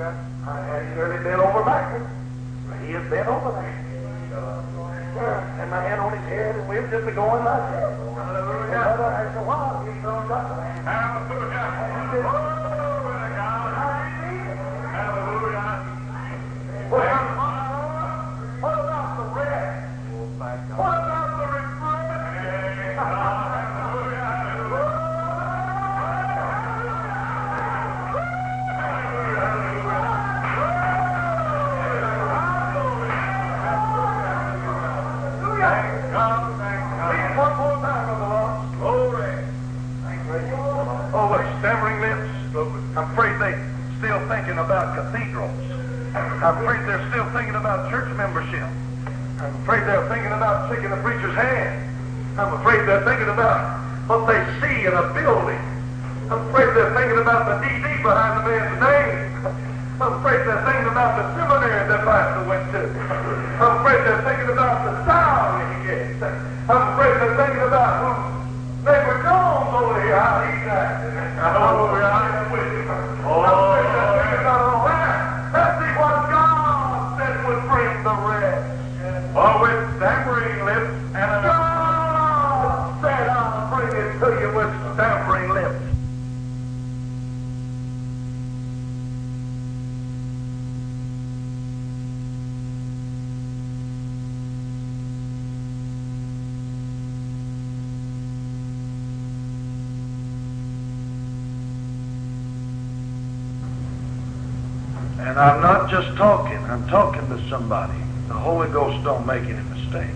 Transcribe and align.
I 0.00 0.64
had 0.64 0.94
surely 0.94 1.22
been 1.22 1.40
over 1.40 1.62
backwards. 1.62 2.08
He 2.86 2.92
has 2.92 3.04
been 3.10 3.26
over 3.26 3.52
there. 3.52 3.76
Yeah, 5.14 5.60
and 5.60 5.70
my 5.70 5.82
hand 5.82 6.00
on 6.00 6.16
his 6.16 6.24
head, 6.26 6.56
and 6.56 6.66
we 6.68 6.80
were 6.80 6.88
just 6.88 7.04
going 7.14 7.44
like 7.44 7.60
that. 7.68 7.92
Hallelujah. 8.16 8.80
After 8.80 9.40
a 9.40 9.44
while, 9.44 9.84
he 9.84 9.92
comes 10.00 10.30
up. 10.30 10.56
Hallelujah. 14.96 15.84
Well, 16.90 17.29
thinking 44.50 44.66
about 44.66 44.98
cathedrals. 44.98 45.54
I'm 46.10 46.58
afraid 46.58 46.82
they're 46.82 47.06
still 47.14 47.30
thinking 47.30 47.54
about 47.54 47.86
church 47.86 48.10
membership. 48.18 48.66
I'm 49.38 49.54
afraid 49.62 49.86
they're 49.86 50.10
thinking 50.10 50.34
about 50.34 50.66
shaking 50.66 50.90
the 50.90 50.98
preacher's 51.06 51.38
hand. 51.38 51.86
I'm 52.34 52.58
afraid 52.58 52.82
they're 52.82 53.06
thinking 53.06 53.30
about 53.30 53.62
what 54.10 54.26
they 54.26 54.42
see 54.58 54.90
in 54.90 54.94
a 54.98 55.06
building. 55.14 55.62
I'm 56.34 56.50
afraid 56.50 56.66
they're 56.74 56.90
thinking 56.98 57.22
about 57.22 57.46
the 57.46 57.62
DD 57.62 58.02
behind 58.02 58.42
the 58.42 58.44
man's 58.50 58.74
name. 58.82 59.54
I'm 60.02 60.18
afraid 60.18 60.42
they're 60.42 60.66
thinking 60.66 60.90
about 60.90 61.14
the 61.14 61.24
seminary 61.38 61.86
that 61.86 62.02
pastor 62.02 62.42
went 62.50 62.66
to. 62.74 62.82
I'm 63.62 63.86
afraid 63.86 64.02
they're 64.02 64.24
thinking 64.26 64.50
about 64.50 64.82
the 64.82 64.92
style 65.06 65.62
he 65.62 65.94
gets. 65.94 66.18
I'm 66.66 66.98
afraid 66.98 67.14
they're 67.22 67.38
thinking 67.38 67.70
about 67.70 68.02
who 68.02 68.10
neighbor 68.82 69.14
Jones 69.22 69.78
over 69.78 69.94
here, 70.02 70.18
how 70.18 70.42
he's 70.42 70.66
acting. 70.66 71.14
Hallelujah. 71.38 72.02
Oh, 72.02 72.18
I'm 72.18 72.50
with 72.50 72.66
him. 72.66 72.90
I'm 72.90 73.79
not 105.90 106.04
just 106.04 106.16
talking, 106.16 106.58
I'm 106.64 106.86
talking 106.88 107.26
to 107.28 107.48
somebody. 107.48 107.98
The 108.28 108.34
Holy 108.34 108.68
Ghost 108.68 109.02
don't 109.04 109.26
make 109.26 109.42
any 109.42 109.62
mistakes. 109.70 110.14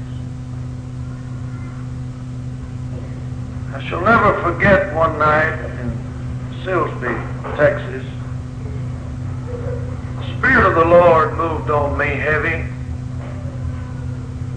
I 3.72 3.84
shall 3.88 4.00
never 4.02 4.40
forget 4.42 4.94
one 4.94 5.18
night 5.18 5.58
in 5.80 5.90
Silsbee, 6.62 7.56
Texas. 7.56 8.04
The 10.18 10.38
Spirit 10.38 10.66
of 10.66 10.74
the 10.76 10.84
Lord 10.84 11.36
moved 11.36 11.70
on 11.70 11.98
me 11.98 12.06
heavy 12.06 12.70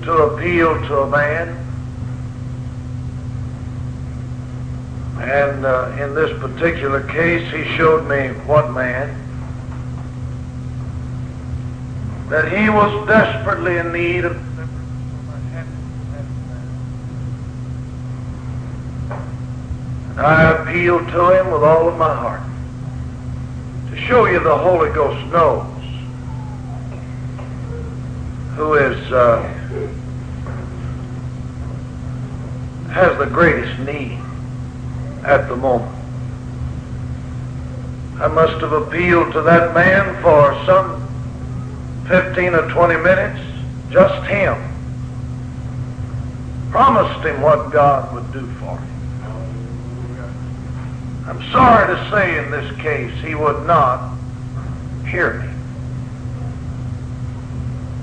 to 0.04 0.14
appeal 0.14 0.76
to 0.88 1.00
a 1.02 1.10
man. 1.10 1.64
And 5.20 5.66
uh, 5.66 5.98
in 6.00 6.14
this 6.14 6.40
particular 6.40 7.02
case, 7.08 7.52
he 7.52 7.64
showed 7.76 8.08
me 8.08 8.28
what 8.46 8.72
man. 8.72 9.27
That 12.30 12.52
he 12.52 12.70
was 12.70 13.08
desperately 13.08 13.78
in 13.78 13.92
need 13.94 14.26
of 14.26 14.36
and 20.18 20.26
I 20.26 20.52
appealed 20.52 21.08
to 21.10 21.40
him 21.40 21.52
with 21.52 21.64
all 21.64 21.88
of 21.88 21.98
my 21.98 22.14
heart 22.14 22.42
to 23.92 23.98
show 23.98 24.26
you 24.26 24.40
the 24.40 24.58
Holy 24.58 24.90
Ghost 24.90 25.26
knows 25.32 25.66
who 28.56 28.74
is 28.74 29.12
uh, 29.12 29.44
has 32.92 33.18
the 33.20 33.28
greatest 33.28 33.80
need 33.82 34.20
at 35.24 35.48
the 35.48 35.56
moment. 35.56 35.94
I 38.20 38.28
must 38.28 38.60
have 38.62 38.72
appealed 38.72 39.34
to 39.34 39.44
that 39.44 39.76
man 39.76 40.20
for 40.24 40.60
some 40.66 40.97
15 42.08 42.56
or 42.56 42.70
20 42.70 42.98
minutes, 42.98 43.40
just 43.90 44.28
him. 44.28 44.56
Promised 46.72 47.26
him 47.26 47.42
what 47.42 47.72
God 47.72 48.14
would 48.14 48.32
do 48.32 48.46
for 48.54 48.78
him. 48.78 48.98
I'm 51.28 51.52
sorry 51.52 51.94
to 51.94 52.10
say 52.10 52.38
in 52.38 52.52
this 52.52 52.76
case 52.78 53.14
he 53.22 53.36
would 53.36 53.66
not 53.68 54.18
hear 55.06 55.42
me. 55.42 55.50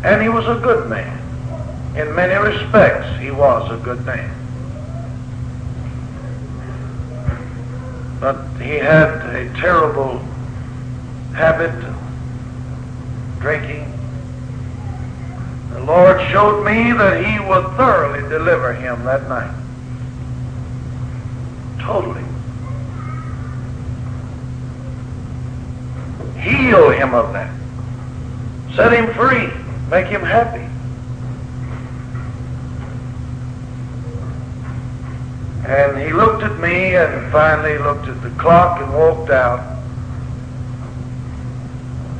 And 0.05 0.21
he 0.21 0.29
was 0.29 0.47
a 0.47 0.61
good 0.61 0.91
man. 0.91 1.21
In 1.97 2.15
many 2.15 2.35
respects, 2.35 3.19
he 3.19 3.31
was 3.31 3.71
a 3.71 3.83
good 3.83 4.05
man. 4.05 4.31
But 8.21 8.45
he 8.61 8.75
had 8.75 9.35
a 9.35 9.49
terrible 9.55 10.19
habit 11.33 11.71
of 11.85 11.97
drinking. 13.41 13.94
The 15.85 15.91
Lord 15.91 16.19
showed 16.31 16.65
me 16.65 16.93
that 16.93 17.27
he 17.27 17.39
would 17.47 17.77
thoroughly 17.77 18.27
deliver 18.31 18.73
him 18.73 19.05
that 19.05 19.29
night. 19.29 19.55
Totally. 21.79 22.25
Heal 26.41 26.89
him 26.89 27.13
of 27.13 27.35
that. 27.35 27.55
Set 28.75 28.95
him 28.95 29.13
free. 29.13 29.51
Make 29.91 30.07
him 30.07 30.23
happy. 30.23 30.65
And 35.69 35.99
he 35.99 36.15
looked 36.15 36.45
at 36.45 36.59
me 36.61 36.97
and 36.97 37.31
finally 37.31 37.77
looked 37.77 38.09
at 38.09 38.23
the 38.23 38.31
clock 38.41 38.81
and 38.81 38.91
walked 38.95 39.31
out. 39.31 39.61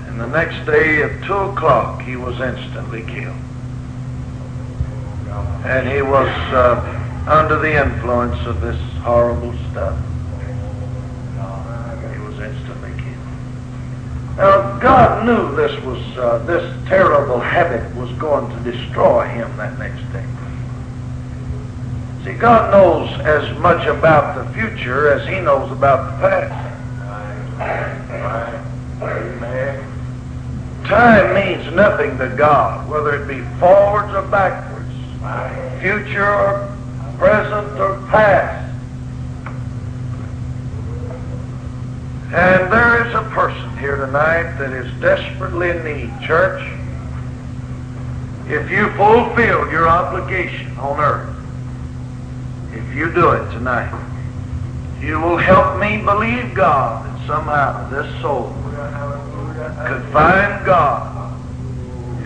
And 0.09 0.21
the 0.21 0.27
next 0.27 0.67
day 0.67 1.03
at 1.03 1.25
2 1.25 1.33
o'clock, 1.33 2.03
he 2.03 2.17
was 2.17 2.39
instantly 2.43 3.05
killed. 3.05 3.35
And 5.65 5.89
he 5.89 6.03
was 6.03 6.29
uh, 6.53 7.27
under 7.29 7.59
the 7.59 7.83
influence 7.83 8.47
of 8.47 8.61
this 8.61 8.81
horrible 9.03 9.53
stuff. 9.71 9.99
He 12.13 12.21
was 12.21 12.39
instantly 12.39 12.91
killed. 13.03 14.37
Now, 14.37 14.79
God 14.79 15.25
knew 15.27 15.57
this 15.57 15.81
was 15.85 16.01
uh, 16.19 16.39
this 16.47 16.89
terrible 16.89 17.41
habit 17.41 17.95
was 17.97 18.11
going 18.13 18.49
to 18.57 18.71
destroy 18.71 19.27
him 19.29 19.57
that 19.57 19.79
next 19.79 20.03
day. 20.13 20.25
See, 22.25 22.33
God 22.33 22.71
knows 22.71 23.11
as 23.21 23.59
much 23.59 23.87
about 23.87 24.35
the 24.35 24.53
future 24.55 25.11
as 25.11 25.29
he 25.29 25.41
knows 25.41 25.71
about 25.71 26.21
the 26.21 26.29
past. 26.29 26.75
Time 30.87 31.35
means 31.35 31.75
nothing 31.75 32.17
to 32.19 32.29
God, 32.37 32.89
whether 32.89 33.23
it 33.23 33.27
be 33.27 33.43
forwards 33.59 34.15
or 34.15 34.23
backwards, 34.23 34.74
future 35.81 36.29
or 36.29 36.77
present 37.19 37.79
or 37.79 37.97
past. 38.09 38.65
And 42.35 42.73
there 42.73 43.07
is 43.07 43.15
a 43.15 43.23
person 43.31 43.77
here 43.79 43.97
tonight 43.97 44.59
that 44.59 44.73
is 44.73 44.93
desperately 45.01 45.71
in 45.71 45.85
need. 45.85 46.21
Church, 46.27 46.61
if 48.47 48.71
you 48.71 48.91
fulfill 48.91 49.71
your 49.71 49.89
obligation 49.89 50.77
on 50.77 51.01
earth, 51.01 51.37
if 52.73 52.95
you 52.95 53.13
do 53.13 53.31
it 53.31 53.51
tonight, 53.53 53.93
you 55.01 55.21
will 55.21 55.37
help 55.37 55.79
me 55.79 56.03
believe 56.03 56.55
God 56.55 57.07
that 57.07 57.27
somehow 57.27 57.89
this 57.89 58.21
soul 58.21 58.53
could 59.87 60.03
find 60.13 60.67
God 60.67 61.41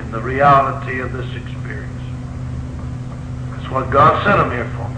in 0.01 0.11
the 0.11 0.21
reality 0.21 1.01
of 1.01 1.12
this 1.12 1.27
experience. 1.27 1.57
What 3.70 3.91
God 3.91 4.25
sent 4.25 4.41
him 4.41 4.50
here 4.50 4.69
for. 4.76 4.88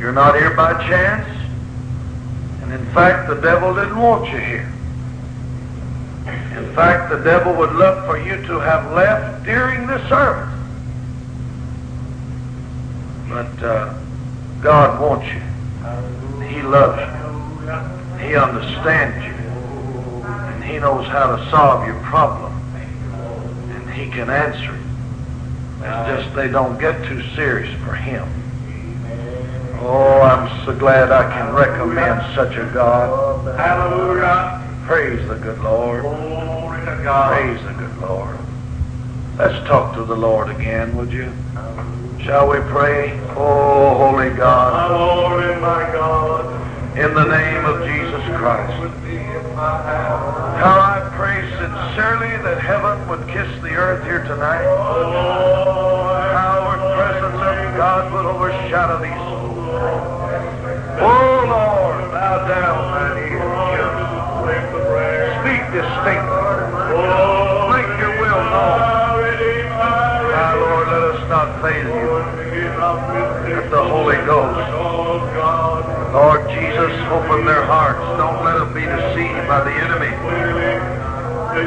You're 0.00 0.12
not 0.12 0.34
here 0.34 0.54
by 0.54 0.72
chance. 0.88 1.28
And 2.62 2.72
in 2.72 2.84
fact, 2.92 3.28
the 3.28 3.36
devil 3.36 3.74
didn't 3.74 3.96
want 3.96 4.30
you 4.30 4.38
here. 4.38 4.72
In 6.56 6.74
fact, 6.74 7.10
the 7.10 7.18
devil 7.18 7.54
would 7.54 7.72
love 7.72 8.04
for 8.06 8.18
you 8.18 8.36
to 8.46 8.58
have 8.58 8.92
left 8.92 9.44
during 9.44 9.86
this 9.86 10.02
service. 10.08 10.52
But 13.28 13.62
uh, 13.62 13.94
God 14.60 15.00
wants 15.00 15.26
you. 15.26 15.40
He 16.46 16.62
loves 16.62 17.00
you. 17.00 18.26
He 18.26 18.34
understands 18.36 19.24
you. 19.24 19.32
And 20.24 20.64
He 20.64 20.78
knows 20.78 21.06
how 21.06 21.36
to 21.36 21.50
solve 21.50 21.86
your 21.86 22.00
problem. 22.02 22.52
And 23.70 23.90
He 23.90 24.10
can 24.10 24.28
answer 24.28 24.74
it. 24.74 24.83
It's 25.84 26.24
just 26.24 26.34
they 26.34 26.48
don't 26.48 26.78
get 26.78 27.04
too 27.06 27.22
serious 27.34 27.68
for 27.84 27.94
Him. 27.94 28.26
Oh, 29.80 30.22
I'm 30.22 30.64
so 30.64 30.74
glad 30.74 31.12
I 31.12 31.30
can 31.30 31.54
recommend 31.54 32.34
such 32.34 32.56
a 32.56 32.64
God. 32.72 33.44
Hallelujah. 33.58 34.66
Praise 34.86 35.28
the 35.28 35.34
good 35.34 35.60
Lord. 35.60 36.02
Glory 36.02 36.80
to 36.86 37.02
God. 37.04 37.32
Praise 37.34 37.62
the 37.66 37.74
good 37.74 37.98
Lord. 37.98 38.38
Let's 39.36 39.66
talk 39.68 39.94
to 39.96 40.04
the 40.04 40.16
Lord 40.16 40.48
again, 40.48 40.96
would 40.96 41.12
you? 41.12 41.30
Shall 42.22 42.48
we 42.48 42.60
pray? 42.70 43.12
Oh, 43.36 43.94
holy 43.98 44.30
God, 44.30 45.42
and 45.42 45.60
my 45.60 45.82
God. 45.92 46.96
in 46.96 47.12
the 47.12 47.24
name 47.24 47.64
of 47.66 47.86
Jesus 47.86 48.22
Christ. 48.38 48.80
With 48.80 48.94
pray 51.16 51.46
sincerely 51.62 52.34
that 52.42 52.58
heaven 52.58 53.06
would 53.06 53.22
kiss 53.28 53.46
the 53.62 53.70
earth 53.70 54.02
here 54.04 54.22
tonight. 54.26 54.66
How 56.34 56.58
our 56.66 56.80
presence 56.98 57.38
of 57.38 57.54
God 57.78 58.10
would 58.10 58.26
overshadow 58.26 58.98
these 58.98 59.22
souls. 59.30 59.54
Oh, 60.98 61.46
Lord, 61.46 62.10
bow 62.10 62.36
down 62.50 62.78
thine 62.98 63.30
ear 63.30 63.46
and 63.46 63.62
hear 63.70 63.86
us. 63.94 64.42
Lift 64.42 64.68
the 64.74 64.82
prayer. 64.90 65.38
Speak 65.38 65.62
distinctly. 65.70 66.50
Make 67.70 67.90
your 68.02 68.14
will 68.18 68.42
known. 68.50 68.78
my 70.34 70.50
Lord, 70.58 70.86
let 70.90 71.02
us 71.14 71.22
not 71.30 71.62
fail 71.62 71.86
you. 71.94 72.10
Let 73.54 73.70
the 73.70 73.84
Holy 73.86 74.18
Ghost. 74.26 74.66
Lord 76.10 76.42
Jesus, 76.50 76.94
open 77.14 77.46
their 77.46 77.66
hearts. 77.66 78.02
Don't 78.18 78.42
let 78.42 78.58
them 78.58 78.74
be 78.74 78.82
deceived 78.82 79.46
by 79.46 79.62
the 79.62 79.74
enemy. 79.78 81.03
I 81.56 81.60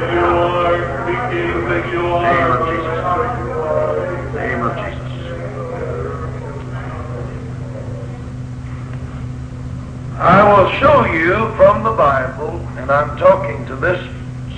will 10.43 10.69
show 10.71 11.05
you 11.05 11.55
from 11.55 11.83
the 11.83 11.91
Bible, 11.91 12.59
and 12.77 12.91
I'm 12.91 13.17
talking 13.17 13.65
to 13.67 13.77
this 13.77 14.05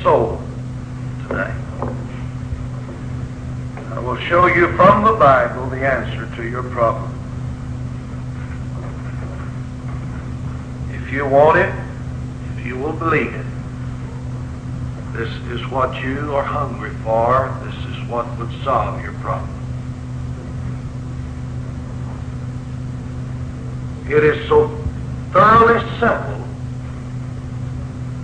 soul 0.02 0.42
today. 1.28 1.54
I 3.92 4.00
will 4.00 4.18
show 4.18 4.48
you 4.48 4.76
from 4.76 5.04
the 5.04 5.14
Bible 5.14 5.68
the 5.68 5.86
answer 5.88 6.28
to 6.38 6.44
your 6.50 6.64
problem. 6.64 7.14
If 10.92 11.12
you 11.12 11.28
want 11.28 11.60
it, 11.60 11.72
if 12.58 12.66
you 12.66 12.80
will 12.80 12.94
believe 12.94 13.32
it, 13.36 13.46
this 15.20 15.34
is 15.52 15.68
what 15.70 16.02
you 16.02 16.34
are 16.34 16.44
hungry 16.44 16.92
for. 17.04 17.54
This 17.66 17.76
is 17.76 18.10
what 18.10 18.26
would 18.38 18.50
solve 18.64 19.04
your 19.04 19.12
problem. 19.16 19.54
It 24.08 24.24
is 24.24 24.48
so 24.48 24.70
thoroughly 25.34 25.82
simple 26.00 26.48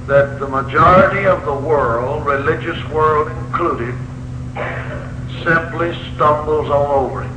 that 0.08 0.40
the 0.40 0.48
majority 0.48 1.28
of 1.28 1.44
the 1.44 1.54
world, 1.54 2.26
religious 2.26 2.82
world 2.90 3.28
included, 3.28 3.94
simply 5.44 5.94
stumbles 6.14 6.70
on 6.70 6.92
over 6.92 7.24
it. 7.24 7.30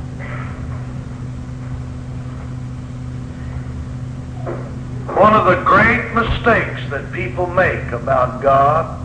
One 5.17 5.33
of 5.33 5.47
the 5.47 5.61
great 5.65 6.13
mistakes 6.13 6.89
that 6.91 7.11
people 7.11 7.45
make 7.45 7.91
about 7.91 8.41
God, 8.41 8.98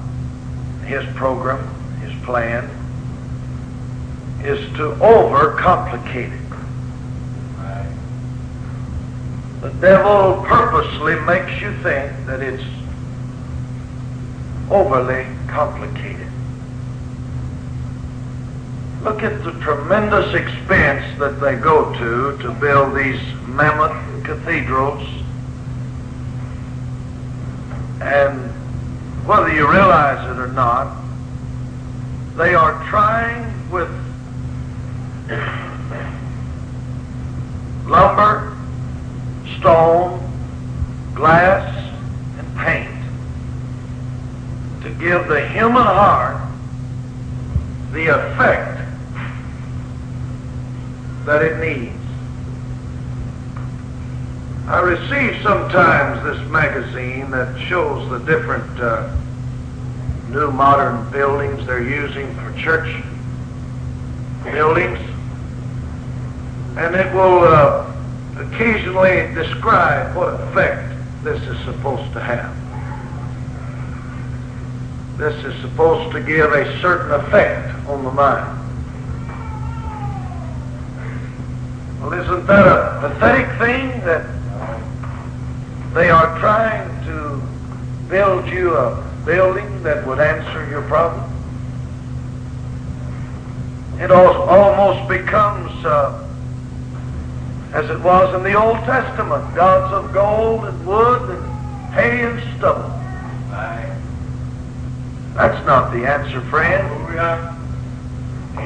His 0.86 1.04
program, 1.16 1.58
His 2.00 2.12
plan, 2.24 2.70
is 4.42 4.60
to 4.76 4.94
overcomplicate 5.00 6.32
it. 6.32 6.44
The 9.62 9.70
devil 9.80 10.44
purposely 10.46 11.18
makes 11.20 11.58
you 11.62 11.72
think 11.82 12.12
that 12.26 12.42
it's 12.42 12.62
overly 14.70 15.26
complicated. 15.48 16.28
Look 19.02 19.22
at 19.22 19.42
the 19.42 19.52
tremendous 19.60 20.34
expense 20.34 21.18
that 21.18 21.40
they 21.40 21.56
go 21.56 21.92
to 21.94 22.36
to 22.42 22.52
build 22.52 22.94
these 22.94 23.20
mammoth 23.46 24.24
cathedrals. 24.24 25.06
And 28.02 28.53
whether 29.26 29.52
you 29.52 29.70
realize 29.70 30.30
it 30.30 30.38
or 30.38 30.48
not, 30.48 31.02
they 32.36 32.54
are 32.54 32.86
trying 32.88 33.70
with 33.70 33.88
lumber, 37.86 38.54
stone, 39.58 40.20
glass, 41.14 41.92
and 42.38 42.56
paint 42.56 42.90
to 44.82 44.90
give 45.02 45.26
the 45.28 45.48
human 45.48 45.82
heart 45.82 46.36
the 47.92 48.08
effect 48.08 48.78
that 51.24 51.40
it 51.40 51.58
needs. 51.58 52.03
I 54.66 54.80
receive 54.80 55.42
sometimes 55.42 56.24
this 56.24 56.48
magazine 56.48 57.30
that 57.32 57.60
shows 57.68 58.08
the 58.08 58.18
different 58.20 58.80
uh, 58.80 59.14
new 60.30 60.50
modern 60.50 61.10
buildings 61.12 61.66
they're 61.66 61.82
using 61.82 62.34
for 62.36 62.50
church 62.58 63.04
buildings. 64.42 64.98
And 66.78 66.94
it 66.94 67.12
will 67.14 67.44
uh, 67.44 67.92
occasionally 68.38 69.34
describe 69.34 70.16
what 70.16 70.40
effect 70.40 70.94
this 71.22 71.42
is 71.42 71.62
supposed 71.66 72.10
to 72.14 72.20
have. 72.20 72.56
This 75.18 75.44
is 75.44 75.60
supposed 75.60 76.10
to 76.12 76.20
give 76.22 76.52
a 76.52 76.80
certain 76.80 77.12
effect 77.12 77.68
on 77.86 78.02
the 78.02 78.10
mind. 78.10 78.60
Well, 82.00 82.14
isn't 82.14 82.46
that 82.46 82.66
a 82.66 83.08
pathetic 83.08 83.46
thing 83.58 84.00
that 84.04 84.33
they 85.94 86.10
are 86.10 86.38
trying 86.40 86.88
to 87.06 87.40
build 88.08 88.48
you 88.48 88.74
a 88.74 89.02
building 89.24 89.82
that 89.82 90.06
would 90.06 90.18
answer 90.18 90.68
your 90.68 90.82
problem? 90.82 91.30
It 94.00 94.10
al- 94.10 94.42
almost 94.42 95.08
becomes 95.08 95.70
uh, 95.84 96.20
as 97.72 97.88
it 97.90 98.00
was 98.00 98.34
in 98.34 98.42
the 98.42 98.54
Old 98.54 98.78
Testament, 98.78 99.54
gods 99.54 99.92
of 99.92 100.12
gold 100.12 100.64
and 100.64 100.86
wood 100.86 101.30
and 101.30 101.94
hay 101.94 102.22
and 102.22 102.58
stubble. 102.58 102.90
That's 105.34 105.66
not 105.66 105.92
the 105.92 106.06
answer, 106.06 106.40
friend. 106.42 106.88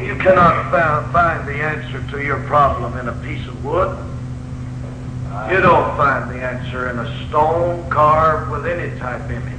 You 0.04 0.14
cannot 0.16 0.70
find 1.12 1.48
the 1.48 1.54
answer 1.54 2.04
to 2.10 2.22
your 2.22 2.40
problem 2.44 2.98
in 2.98 3.08
a 3.08 3.12
piece 3.22 3.46
of 3.46 3.64
wood. 3.64 3.96
You 5.50 5.60
don't 5.60 5.96
find 5.96 6.30
the 6.30 6.42
answer 6.42 6.90
in 6.90 6.98
a 6.98 7.28
stone 7.28 7.88
carved 7.90 8.50
with 8.50 8.66
any 8.66 8.98
type 8.98 9.30
image. 9.30 9.54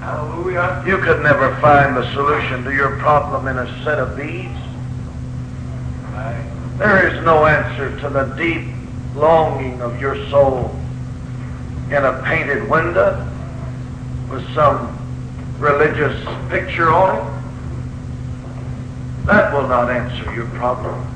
Hallelujah. 0.00 0.82
You 0.86 0.98
could 0.98 1.22
never 1.22 1.54
find 1.56 1.96
the 1.96 2.10
solution 2.12 2.64
to 2.64 2.72
your 2.74 2.96
problem 2.98 3.48
in 3.48 3.58
a 3.58 3.84
set 3.84 3.98
of 3.98 4.16
beads. 4.16 4.58
There 6.78 7.06
is 7.06 7.24
no 7.24 7.44
answer 7.44 7.98
to 8.00 8.08
the 8.08 8.24
deep 8.36 8.66
longing 9.14 9.82
of 9.82 10.00
your 10.00 10.16
soul 10.30 10.74
in 11.88 12.04
a 12.04 12.22
painted 12.24 12.70
window 12.70 13.26
with 14.30 14.42
some 14.54 14.96
religious 15.58 16.18
picture 16.48 16.90
on 16.90 17.16
it. 17.18 17.24
That 19.26 19.52
will 19.52 19.68
not 19.68 19.90
answer 19.90 20.34
your 20.34 20.46
problem. 20.46 21.06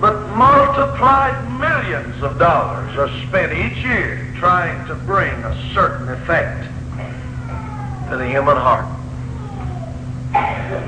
But 0.00 0.36
multiplied 0.36 1.58
millions 1.58 2.22
of 2.22 2.38
dollars 2.38 2.96
are 2.96 3.08
spent 3.26 3.52
each 3.52 3.84
year 3.84 4.32
trying 4.38 4.86
to 4.86 4.94
bring 4.94 5.32
a 5.32 5.72
certain 5.74 6.08
effect 6.08 6.68
to 8.10 8.16
the 8.16 8.28
human 8.28 8.56
heart. 8.56 8.86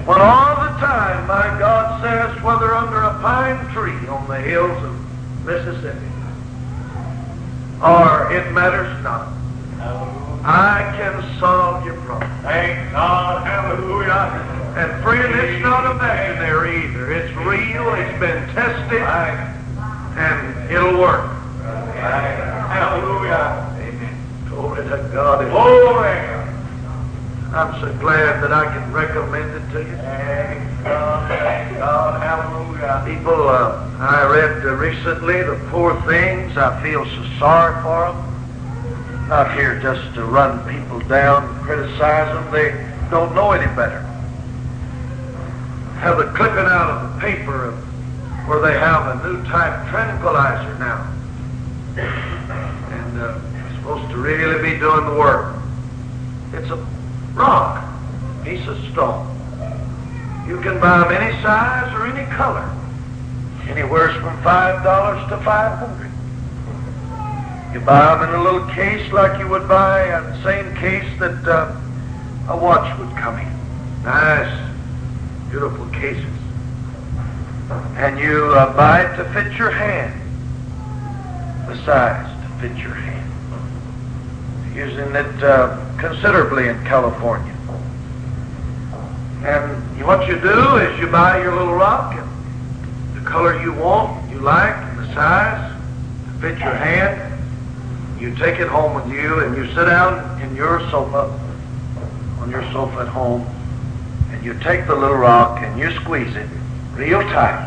When 0.07 0.21
all 0.21 0.55
the 0.57 0.79
time, 0.79 1.27
my 1.27 1.59
God 1.59 2.03
says, 2.03 2.43
whether 2.43 2.73
under 2.75 3.03
a 3.03 3.19
pine 3.21 3.67
tree 3.73 4.07
on 4.07 4.29
the 4.29 4.39
hills 4.41 4.83
of 4.85 5.45
Mississippi, 5.45 6.07
or 7.83 8.33
it 8.33 8.53
matters 8.53 9.03
not. 9.03 9.33
I 10.43 10.95
can 10.97 11.39
solve 11.39 11.85
your 11.85 11.97
problem. 12.01 12.31
Thank 12.43 12.93
God. 12.93 13.47
Hallelujah. 13.47 14.57
And 14.77 15.03
friend, 15.03 15.35
it's 15.35 15.63
not 15.63 15.91
imaginary 15.91 16.85
either. 16.85 17.13
It's 17.13 17.37
real. 17.37 17.93
It's 17.95 18.19
been 18.19 18.49
tested, 18.55 19.03
and 20.17 20.71
it'll 20.71 20.99
work. 20.99 21.29
Hallelujah. 22.73 23.75
Amen. 23.81 24.17
Glory 24.49 24.83
to 24.85 25.11
God. 25.13 25.51
Glory. 25.51 26.41
I'm 27.53 27.81
so 27.81 27.93
glad 27.99 28.43
that 28.43 28.53
I 28.53 28.65
can 28.73 28.93
recommend 28.93 29.51
it 29.51 29.73
to 29.73 29.81
you. 29.81 29.97
Thank 29.97 30.85
God. 30.85 31.29
Thank 31.29 31.79
God. 31.79 32.23
Hallelujah. 32.23 33.03
People, 33.05 33.49
uh, 33.49 33.91
I 33.99 34.25
read 34.25 34.65
uh, 34.65 34.75
recently 34.77 35.43
the 35.43 35.61
poor 35.69 36.01
things. 36.07 36.57
I 36.57 36.81
feel 36.83 37.05
so 37.05 37.39
sorry 37.39 37.83
for 37.83 38.13
them. 38.13 38.30
Not 39.31 39.55
here 39.55 39.79
just 39.79 40.13
to 40.17 40.25
run 40.25 40.59
people 40.69 40.99
down, 41.07 41.45
and 41.49 41.63
criticize 41.63 42.35
them. 42.35 42.51
They 42.51 42.73
don't 43.13 43.33
know 43.33 43.53
any 43.53 43.73
better. 43.77 44.01
Have 46.01 46.19
a 46.19 46.33
clipping 46.33 46.67
out 46.67 46.91
of 46.91 47.15
the 47.15 47.21
paper 47.21 47.67
of 47.67 47.75
where 48.49 48.61
they 48.61 48.77
have 48.77 49.07
a 49.07 49.29
new 49.29 49.41
type 49.45 49.89
tranquilizer 49.89 50.77
now. 50.81 51.07
And 51.97 53.21
uh, 53.21 53.39
it's 53.69 53.77
supposed 53.77 54.11
to 54.11 54.17
really 54.17 54.61
be 54.69 54.77
doing 54.81 55.07
the 55.07 55.15
work. 55.15 55.55
It's 56.53 56.71
a 56.71 56.85
rock, 57.35 57.85
piece 58.43 58.67
of 58.67 58.77
stone. 58.91 59.29
You 60.49 60.61
can 60.61 60.81
buy 60.81 60.99
them 60.99 61.13
any 61.13 61.41
size 61.41 61.95
or 61.95 62.05
any 62.05 62.29
color. 62.35 62.69
Anywhere 63.69 64.13
from 64.21 64.43
five 64.43 64.83
dollars 64.83 65.23
to 65.29 65.37
five 65.45 65.79
hundred. 65.79 66.10
You 67.73 67.79
buy 67.79 68.17
them 68.17 68.29
in 68.29 68.35
a 68.35 68.43
little 68.43 68.67
case 68.71 69.13
like 69.13 69.39
you 69.39 69.47
would 69.49 69.69
buy 69.69 70.01
a 70.03 70.43
same 70.43 70.75
case 70.75 71.09
that 71.21 71.47
uh, 71.47 71.81
a 72.49 72.57
watch 72.57 72.99
would 72.99 73.17
come 73.17 73.39
in. 73.39 74.03
Nice, 74.03 74.71
beautiful 75.51 75.87
cases. 75.91 76.25
And 77.97 78.19
you 78.19 78.53
uh, 78.57 78.77
buy 78.77 79.03
it 79.03 79.17
to 79.19 79.25
fit 79.33 79.53
your 79.53 79.71
hand, 79.71 80.13
the 81.69 81.77
size 81.85 82.27
to 82.43 82.49
fit 82.61 82.77
your 82.79 82.95
hand. 82.95 83.21
Using 84.75 85.15
it 85.15 85.43
uh, 85.45 85.79
considerably 85.97 86.69
in 86.69 86.85
California. 86.85 87.55
And 89.45 90.05
what 90.05 90.27
you 90.27 90.41
do 90.41 90.77
is 90.77 90.99
you 90.99 91.07
buy 91.07 91.41
your 91.41 91.55
little 91.55 91.75
rock 91.75 92.17
and 92.17 92.29
the 93.15 93.31
color 93.31 93.63
you 93.63 93.73
want, 93.73 94.29
you 94.29 94.41
like, 94.41 94.75
and 94.75 94.99
the 94.99 95.15
size 95.15 95.81
to 96.27 96.41
fit 96.41 96.59
your 96.59 96.75
hand. 96.75 97.30
You 98.21 98.35
take 98.37 98.61
it 98.61 98.69
home 98.69 98.95
with 98.95 99.11
you 99.11 99.41
and 99.41 99.57
you 99.57 99.67
sit 99.69 99.87
down 99.87 100.43
in 100.43 100.55
your 100.55 100.81
sofa, 100.91 101.41
on 102.41 102.51
your 102.51 102.63
sofa 102.71 103.01
at 103.01 103.09
home, 103.09 103.47
and 104.31 104.45
you 104.45 104.53
take 104.61 104.87
the 104.87 104.95
little 104.95 105.17
rock 105.17 105.63
and 105.63 105.79
you 105.79 105.91
squeeze 106.01 106.37
it 106.37 106.47
real 106.93 107.23
tight 107.23 107.67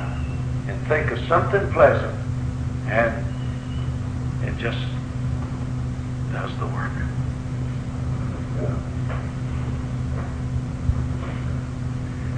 and 0.67 0.87
think 0.87 1.09
of 1.09 1.17
something 1.27 1.71
pleasant 1.71 2.15
and 2.85 3.25
it 4.47 4.55
just 4.59 4.77
does 6.31 6.55
the 6.59 6.67
work. 6.67 6.91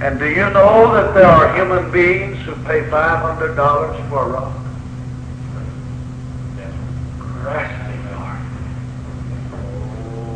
And 0.00 0.18
do 0.18 0.28
you 0.28 0.48
know 0.50 0.92
that 0.94 1.12
there 1.14 1.26
are 1.26 1.54
human 1.54 1.90
beings 1.90 2.38
who 2.46 2.54
pay 2.64 2.80
$500 2.82 4.08
for 4.08 4.22
a 4.22 4.28
rock? 4.28 4.56
It. 6.58 7.85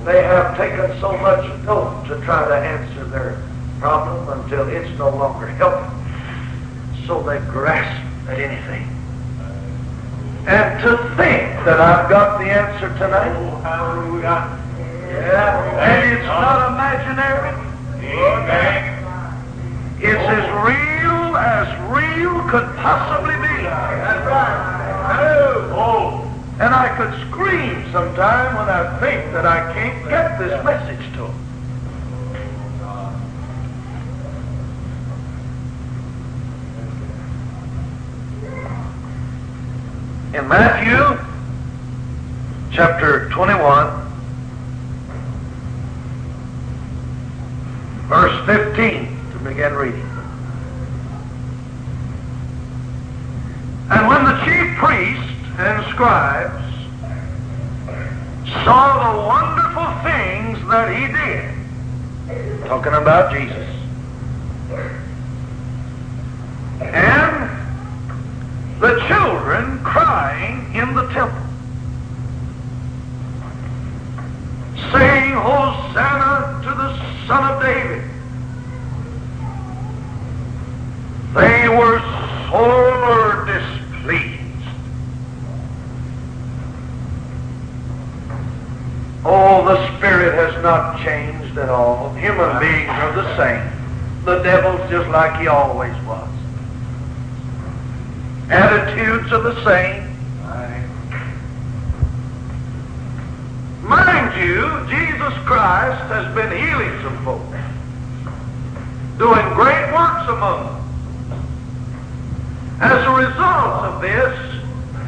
They 0.05 0.23
have 0.23 0.57
taken 0.57 0.99
so 0.99 1.17
much 1.19 1.45
dope 1.67 2.07
to 2.09 2.21
try 2.25 2.49
to 2.49 2.55
answer 2.55 3.05
their 3.05 3.43
problem 3.79 4.41
until 4.41 4.69
it's 4.69 4.99
no 4.99 5.11
longer 5.11 5.47
helping. 5.47 5.91
So 7.07 7.23
they 7.23 7.39
grasp 7.51 8.01
at 8.29 8.41
anything. 8.41 8.89
And 10.47 10.83
to 10.83 10.97
think 11.17 11.53
that 11.67 11.81
I've 11.81 12.09
got 12.09 12.39
the 12.39 12.47
answer 12.47 12.89
tonight. 12.97 13.31
Oh, 13.37 13.57
hallelujah. 13.61 14.59
Yeah. 15.11 15.79
And 15.79 16.17
it's 16.17 16.27
not 16.27 16.73
imaginary. 16.73 17.53
Amen. 18.01 19.01
It's 20.01 20.17
as 20.17 20.49
oh. 20.49 20.65
real 20.65 21.37
as 21.37 21.69
real 21.93 22.41
could 22.49 22.75
possibly 22.77 23.35
be. 23.37 23.65
That's 23.65 24.27
right. 24.27 25.73
Oh. 25.77 26.30
And 26.61 26.75
I 26.75 26.95
could 26.95 27.11
scream 27.29 27.91
sometime 27.91 28.55
when 28.55 28.69
I 28.69 29.01
think 29.01 29.33
that 29.33 29.47
I 29.47 29.73
can't 29.73 30.07
get 30.11 30.39
this 30.39 30.63
message 30.63 31.03
to 31.15 31.23
them. 31.23 31.51
In 40.35 40.47
Matthew 40.49 41.19
chapter 42.71 43.31
21, 43.31 44.11
verse 48.07 48.47
15, 48.47 49.33
to 49.33 49.39
begin 49.39 49.73
reading. 49.73 50.01
And 53.89 54.07
when 54.07 54.25
the 54.25 54.39
chief 54.45 54.77
priests 54.77 55.30
and 55.59 55.85
scribes 55.93 56.71
saw 58.65 59.13
the 59.13 59.19
wonderful 59.27 59.89
things 60.03 60.59
that 60.69 60.89
he 60.95 61.07
did, 61.13 62.67
talking 62.67 62.95
about 62.95 63.33
Jesus, 63.33 63.69
and 66.81 67.51
the 68.81 68.99
children 69.07 69.79
crying 69.85 70.75
in 70.75 70.95
the 70.95 71.07
temple, 71.09 71.47
saying, 74.93 75.33
Hosanna 75.33 76.61
to 76.65 76.71
the 76.71 77.27
Son 77.27 77.53
of 77.53 77.63
David. 77.63 78.05
They 81.35 81.69
were 81.69 82.01
sore 82.51 83.45
displeased. 83.47 83.80
Oh, 89.25 89.65
the 89.65 89.97
Spirit 89.99 90.35
has 90.35 90.63
not 90.63 91.03
changed 91.05 91.59
at 91.59 91.69
all. 91.69 92.15
Human 92.15 92.59
beings 92.59 92.89
are 92.89 93.13
the 93.13 93.37
same. 93.37 94.25
The 94.25 94.43
devil's 94.43 94.89
just 94.91 95.09
like 95.11 95.41
he 95.41 95.49
always 95.49 95.95
was. 96.05 96.29
Attitudes 98.51 99.33
are 99.33 99.43
the 99.43 99.65
same. 99.65 100.11
Mind 103.91 104.39
you, 104.39 104.87
Jesus 104.89 105.35
Christ 105.45 106.01
has 106.13 106.33
been 106.33 106.51
healing 106.53 107.03
some 107.03 107.25
folks, 107.25 107.59
doing 109.19 109.55
great 109.55 109.93
works 109.93 110.29
among 110.29 110.67
them. 110.67 110.81
As 112.81 113.05
a 113.05 113.11
result 113.11 113.85
of 113.85 114.01
this, 114.01 114.39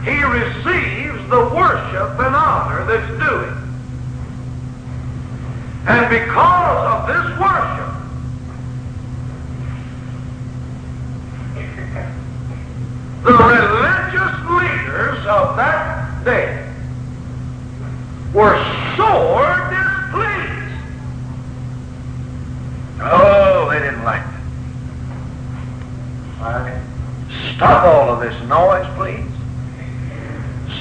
he 0.03 0.21
receives 0.25 1.31
the 1.31 1.55
worship 1.55 2.19
and 2.19 2.35
honor 2.35 2.85
that's 2.85 3.09
due 3.23 3.39
him. 3.45 3.62
And 5.85 6.09
because 6.09 6.87
of 6.93 7.07
this 7.09 7.27
worship, 7.39 7.93
the 13.25 13.33
religious 13.33 14.35
leaders 14.49 15.27
of 15.27 15.57
that 15.57 16.25
day 16.25 16.69
were 18.33 18.57
sore 18.97 19.57
displeased. 19.71 20.79
Oh, 23.01 23.69
they 23.71 23.81
didn't 23.81 24.05
like 24.05 24.23
it. 24.23 24.33
Stop 27.57 27.85
all 27.85 28.09
of 28.11 28.21
this 28.21 28.35
noise, 28.49 28.87
please. 28.97 29.31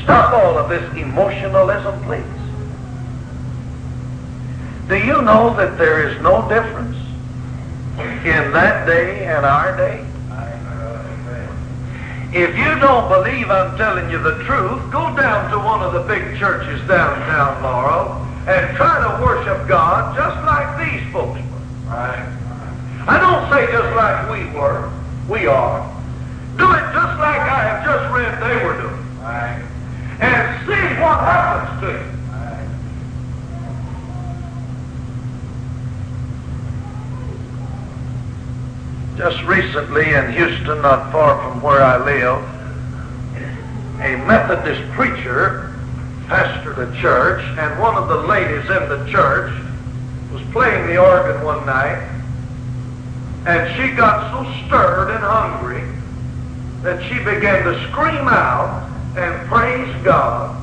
Stop 0.03 0.34
all 0.34 0.58
of 0.58 0.70
this 0.70 0.84
emotionalism, 0.98 2.03
please. 2.03 2.40
Do 4.91 4.98
you 4.98 5.21
know 5.21 5.55
that 5.55 5.77
there 5.77 6.05
is 6.10 6.21
no 6.21 6.50
difference 6.50 6.98
in 8.27 8.51
that 8.51 8.86
day 8.86 9.24
and 9.25 9.45
our 9.45 9.77
day? 9.77 10.05
If 12.33 12.57
you 12.57 12.77
don't 12.77 13.07
believe 13.07 13.50
I'm 13.50 13.77
telling 13.77 14.12
you 14.12 14.21
the 14.21 14.43
truth, 14.43 14.91
go 14.91 15.15
down 15.15 15.50
to 15.51 15.57
one 15.60 15.81
of 15.81 15.93
the 15.93 16.01
big 16.01 16.38
churches 16.38 16.86
downtown 16.89 17.63
Laurel 17.63 18.19
and 18.51 18.75
try 18.75 19.00
to 19.00 19.24
worship 19.24 19.65
God 19.65 20.13
just 20.13 20.36
like 20.45 20.75
these 20.83 21.13
folks 21.13 21.39
were. 21.39 21.88
I 23.07 23.15
don't 23.15 23.50
say 23.50 23.71
just 23.71 23.95
like 23.95 24.29
we 24.29 24.60
were. 24.60 24.91
We 25.29 25.48
are. 25.48 25.88
Do 26.57 26.69
it 26.69 26.83
just 26.91 27.15
like 27.15 27.39
I 27.39 27.63
have 27.63 27.86
just 27.86 28.13
read 28.13 28.36
they 28.43 28.65
were 28.65 28.75
doing. 28.75 29.07
and 30.19 30.67
see 30.67 31.00
what 31.00 31.17
happens 31.21 31.79
to 31.79 31.98
him. 31.98 32.11
Just 39.21 39.43
recently 39.43 40.15
in 40.15 40.33
Houston, 40.33 40.81
not 40.81 41.11
far 41.11 41.37
from 41.43 41.61
where 41.61 41.83
I 41.83 42.03
live, 42.03 42.43
a 43.99 44.17
Methodist 44.25 44.81
preacher 44.93 45.71
pastored 46.25 46.79
a 46.79 46.99
church, 46.99 47.43
and 47.59 47.79
one 47.79 47.93
of 47.97 48.07
the 48.07 48.17
ladies 48.17 48.67
in 48.67 48.89
the 48.89 49.07
church 49.11 49.53
was 50.33 50.41
playing 50.51 50.87
the 50.87 50.97
organ 50.97 51.45
one 51.45 51.63
night, 51.67 52.01
and 53.45 53.69
she 53.77 53.95
got 53.95 54.31
so 54.31 54.65
stirred 54.65 55.11
and 55.11 55.23
hungry 55.23 55.83
that 56.81 57.03
she 57.07 57.19
began 57.19 57.63
to 57.63 57.89
scream 57.89 58.27
out 58.27 58.89
and 59.15 59.47
praise 59.47 60.03
God 60.03 60.59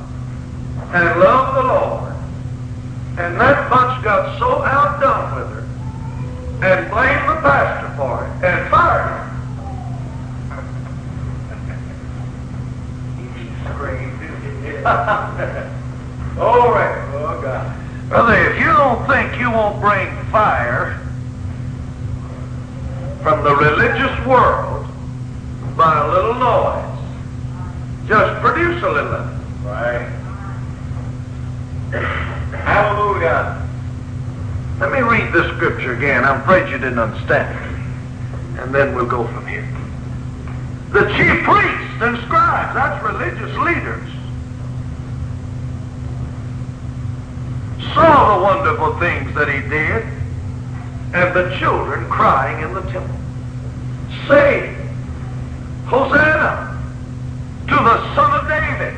and 0.93 1.17
love 1.21 1.55
the 1.55 1.63
Lord. 1.63 2.13
And 3.19 3.39
that 3.39 3.69
bunch 3.69 4.03
got 4.03 4.37
so 4.37 4.63
outdone 4.63 5.35
with 5.37 5.49
her 5.53 5.58
and 6.61 6.91
blamed 6.91 7.29
the 7.29 7.35
pastor 7.41 7.95
for 7.95 8.25
it 8.25 8.31
and 8.43 8.69
fired 8.69 9.15
him. 9.15 9.29
he 13.35 13.47
screamed. 13.69 14.19
All 16.39 16.71
right. 16.71 16.99
Oh, 17.13 17.39
God. 17.41 18.09
Brother, 18.09 18.35
if 18.49 18.59
you 18.59 18.65
don't 18.65 19.07
think 19.07 19.39
you 19.39 19.49
won't 19.49 19.79
bring 19.79 20.09
fire 20.31 20.99
from 23.23 23.43
the 23.43 23.55
religious 23.55 24.25
world 24.25 24.85
by 25.77 25.97
a 25.97 26.07
little 26.11 26.33
noise, 26.33 26.99
just 28.07 28.41
produce 28.41 28.83
a 28.83 28.89
little 28.89 29.13
of 29.13 29.29
it. 29.29 29.65
Right. 29.65 30.09
Hallelujah. 32.51 33.68
Let 34.79 34.91
me 34.93 35.01
read 35.01 35.33
this 35.33 35.45
scripture 35.57 35.93
again. 35.93 36.23
I'm 36.23 36.41
afraid 36.41 36.69
you 36.69 36.77
didn't 36.77 36.99
understand 36.99 37.53
it. 37.53 38.61
And 38.61 38.73
then 38.73 38.95
we'll 38.95 39.05
go 39.05 39.27
from 39.27 39.45
here. 39.45 39.67
The 40.91 41.05
chief 41.17 41.43
priests 41.43 42.01
and 42.01 42.17
scribes, 42.25 42.73
that's 42.73 43.03
religious 43.03 43.55
leaders, 43.57 44.09
saw 47.93 48.37
the 48.37 48.43
wonderful 48.43 48.97
things 48.99 49.35
that 49.35 49.49
he 49.49 49.61
did, 49.69 50.03
and 51.13 51.35
the 51.35 51.55
children 51.59 52.09
crying 52.09 52.63
in 52.63 52.73
the 52.73 52.81
temple, 52.91 53.15
saying, 54.27 54.75
Hosanna 55.87 56.79
to 57.67 57.75
the 57.75 58.15
Son 58.15 58.31
of 58.39 58.47
David. 58.47 58.93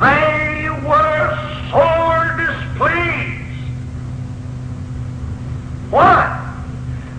They 0.00 0.68
were 0.86 1.38
sore 1.70 2.36
displeased. 2.36 3.27
Why? 5.90 6.34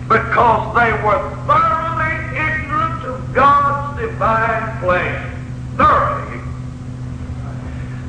Because 0.08 0.74
they 0.74 0.92
were 1.04 1.36
thoroughly 1.46 2.14
ignorant 2.38 3.04
of 3.04 3.34
God's 3.34 4.00
divine 4.00 4.80
plan. 4.80 5.76
Thoroughly. 5.76 6.40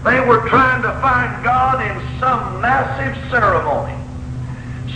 They 0.04 0.20
were 0.20 0.48
trying 0.50 0.82
to 0.82 0.92
find 1.00 1.44
God 1.44 1.82
in 1.82 2.20
some 2.20 2.62
massive 2.62 3.30
ceremony, 3.30 3.96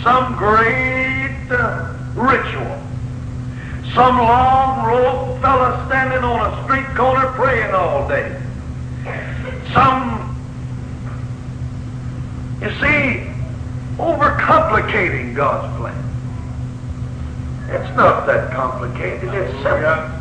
some 0.02 0.36
great 0.36 1.36
uh, 1.50 1.94
ritual, 2.14 2.82
some 3.94 4.18
long 4.18 4.84
robed 4.84 5.40
fella 5.42 5.84
standing 5.86 6.24
on 6.24 6.52
a 6.52 6.64
street 6.64 6.86
corner 6.96 7.28
praying 7.32 7.72
all 7.72 8.08
day, 8.08 8.36
some, 9.72 10.36
you 12.60 12.70
see, 12.80 13.35
overcomplicating 13.98 15.34
God's 15.34 15.76
plan. 15.78 16.02
It's 17.68 17.96
not 17.96 18.26
that 18.26 18.52
complicated, 18.52 19.32
it's 19.34 19.52
simple. 19.62 20.16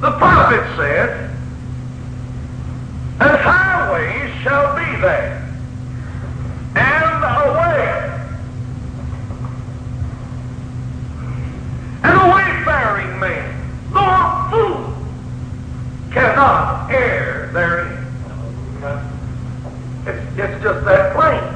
The 0.00 0.12
prophet 0.12 0.76
said, 0.76 1.30
and 3.20 3.36
highways 3.40 4.32
shall 4.42 4.76
be 4.76 5.00
there, 5.00 5.44
and 6.76 7.24
a 7.24 7.52
way, 7.58 8.08
and 12.04 12.14
a 12.14 12.26
wayfaring 12.32 13.18
man, 13.18 13.48
nor 13.92 14.08
a 14.08 14.50
fool 14.50 14.94
cannot 16.12 16.90
err 16.92 17.50
therein. 17.52 17.98
It's, 20.06 20.38
it's 20.38 20.62
just 20.62 20.84
that 20.84 21.16
plain. 21.16 21.47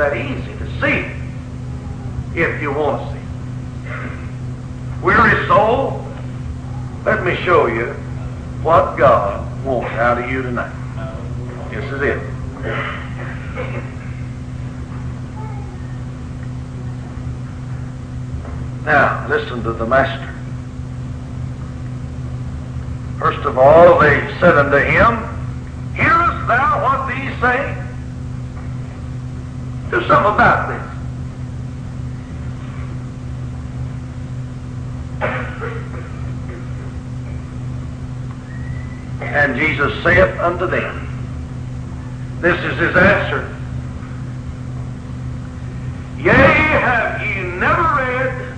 That 0.00 0.16
easy 0.16 0.56
to 0.56 0.66
see 0.80 1.04
if 2.34 2.62
you 2.62 2.72
want 2.72 3.02
to 3.02 3.12
see. 3.12 3.20
Weary 5.02 5.46
soul, 5.46 6.02
let 7.04 7.22
me 7.22 7.36
show 7.44 7.66
you 7.66 7.88
what 8.62 8.96
God 8.96 9.46
wants 9.62 9.90
out 9.90 10.16
of 10.16 10.30
you 10.30 10.40
tonight. 10.40 10.72
This 11.70 11.84
is 11.84 12.00
it. 12.00 12.16
Now, 18.86 19.26
listen 19.28 19.62
to 19.64 19.74
the 19.74 19.84
master. 19.84 20.34
First 23.18 23.44
of 23.44 23.58
all, 23.58 23.98
they 23.98 24.18
said 24.40 24.56
unto 24.56 24.78
him, 24.78 25.94
Hearest 25.94 26.46
thou 26.48 26.82
what 26.82 27.14
these 27.14 27.38
say? 27.38 27.89
Do 29.90 30.00
something 30.06 30.34
about 30.34 30.68
this. 30.68 30.90
And 39.20 39.56
Jesus 39.56 40.02
saith 40.04 40.38
unto 40.38 40.66
them, 40.68 41.08
This 42.40 42.58
is 42.60 42.78
his 42.78 42.96
answer. 42.96 43.56
Yea, 46.18 46.32
have 46.32 47.20
ye 47.22 47.42
never 47.58 47.82
read, 47.82 48.56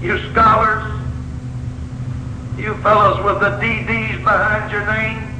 you 0.00 0.18
scholars, 0.30 0.92
you 2.56 2.74
fellows 2.76 3.22
with 3.24 3.40
the 3.40 3.50
DDs 3.58 4.22
behind 4.22 4.70
your 4.72 4.86
name, 4.86 5.31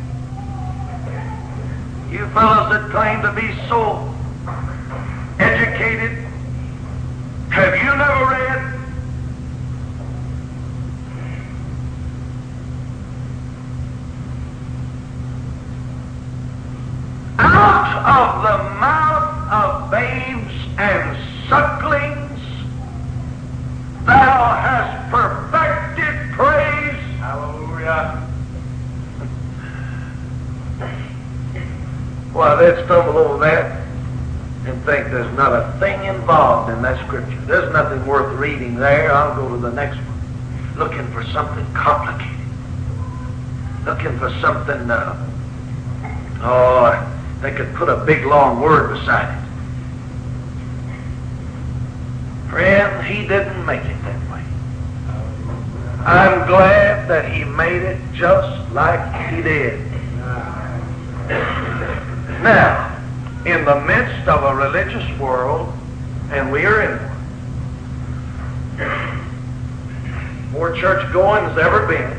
you 2.13 2.27
fellows 2.29 2.69
that 2.69 2.91
claim 2.91 3.23
to 3.23 3.33
be 3.33 3.57
so 3.69 4.15
educated, 5.39 6.19
have 7.49 7.75
you 7.75 7.97
never 7.97 8.27
read? 8.31 8.79
Out 17.39 17.97
of 18.05 18.43
the 18.43 18.59
mouth 18.79 19.51
of 19.51 19.91
babes 19.91 20.55
and 20.79 21.17
sucklings 21.49 22.41
thou 24.05 24.55
hast 24.61 25.11
perfected 25.11 26.33
praise. 26.33 27.01
Hallelujah. 27.21 28.32
Why, 32.33 32.55
they'd 32.55 32.85
stumble 32.85 33.19
over 33.19 33.39
that 33.45 33.83
and 34.67 34.83
think 34.85 35.11
there's 35.11 35.37
not 35.37 35.53
a 35.53 35.79
thing 35.79 36.05
involved 36.05 36.71
in 36.73 36.81
that 36.83 37.05
scripture. 37.07 37.41
There's 37.43 37.73
nothing 37.73 38.07
worth 38.07 38.39
reading 38.39 38.77
there. 38.77 39.13
I'll 39.13 39.35
go 39.35 39.49
to 39.49 39.57
the 39.57 39.73
next 39.73 39.97
one. 39.97 40.79
Looking 40.79 41.07
for 41.13 41.25
something 41.25 41.67
complicated. 41.75 42.39
Looking 43.85 44.19
for 44.19 44.31
something, 44.41 44.91
uh, 44.91 45.29
oh, 46.41 47.39
they 47.43 47.53
could 47.53 47.75
put 47.75 47.89
a 47.89 47.97
big 48.05 48.25
long 48.25 48.61
word 48.61 48.99
beside 48.99 49.37
it. 49.37 49.43
Friend, 52.51 53.05
he 53.05 53.27
didn't 53.27 53.67
make 53.67 53.83
it 53.83 54.03
that 54.05 54.31
way. 54.31 54.45
I'm 56.07 56.47
glad 56.47 57.09
that 57.09 57.33
he 57.33 57.45
made 57.45 57.83
it 57.83 58.01
just 58.15 58.73
like 58.73 59.33
he 59.33 59.43
did. 59.43 59.81
Now, 62.43 63.01
in 63.47 63.65
the 63.65 63.81
midst 63.83 64.29
of 64.29 64.43
a 64.43 64.57
religious 64.57 65.09
world, 65.21 65.73
and 66.33 66.51
we 66.51 66.67
are 66.67 66.83
in 66.83 66.99
one, 68.79 70.51
more 70.51 70.73
church 70.73 71.13
going 71.13 71.45
has 71.45 71.57
ever 71.57 71.87
been, 71.87 72.19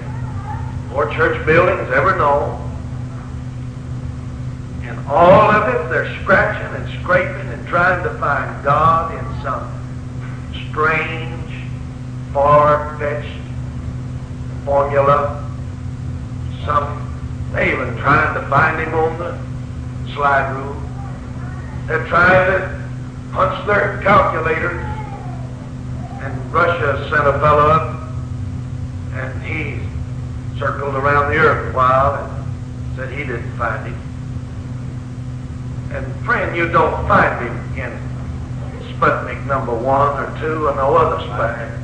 more 0.91 1.09
church 1.11 1.45
building 1.45 1.77
has 1.77 1.91
ever 1.91 2.15
known, 2.15 2.57
and 4.83 4.97
all 5.07 5.51
of 5.51 5.67
it, 5.75 5.89
they're 5.89 6.17
scratching 6.21 6.73
and 6.81 7.01
scraping 7.01 7.49
and 7.49 7.67
trying 7.67 8.01
to 8.03 8.09
find 8.17 8.63
God 8.63 9.13
in 9.13 9.43
some 9.43 9.69
strange, 10.69 11.67
far-fetched 12.31 13.41
formula, 14.63 15.51
Some, 16.65 17.51
they 17.51 17.73
even 17.73 17.97
trying 17.97 18.33
to 18.35 18.47
find 18.47 18.79
him 18.79 18.93
on 18.93 19.17
the 19.19 19.52
slide 20.13 20.53
rule. 20.53 20.81
They're 21.87 22.07
trying 22.07 22.51
to 22.51 22.83
punch 23.31 23.67
their 23.67 24.01
calculators. 24.01 24.83
And 26.21 26.53
Russia 26.53 27.09
sent 27.09 27.27
a 27.27 27.39
fellow 27.39 27.69
up, 27.69 28.09
and 29.13 29.43
he 29.43 29.79
circled 30.59 30.95
around 30.95 31.31
the 31.31 31.37
earth 31.37 31.73
a 31.73 31.75
while 31.75 32.15
and 32.23 32.95
said 32.95 33.11
he 33.11 33.25
didn't 33.25 33.57
find 33.57 33.87
him. 33.87 33.99
And 35.91 36.25
friend, 36.25 36.55
you 36.55 36.71
don't 36.71 37.07
find 37.07 37.45
him 37.45 37.55
in 37.77 37.91
Sputnik 38.93 39.45
number 39.45 39.73
one 39.75 40.23
or 40.23 40.39
two 40.39 40.67
or 40.67 40.75
no 40.75 40.95
other 40.95 41.23
Sputnik. 41.27 41.79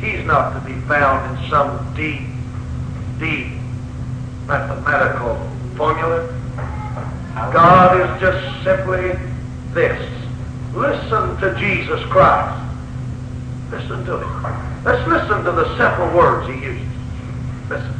He's 0.00 0.24
not 0.26 0.54
to 0.54 0.60
be 0.66 0.78
found 0.82 1.38
in 1.38 1.50
some 1.50 1.94
deep, 1.94 2.22
deep 3.18 3.60
mathematical 4.46 5.36
formula. 5.76 6.35
God 7.52 8.00
is 8.00 8.20
just 8.20 8.64
simply 8.64 9.12
this. 9.72 10.10
Listen 10.74 11.36
to 11.40 11.54
Jesus 11.58 12.02
Christ. 12.06 12.62
Listen 13.70 14.04
to 14.06 14.18
him. 14.18 14.84
Let's 14.84 15.06
listen 15.08 15.44
to 15.44 15.52
the 15.52 15.76
simple 15.76 16.16
words 16.16 16.48
he 16.48 16.54
uses. 16.54 16.88
Listen. 17.68 17.94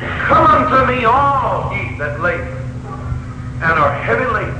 Come 0.00 0.46
unto 0.46 0.92
me, 0.92 1.04
all 1.04 1.72
ye 1.72 1.96
that 1.98 2.20
labor 2.20 2.62
and 3.62 3.78
are 3.78 3.94
heavy 3.94 4.24
laden, 4.24 4.56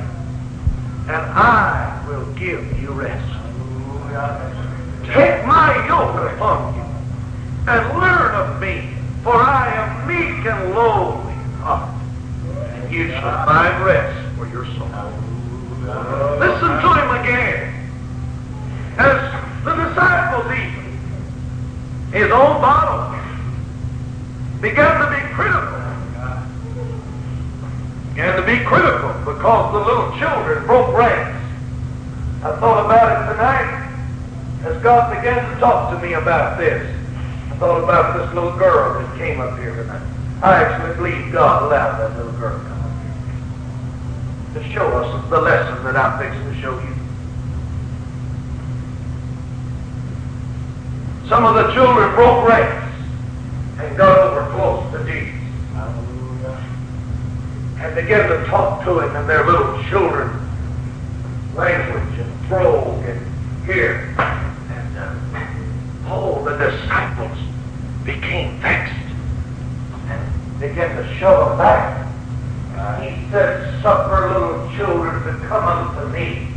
and 1.11 1.21
I 1.35 2.01
will 2.07 2.25
give 2.35 2.81
you 2.81 2.91
rest. 2.91 3.31
Take 5.11 5.45
my 5.45 5.75
yoke 5.85 6.31
upon 6.31 6.75
you, 6.75 6.83
and 7.67 7.99
learn 7.99 8.33
of 8.33 8.61
me, 8.61 8.95
for 9.21 9.35
I 9.35 9.67
am 9.75 10.07
meek 10.07 10.45
and 10.45 10.73
lowly 10.73 11.33
in 11.33 11.51
heart, 11.59 11.89
and 11.89 12.02
you 12.93 13.07
shall 13.09 13.45
find 13.45 13.83
rest 13.83 14.37
for 14.37 14.47
your 14.49 14.65
soul. 14.77 14.87
Listen 16.37 16.69
to 16.77 16.89
him 16.93 17.09
again. 17.21 17.73
As 18.97 19.65
the 19.65 19.73
disciples 19.73 20.45
even, 20.53 20.93
his 22.11 22.29
own 22.31 22.61
bottle, 22.61 23.19
began 24.61 25.01
to 25.01 25.09
be 25.09 25.33
critical. 25.33 25.81
Began 28.09 28.37
to 28.37 28.45
be 28.45 28.63
critical 28.63 29.09
because 29.25 29.73
the 29.73 29.79
little 29.79 30.17
children 30.19 30.65
broke 30.67 30.95
ranks. 30.95 31.41
I 32.43 32.55
thought 32.59 32.85
about 32.85 33.09
it 33.09 33.33
tonight 33.33 33.89
as 34.65 34.81
God 34.83 35.15
began 35.15 35.51
to 35.51 35.59
talk 35.59 35.99
to 35.99 36.05
me 36.05 36.13
about 36.13 36.59
this. 36.59 36.95
I 37.49 37.55
thought 37.55 37.83
about 37.83 38.17
this 38.17 38.33
little 38.35 38.55
girl 38.57 39.01
that 39.01 39.17
came 39.17 39.41
up 39.41 39.57
here 39.57 39.75
tonight. 39.75 40.07
I 40.43 40.63
actually 40.63 40.95
believe 40.95 41.31
God 41.31 41.63
allowed 41.63 41.97
that 41.97 42.17
little 42.17 42.33
girl 42.33 42.59
to 42.59 42.65
come 42.65 42.82
to 44.53 44.71
show 44.71 44.87
us 44.91 45.29
the 45.29 45.41
lesson 45.41 45.83
that 45.83 45.95
I'm 45.95 46.19
fixing 46.19 46.53
to 46.53 46.61
show 46.61 46.79
you. 46.79 46.95
Some 51.27 51.45
of 51.45 51.55
the 51.55 51.73
children 51.73 52.13
broke 52.13 52.47
ranks 52.47 52.95
and 53.79 53.97
got 53.97 54.19
over 54.19 54.51
close 54.51 54.91
to 54.91 55.11
Jesus. 55.11 55.39
And 57.79 57.95
began 57.95 58.29
to 58.29 58.45
talk 58.45 58.83
to 58.85 58.99
him 58.99 59.15
in 59.15 59.27
their 59.27 59.45
little 59.45 59.83
children 59.85 60.39
language 61.55 62.19
and 62.19 62.47
brogue 62.47 63.03
and 63.05 63.65
here. 63.65 64.15
And 64.17 64.97
uh, 64.97 65.15
oh, 66.07 66.43
the 66.45 66.57
disciples 66.57 67.37
became 68.05 68.59
vexed 68.59 68.93
and 70.07 70.59
began 70.59 70.95
to 70.95 71.15
shove 71.15 71.51
him 71.51 71.57
back. 71.57 72.12
He 72.73 73.29
said, 73.29 73.81
Suffer 73.81 74.33
little 74.33 74.69
children 74.75 75.21
to 75.23 75.47
come 75.47 75.63
unto 75.63 76.07
me, 76.11 76.47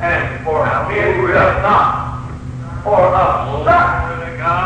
and 0.00 0.44
forbid 0.44 1.34
them 1.34 1.62
not. 1.62 2.28
For 2.84 2.98
a 2.98 3.64
son, 3.64 4.12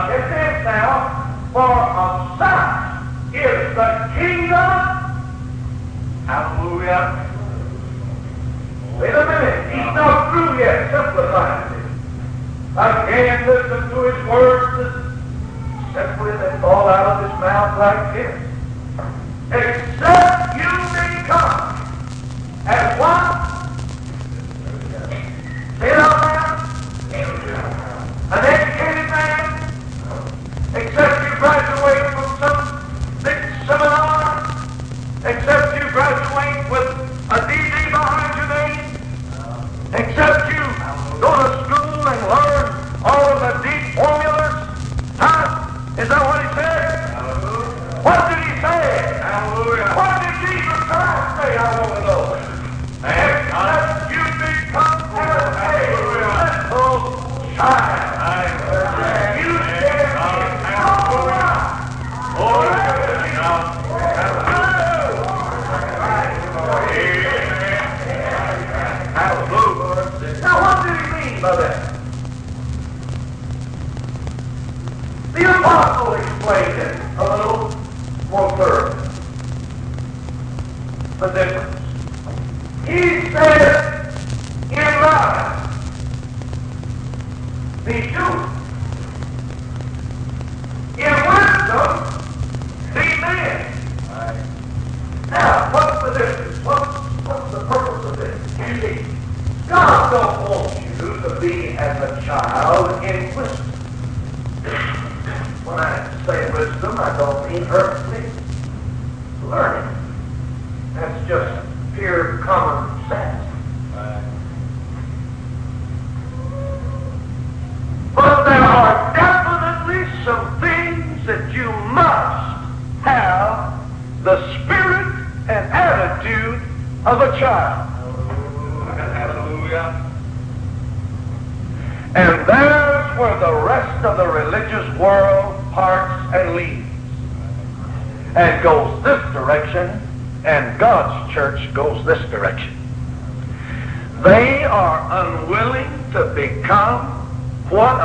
get 0.08 0.28
this 0.28 0.64
now, 0.64 1.38
for 1.52 1.70
a 1.70 2.34
son 2.38 3.34
is 3.34 3.74
the 3.76 3.88
kingdom. 4.16 4.96
Hallelujah. 6.26 7.26
Wait 8.98 9.14
a 9.14 9.26
minute, 9.26 9.74
he's 9.74 9.94
not 9.94 10.32
through 10.32 10.58
yet 10.58 10.90
simplifying 10.90 11.72
it. 11.74 11.86
Again, 12.72 13.46
listen 13.46 13.90
to 13.90 13.98
his 14.02 14.28
words 14.28 14.66
that 14.78 14.92
simply 15.94 16.32
they 16.32 16.60
fall 16.60 16.88
out 16.88 17.22
of 17.22 17.30
his 17.30 17.40
mouth 17.40 17.78
like 17.78 18.14
this. 18.14 18.34
Except 19.52 20.45
become 21.26 21.74
as 22.66 22.98
what? 23.00 23.46
Say 25.80 26.15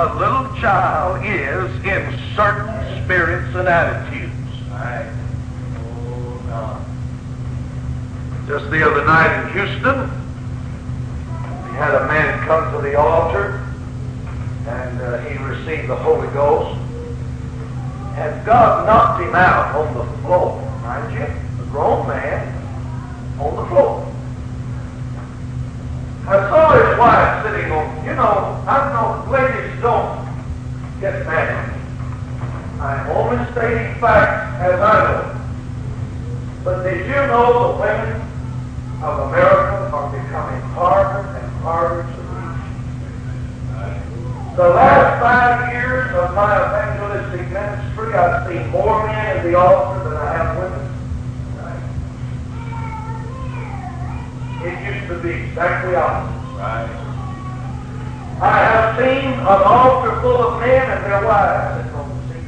a 0.01 0.17
little 0.17 0.45
child 0.59 1.23
is 1.23 1.69
in 1.85 2.35
certain 2.35 3.03
spirits 3.03 3.55
and 3.55 3.67
attitudes. 3.67 4.31
Just 8.47 8.69
the 8.69 8.85
other 8.85 9.05
night 9.05 9.43
in 9.43 9.53
Houston, 9.53 10.01
we 11.63 11.77
had 11.77 11.95
a 11.95 12.05
man 12.07 12.45
come 12.45 12.73
to 12.73 12.81
the 12.81 12.99
altar 12.99 13.65
and 14.67 15.01
uh, 15.01 15.19
he 15.19 15.37
received 15.37 15.87
the 15.87 15.95
Holy 15.95 16.27
Ghost. 16.33 16.77
And 18.17 18.45
God 18.45 18.87
knocked 18.87 19.23
him 19.23 19.35
out 19.35 19.73
on 19.75 19.93
the 19.93 20.03
floor, 20.23 20.59
mind 20.81 21.13
you, 21.13 21.23
a 21.23 21.67
grown 21.67 22.07
man 22.07 23.39
on 23.39 23.55
the 23.55 23.65
floor. 23.67 24.11
I 26.32 26.48
saw 26.48 26.72
his 26.80 26.98
wife 26.98 27.44
sitting 27.44 27.72
on, 27.74 28.06
you 28.06 28.15
know, 28.15 28.63
I 28.65 28.88
know 28.96 29.30
ladies 29.30 29.82
don't 29.82 30.15
get 31.02 31.26
mad. 31.28 31.76
I'm 32.80 33.10
only 33.12 33.52
stating 33.52 34.00
facts 34.00 34.56
as 34.62 34.80
I 34.80 35.12
know. 35.12 35.36
But 36.63 36.84
did 36.84 37.06
you 37.06 37.15
know 37.28 37.76
the 37.76 37.84
women 37.84 38.22
of 39.04 39.28
America 39.28 39.91
are 39.91 40.08
becoming 40.10 40.62
harder 40.72 41.28
and 41.36 41.52
harder 41.60 42.04
to 42.04 42.22
reach? 42.32 42.63
The 44.56 44.70
last 44.70 45.20
five 45.20 45.74
years 45.74 46.15
of 46.15 46.34
my 46.34 46.56
evangelistic 46.56 47.52
ministry, 47.52 48.13
I've 48.13 48.48
seen 48.48 48.70
more 48.70 49.06
men 49.06 49.36
in 49.36 49.52
the 49.52 49.60
altar 49.60 50.08
than 50.08 50.15
I 50.15 50.32
have 50.38 50.58
women. 50.58 50.81
It 54.63 54.78
used 54.93 55.08
to 55.08 55.17
be 55.24 55.30
exactly 55.32 55.95
opposite. 55.95 56.38
Right. 56.54 57.08
I 58.41 58.58
have 58.58 58.97
seen 58.97 59.34
an 59.34 59.62
altar 59.65 60.21
full 60.21 60.38
of 60.38 60.60
men 60.62 60.86
and 60.86 61.04
their 61.04 61.26
wives 61.26 61.93
on 61.93 62.10
the 62.10 62.34
seat. 62.34 62.45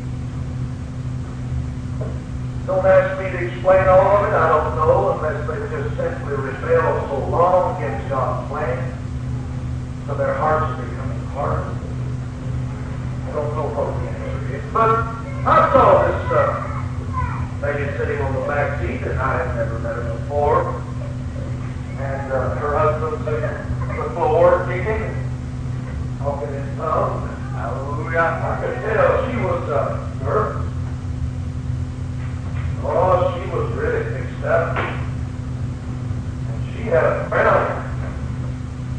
Don't 2.67 2.86
ask 2.86 3.17
me 3.17 3.32
to 3.32 3.45
explain 3.49 3.88
all 3.88 4.17
of 4.17 4.30
it. 4.30 4.34
I 4.34 4.47
don't 4.49 4.76
know 4.76 5.17
unless 5.17 5.41
they 5.47 5.58
just 5.73 5.97
simply 5.97 6.36
rebelled 6.36 7.10
so 7.10 7.17
long 7.30 7.78
against 7.78 8.10
God's 8.10 8.47
plan. 8.49 8.97
So 10.06 10.13
their 10.13 10.36
hearts 10.36 10.69
are 10.69 10.86
becoming 10.86 11.26
hard. 11.34 11.65
I 13.26 13.32
don't 13.34 13.56
know 13.56 13.73
what 13.73 13.89
the 14.02 14.10
answer 14.10 14.56
is. 14.56 14.63
But 14.71 15.02
I 15.49 15.73
saw 15.73 16.06
this 16.06 16.30
uh, 16.30 17.65
lady 17.65 17.97
sitting 17.97 18.21
on 18.21 18.34
the 18.34 18.41
back 18.45 18.82
seat 18.82 19.02
and 19.02 19.19
I 19.19 19.45
had 19.45 19.56
never 19.56 19.80
met 19.80 19.95
her 19.95 20.13
before. 20.13 20.83
And 22.03 22.33
uh, 22.33 22.55
her 22.55 22.77
husband's 22.77 23.25
on 23.87 23.95
the 23.95 24.09
floor 24.11 24.65
teaching, 24.67 25.03
talking 26.19 26.53
in 26.53 26.75
tongues. 26.75 27.31
Hallelujah. 27.55 28.19
I 28.19 28.59
could 28.59 28.75
tell 28.83 29.31
she 29.31 29.37
was 29.37 29.69
uh, 29.69 30.09
nervous. 30.21 30.69
Oh, 32.83 33.39
she 33.39 33.49
was 33.55 33.71
really 33.71 34.03
mixed 34.19 34.43
up. 34.43 34.77
And 36.49 36.75
she 36.75 36.81
had 36.91 37.05
a 37.05 37.29
frown. 37.29 37.71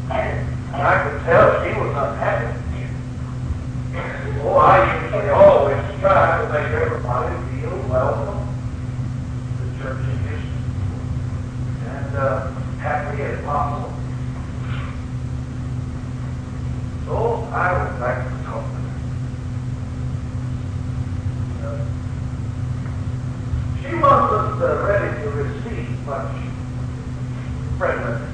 And 0.09 0.81
I 0.81 1.03
could 1.03 1.21
tell 1.25 1.63
she 1.63 1.71
was 1.79 1.91
unhappy. 1.93 2.59
Oh, 4.41 4.57
I 4.57 5.03
usually 5.03 5.29
always 5.29 5.99
try 5.99 6.41
to 6.41 6.45
make 6.51 6.71
everybody 6.73 7.35
feel 7.61 7.77
welcome 7.87 8.41
the 9.59 9.65
church 9.83 10.01
Houston. 10.05 10.49
And 11.85 12.15
uh, 12.17 12.64
happy 12.85 13.23
as 13.23 13.43
possible. 13.43 13.91
So 17.05 17.49
I 17.51 17.73
went 17.73 17.99
back 17.99 18.29
to 18.29 18.33
talk 18.45 18.61
to 18.61 18.77
her. 18.77 18.93
Uh, 21.65 21.81
she 23.81 23.89
wasn't 23.95 24.61
uh, 24.61 24.65
ready 24.85 25.09
to 25.23 25.27
receive 25.31 25.89
much 26.05 26.33
friendliness. 27.79 28.31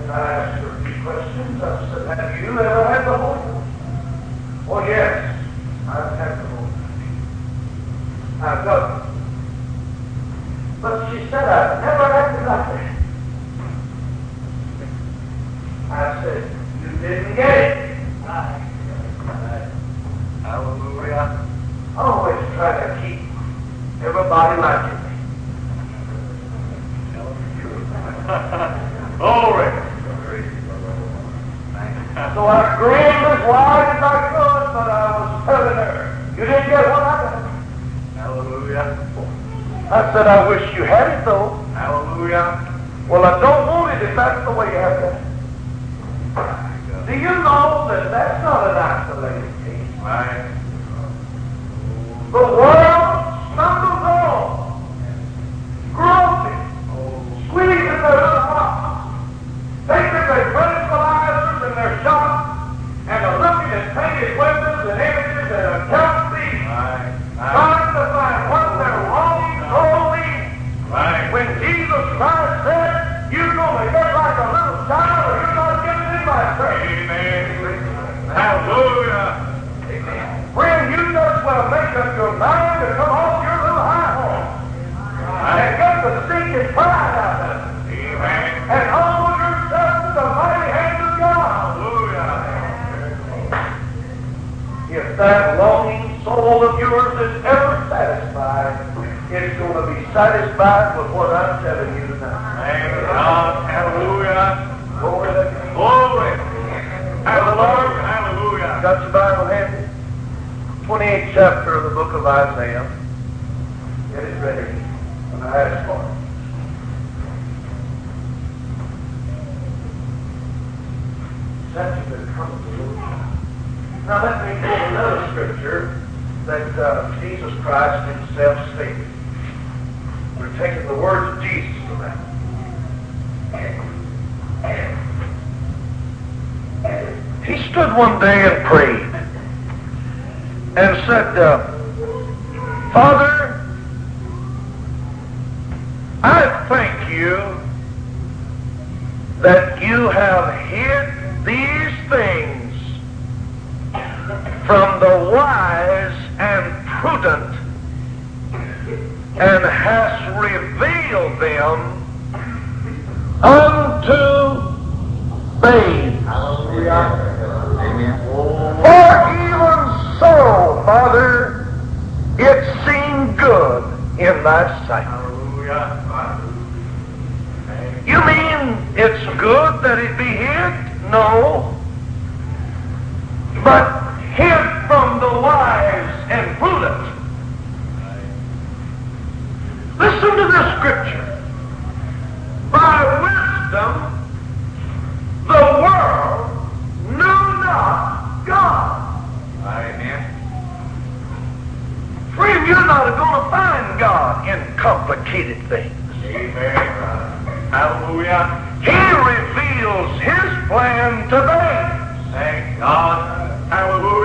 And 0.00 0.10
I 0.10 0.32
asked 0.32 0.62
her 0.62 0.70
a 0.70 0.82
few 0.82 0.96
questions. 1.04 1.62
I 1.62 1.64
said, 1.94 2.18
have 2.18 2.42
you 2.42 2.50
ever 2.58 2.84
had 2.86 3.04
the 3.06 3.16
Holy 3.16 3.38
Ghost? 3.38 3.70
Oh, 4.68 4.80
yes, 4.88 5.14
I've 5.86 6.18
had 6.18 6.32
the 6.38 6.46
Holy 6.48 6.70
Ghost. 6.70 6.82
I've 8.42 8.64
got 8.64 9.06
it. 9.06 9.09
But 10.80 11.10
she 11.10 11.18
said, 11.28 11.44
I've 11.44 11.82
never 11.82 12.04
acted 12.04 12.46
like 12.46 12.66
that. 12.72 12.96
I 15.90 16.22
said, 16.22 16.50
you 16.80 16.88
didn't 17.06 17.36
get 17.36 17.58
it. 17.58 17.96
Hallelujah. 20.42 21.46
I 21.96 22.00
always 22.00 22.40
try 22.56 22.72
to 22.80 22.88
keep 23.02 23.20
everybody 24.02 24.60
liking 24.62 24.96
me. 25.04 25.10
Glory. 29.18 29.70
So 32.34 32.40
I 32.46 32.74
screamed 32.74 33.26
as 33.26 33.40
wide 33.46 33.96
as 33.96 34.02
I 34.02 34.06
could, 34.32 34.72
but 34.72 34.88
I 34.88 34.92
was 35.20 35.44
telling 35.44 35.76
her, 35.76 35.92
you 36.38 36.44
didn't 36.46 36.70
get 36.70 36.88
what 36.88 37.02
I 37.02 37.20
got. 37.20 37.44
Hallelujah. 38.16 39.39
I 39.90 40.12
said, 40.12 40.28
I 40.28 40.48
wish 40.48 40.62
you 40.76 40.84
had 40.84 41.18
it 41.18 41.24
though. 41.24 41.50
Hallelujah. 41.74 42.62
Well, 43.08 43.24
I 43.24 43.40
don't 43.40 43.66
want 43.66 43.96
it 43.96 44.08
if 44.08 44.14
that's 44.14 44.46
the 44.46 44.52
way 44.54 44.66
you 44.66 44.78
have 44.78 45.02
it. 45.02 45.18
Do 47.06 47.12
you 47.18 47.34
know 47.42 47.88
that 47.90 48.10
that's 48.12 48.39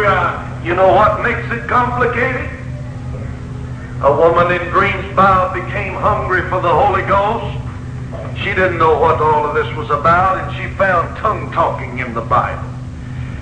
You 0.06 0.76
know 0.76 0.94
what 0.94 1.24
makes 1.24 1.52
it 1.52 1.68
complicated? 1.68 2.48
A 4.04 4.15
woman 4.15 4.52
in 4.52 4.70
Greensboro 4.70 5.52
became 5.52 5.96
hungry 5.96 6.41
for 6.44 6.62
the 6.62 6.70
Holy 6.70 7.02
Ghost. 7.04 7.58
She 8.38 8.54
didn't 8.54 8.78
know 8.78 9.00
what 9.00 9.20
all 9.20 9.48
of 9.48 9.56
this 9.56 9.76
was 9.76 9.89
about, 9.89 10.38
and 10.38 10.56
she 10.56 10.76
found 10.76 11.18
tongue 11.18 11.52
talking 11.52 11.98
in 11.98 12.13
the 12.13 12.22
Bible 12.22 12.70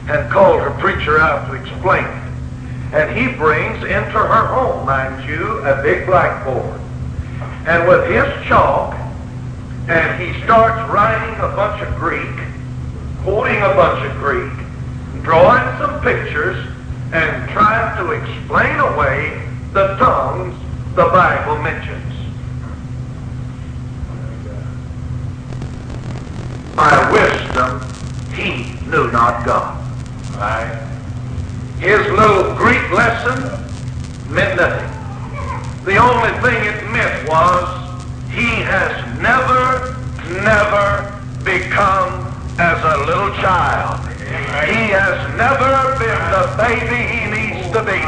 and 0.08 0.32
called 0.32 0.62
her 0.62 0.70
preacher 0.80 1.20
out 1.20 1.48
to 1.48 1.54
explain 1.54 2.06
it. 2.06 2.94
And 2.94 3.18
he 3.18 3.36
brings 3.36 3.84
into 3.84 4.20
her 4.20 4.48
home, 4.48 4.86
mind 4.86 5.28
you, 5.28 5.60
a 5.66 5.84
big 5.84 6.06
blackboard. 6.06 6.80
And 7.68 7.90
with 7.90 8.08
his 8.08 8.48
chalk, 8.48 8.96
and 9.90 10.22
he 10.22 10.42
starts 10.44 10.90
writing 10.90 11.36
a 11.40 11.54
bunch 11.58 11.82
of 11.82 11.94
Greek, 11.96 12.40
quoting 13.24 13.58
a 13.58 13.74
bunch 13.76 14.10
of 14.10 14.18
Greek, 14.20 14.63
drawing 15.24 15.78
some 15.80 16.02
pictures, 16.02 16.58
and 17.14 17.50
trying 17.52 17.98
to 17.98 18.12
explain 18.12 18.80
away 18.80 19.42
the 19.72 19.96
tongues 19.98 20.54
the 20.96 21.06
Bible 21.06 21.62
mentions. 21.62 22.14
By 26.76 27.12
wisdom, 27.12 27.82
he 28.34 28.74
knew 28.90 29.12
not 29.12 29.46
God. 29.46 29.80
Right. 30.36 30.90
His 31.80 32.06
little 32.12 32.56
Greek 32.56 32.92
lesson 32.92 33.44
meant 34.34 34.58
nothing. 34.58 35.86
The 35.86 35.98
only 35.98 36.32
thing 36.42 36.66
it 36.66 36.92
meant 36.92 37.30
was 37.30 37.84
he 38.30 38.48
has 38.64 38.92
never, 39.22 39.96
never 40.44 41.22
become 41.44 42.34
as 42.58 42.84
a 42.84 43.06
little 43.06 43.32
child. 43.36 44.13
He 44.34 44.90
has 44.90 45.18
never 45.38 45.94
been 46.02 46.24
the 46.34 46.46
baby 46.58 47.06
he 47.06 47.22
needs 47.30 47.70
to 47.70 47.86
be. 47.86 48.02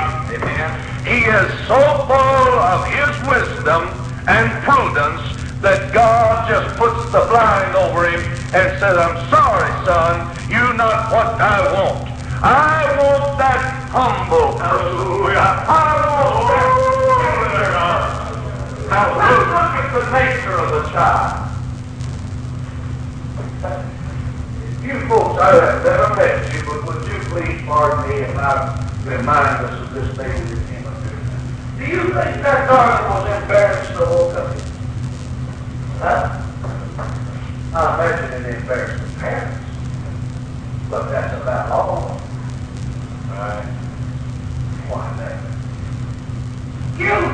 He 1.05 1.21
is 1.21 1.49
so 1.69 1.77
full 2.09 2.53
of 2.65 2.81
his 2.89 3.13
wisdom 3.29 3.85
and 4.25 4.49
prudence 4.65 5.21
that 5.61 5.93
God 5.93 6.49
just 6.49 6.77
puts 6.77 7.05
the 7.13 7.21
blind 7.29 7.75
over 7.75 8.09
him 8.09 8.21
and 8.57 8.73
says, 8.81 8.97
I'm 8.97 9.21
sorry, 9.29 9.69
son, 9.85 10.25
you're 10.49 10.73
not 10.73 11.13
what 11.13 11.38
I 11.38 11.61
want. 11.73 12.09
I 12.41 12.89
want 12.97 13.38
that 13.38 13.61
humble 13.93 14.57
person. 14.57 15.38
I 15.38 16.09
want 16.09 16.49
that 16.49 16.73
Now 18.89 19.13
let's 19.13 19.45
look 19.53 19.77
at 19.77 19.93
the 19.93 20.03
nature 20.13 20.57
of 20.57 20.69
the 20.73 20.89
child. 20.89 21.45
You 24.86 25.00
folks, 25.08 25.41
I 25.41 25.56
have 25.56 25.84
never 25.84 26.15
met 26.15 26.54
you, 26.54 26.62
but 26.63 26.86
would 26.86 27.08
you 27.08 27.17
please 27.32 27.60
pardon 27.65 28.08
me 28.08 28.17
if 28.17 28.38
I 28.38 28.78
remind 29.04 29.65
us 29.65 29.82
of 29.82 29.91
this 29.95 30.15
thing 30.15 30.30
that 30.30 30.62
came 30.69 30.86
up 30.86 31.02
here? 31.02 31.17
Do 31.80 31.86
you 31.91 32.04
think 32.13 32.43
that 32.45 32.69
daughter 32.69 33.10
was 33.10 33.41
embarrassed 33.41 33.93
the 33.98 34.06
whole 34.06 34.32
country? 34.32 34.62
Huh? 35.98 36.39
I 37.74 37.95
imagine 37.95 38.45
it 38.45 38.56
embarrassed 38.58 39.02
the 39.02 39.19
parents. 39.19 39.58
But 40.91 41.10
that's 41.10 41.41
about 41.41 41.71
all. 41.71 42.21
Right. 43.32 43.65
Why 44.88 45.02
that? 45.17 45.41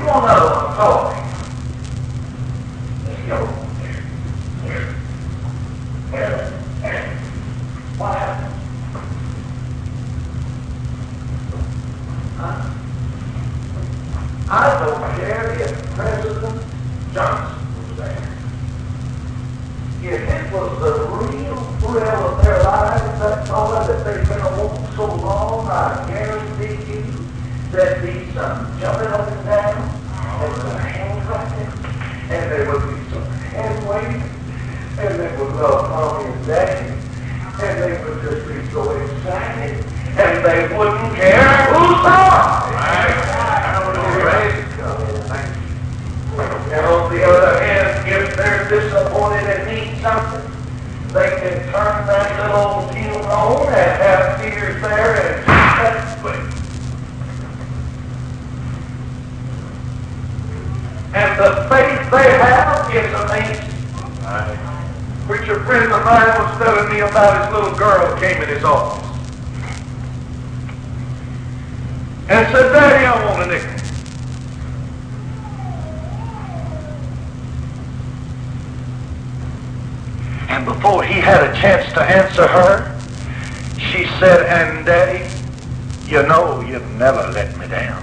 One 0.07 0.23
of 0.29 0.39
them 0.39 0.55
a 0.67 0.75
toy. 0.77 1.11
Let's 3.09 3.27
go. 3.27 3.61
What? 8.01 8.17
Huh? 12.35 12.57
I 14.49 14.59
don't 14.79 15.03
care 15.19 15.51
if 15.61 15.71
President 15.91 16.65
Johnson 17.13 17.61
was 17.77 17.97
there. 17.97 18.25
If 20.01 20.21
it 20.27 20.51
was 20.51 20.79
the 20.81 20.93
real 21.13 21.61
thrill 21.77 22.21
of 22.25 22.43
their 22.43 22.63
lives, 22.63 23.19
that 23.19 23.45
fella 23.45 23.85
that 23.85 24.03
they've 24.03 24.27
been 24.27 24.41
along 24.41 24.95
so 24.95 25.05
long, 25.05 25.67
I 25.67 26.03
guarantee 26.07 26.91
you 26.91 27.05
there'd 27.69 28.01
be 28.01 28.33
some 28.33 28.79
jumping 28.79 29.09
up 29.09 29.29
and 29.29 29.45
down, 29.45 29.77
and 30.41 30.55
some 30.55 30.77
hand 30.79 31.27
clapping, 31.27 32.31
and 32.31 32.51
there 32.51 32.65
would 32.67 32.81
be 32.81 33.09
some 33.11 33.25
hand 33.53 33.87
waving, 33.87 34.23
and 34.97 35.19
they 35.19 35.37
would 35.37 35.53
love 35.53 35.87
mommy 35.91 36.33
and 36.33 36.47
daddy, 36.47 37.00
and 37.63 37.77
they 37.83 37.93
would 38.03 38.21
just 38.23 38.47
be 38.47 38.57
so 38.71 38.89
excited, 38.89 39.85
and 40.17 40.45
they 40.45 40.75
wouldn't 40.75 41.15
care 41.15 41.73
who 41.73 41.85
saw 42.01 42.67
it. 42.67 42.73
Praise 44.21 44.65
God. 44.77 44.97
Thank 45.27 45.49
you. 45.55 46.73
And 46.73 46.85
on 46.85 47.13
the 47.13 47.23
other 47.23 47.63
hand, 47.63 48.07
if 48.07 48.35
they're 48.35 48.67
disappointed 48.69 49.45
and 49.45 49.61
need 49.69 50.01
something, 50.01 50.51
they 51.13 51.29
can 51.41 51.59
turn 51.71 52.07
that 52.07 52.29
little 52.47 52.87
field 52.93 53.25
on 53.25 53.67
and 53.67 54.01
have 54.01 54.41
tears 54.41 54.81
there 54.81 55.11
and 55.19 55.45
that's 55.45 56.21
quick. 56.21 56.39
And 61.13 61.37
the 61.37 61.67
faith 61.69 62.09
they 62.09 62.29
have 62.39 62.95
is 62.95 63.13
amazing. 63.13 63.80
Preacher 65.51 65.65
friend 65.65 65.91
of 65.91 66.05
mine 66.05 66.27
was 66.27 66.57
telling 66.59 66.89
me 66.89 67.01
about 67.01 67.43
his 67.43 67.53
little 67.53 67.77
girl 67.77 68.17
came 68.21 68.41
in 68.41 68.47
his 68.47 68.63
office. 68.63 69.05
And 72.29 72.47
said, 72.53 72.71
Daddy, 72.71 73.05
I 73.05 73.25
want 73.25 73.41
a 73.41 73.47
nickel. 73.47 73.69
And 80.47 80.65
before 80.65 81.03
he 81.03 81.19
had 81.19 81.43
a 81.43 81.53
chance 81.59 81.91
to 81.95 82.01
answer 82.01 82.47
her, 82.47 82.97
she 83.77 84.05
said, 84.19 84.45
and 84.45 84.85
Daddy, 84.85 85.29
you 86.07 86.23
know 86.23 86.61
you've 86.61 86.89
never 86.91 87.29
let 87.33 87.57
me 87.57 87.67
down. 87.67 88.01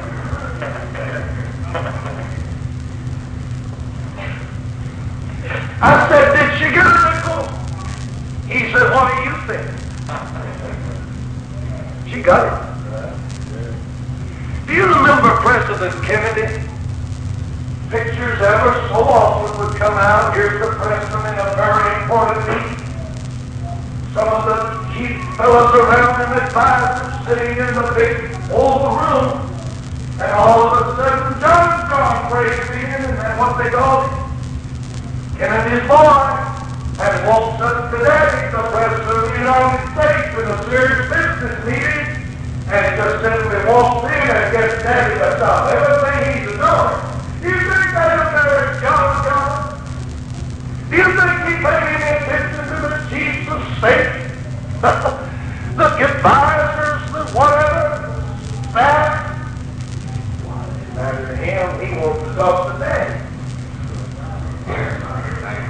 I 5.84 6.08
said, 6.08 6.32
did 6.32 6.48
she 6.56 6.72
get 6.72 6.86
a 6.88 6.96
nickel? 6.96 7.44
He 8.48 8.72
said, 8.72 8.88
what 8.88 9.12
do 9.12 9.20
you 9.20 9.36
think? 9.44 9.68
She 12.08 12.22
got 12.22 12.48
it. 12.48 12.56
Do 14.66 14.72
you 14.72 14.88
remember 14.88 15.36
President 15.44 15.92
Kennedy? 16.02 16.64
Pictures 17.90 18.40
ever 18.40 18.72
so 18.88 19.04
often 19.04 19.60
would 19.60 19.76
come 19.76 19.92
out. 19.92 20.32
Here's 20.32 20.58
the 20.58 20.72
president 20.72 21.20
in 21.20 21.36
a 21.36 21.52
very 21.52 22.00
important 22.00 22.40
meeting. 22.48 22.80
Some 24.16 24.28
of 24.32 24.48
the 24.48 24.88
chief 24.96 25.20
fellows 25.36 25.68
around 25.84 26.16
him, 26.16 26.32
advisors, 26.48 27.12
sitting 27.28 27.60
in 27.60 27.74
the 27.76 27.92
big 27.92 28.32
oval 28.48 28.96
room. 28.96 29.36
And 30.16 30.32
all 30.32 30.64
of 30.64 30.80
a 30.80 30.96
sudden, 30.96 31.40
John 31.42 31.90
John 31.90 32.32
breaks 32.32 32.70
in, 32.70 33.04
and 33.20 33.38
what 33.38 33.58
they 33.62 33.68
called 33.68 34.23
him. 35.34 35.48
Kennedy's 35.48 35.88
boy, 35.88 36.54
and 36.94 37.26
walks 37.26 37.60
up 37.60 37.90
to 37.90 37.98
Daddy, 37.98 38.50
the 38.54 38.62
President 38.70 39.10
of 39.10 39.22
the 39.26 39.38
United 39.38 39.82
States, 39.94 40.30
in 40.38 40.46
a 40.46 40.56
serious 40.70 41.02
business 41.10 41.56
meeting, 41.66 42.06
and 42.70 42.96
just 42.96 43.18
simply 43.18 43.58
walks 43.66 44.06
in 44.06 44.30
and 44.30 44.52
gets 44.54 44.82
Daddy 44.82 45.18
to 45.18 45.36
stop 45.36 45.74
everything 45.74 46.38
he's 46.38 46.54
doing. 46.54 46.98
Do 47.42 47.48
you 47.50 47.60
think 47.66 47.88
that 47.94 48.14
up 48.14 48.30
there 48.30 48.62
is 48.62 48.80
John 48.80 49.10
John? 49.26 49.74
Do 50.90 50.96
you 50.96 51.08
think 51.18 51.34
he 51.50 51.54
paid 51.58 51.82
any 51.82 52.08
attention 52.14 52.62
to 52.70 52.76
the 52.86 52.92
chiefs 53.10 53.50
of 53.50 53.60
state? 53.78 54.14
the 55.74 55.86
advisors, 55.98 57.02
the 57.10 57.22
whatever, 57.34 58.22
staff? 58.70 59.34
Why, 60.46 60.62
it 60.62 60.78
didn't 60.78 60.94
matter 60.94 61.26
to 61.26 61.36
him. 61.36 61.66
He 61.82 61.88
wants 61.98 62.22
to 62.22 62.34
talk 62.36 62.74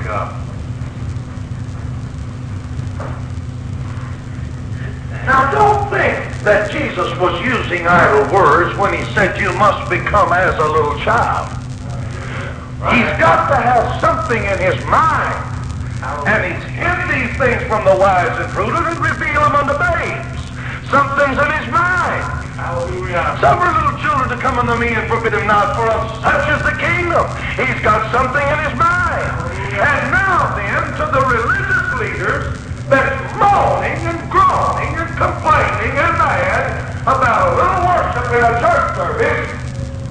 to 0.04 0.08
Daddy. 0.08 0.34
Thank 0.34 0.36
God. 0.36 0.40
Now 5.26 5.50
don't 5.52 5.90
think 5.90 6.20
that 6.44 6.70
Jesus 6.70 7.08
was 7.18 7.40
using 7.40 7.86
idle 7.86 8.28
words 8.34 8.76
when 8.76 8.92
he 8.92 9.02
said 9.14 9.40
you 9.40 9.52
must 9.56 9.88
become 9.88 10.32
as 10.32 10.54
a 10.58 10.68
little 10.68 10.98
child. 11.00 11.48
He's 12.92 13.08
got 13.16 13.48
to 13.48 13.56
have 13.56 14.00
something 14.00 14.44
in 14.44 14.58
his 14.60 14.76
mind. 14.84 15.40
And 16.28 16.44
he's 16.44 16.64
hid 16.68 16.98
these 17.08 17.32
things 17.40 17.62
from 17.64 17.84
the 17.86 17.96
wise 17.96 18.36
and 18.38 18.52
prudent 18.52 18.84
and 18.84 19.00
reveal 19.00 19.40
them 19.40 19.56
unto 19.56 19.72
babes. 19.72 20.44
Something's 20.90 21.40
in 21.40 21.50
his 21.56 21.72
mind. 21.72 22.43
Hallelujah. 22.54 23.34
Suffer 23.42 23.66
little 23.66 23.98
children 23.98 24.30
to 24.30 24.38
come 24.38 24.62
unto 24.62 24.78
me 24.78 24.94
and 24.94 25.10
forbid 25.10 25.34
them 25.34 25.42
not, 25.50 25.74
for 25.74 25.90
of 25.90 26.06
such 26.22 26.46
is 26.54 26.62
the 26.62 26.78
kingdom. 26.78 27.26
He's 27.58 27.82
got 27.82 28.06
something 28.14 28.46
in 28.46 28.58
his 28.62 28.78
mind. 28.78 29.26
And 29.74 30.02
now 30.14 30.54
then, 30.54 30.86
to 31.02 31.04
the 31.10 31.18
religious 31.34 31.90
leaders 31.98 32.54
that's 32.86 33.18
moaning 33.42 33.98
and 34.06 34.22
groaning 34.30 34.94
and 35.02 35.10
complaining 35.18 35.98
and 35.98 36.14
mad 36.14 36.94
about 37.02 37.42
a 37.42 37.58
little 37.58 37.82
worship 37.90 38.26
in 38.30 38.42
a 38.46 38.54
church 38.62 38.86
service, 39.02 39.50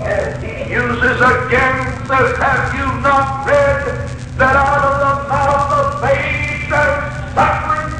and 0.03 0.35
he 0.43 0.67
uses 0.67 1.23
again, 1.23 1.79
says, 2.11 2.35
have 2.43 2.75
you 2.75 2.83
not 2.99 3.47
read 3.47 3.87
that 4.35 4.55
out 4.59 4.83
of 4.83 4.95
the 4.99 5.13
mouth 5.31 5.71
of 5.79 6.03
babes 6.03 6.67
and 6.75 6.91
sucklings 7.31 7.95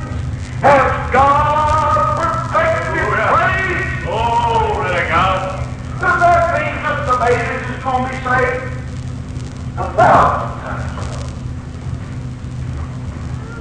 has 0.59 1.13
God 1.15 1.62
to 7.84 7.89
be? 7.89 8.39
A 9.75 9.93
thousand 9.93 10.51
times. 10.61 11.03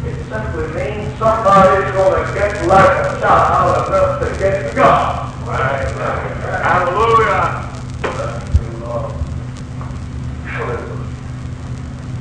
It 0.06 0.14
simply 0.28 0.66
means 0.74 1.18
somebody's 1.18 1.90
going 1.92 2.24
to 2.24 2.34
get 2.34 2.66
like 2.68 2.96
a 3.00 3.20
child 3.20 3.88
enough 3.88 4.20
to 4.20 4.38
get 4.38 4.74
God. 4.76 5.34
Right. 5.46 5.88
Hallelujah. 6.62 7.68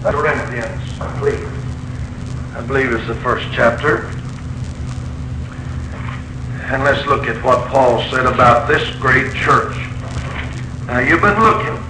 Corinthians, 0.01 0.99
I 0.99 1.19
believe. 1.19 2.55
I 2.55 2.61
believe 2.65 2.91
it's 2.93 3.07
the 3.07 3.15
first 3.15 3.45
chapter. 3.53 4.07
And 6.73 6.83
let's 6.83 7.05
look 7.05 7.27
at 7.27 7.43
what 7.43 7.67
Paul 7.67 8.01
said 8.09 8.25
about 8.25 8.67
this 8.67 8.89
great 8.95 9.33
church. 9.35 9.75
Now 10.87 10.99
you've 10.99 11.21
been 11.21 11.39
looking. 11.39 11.80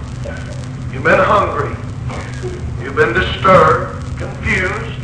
You've 1.02 1.10
been 1.10 1.26
hungry. 1.26 1.74
You've 2.80 2.94
been 2.94 3.12
disturbed, 3.12 4.06
confused. 4.18 5.00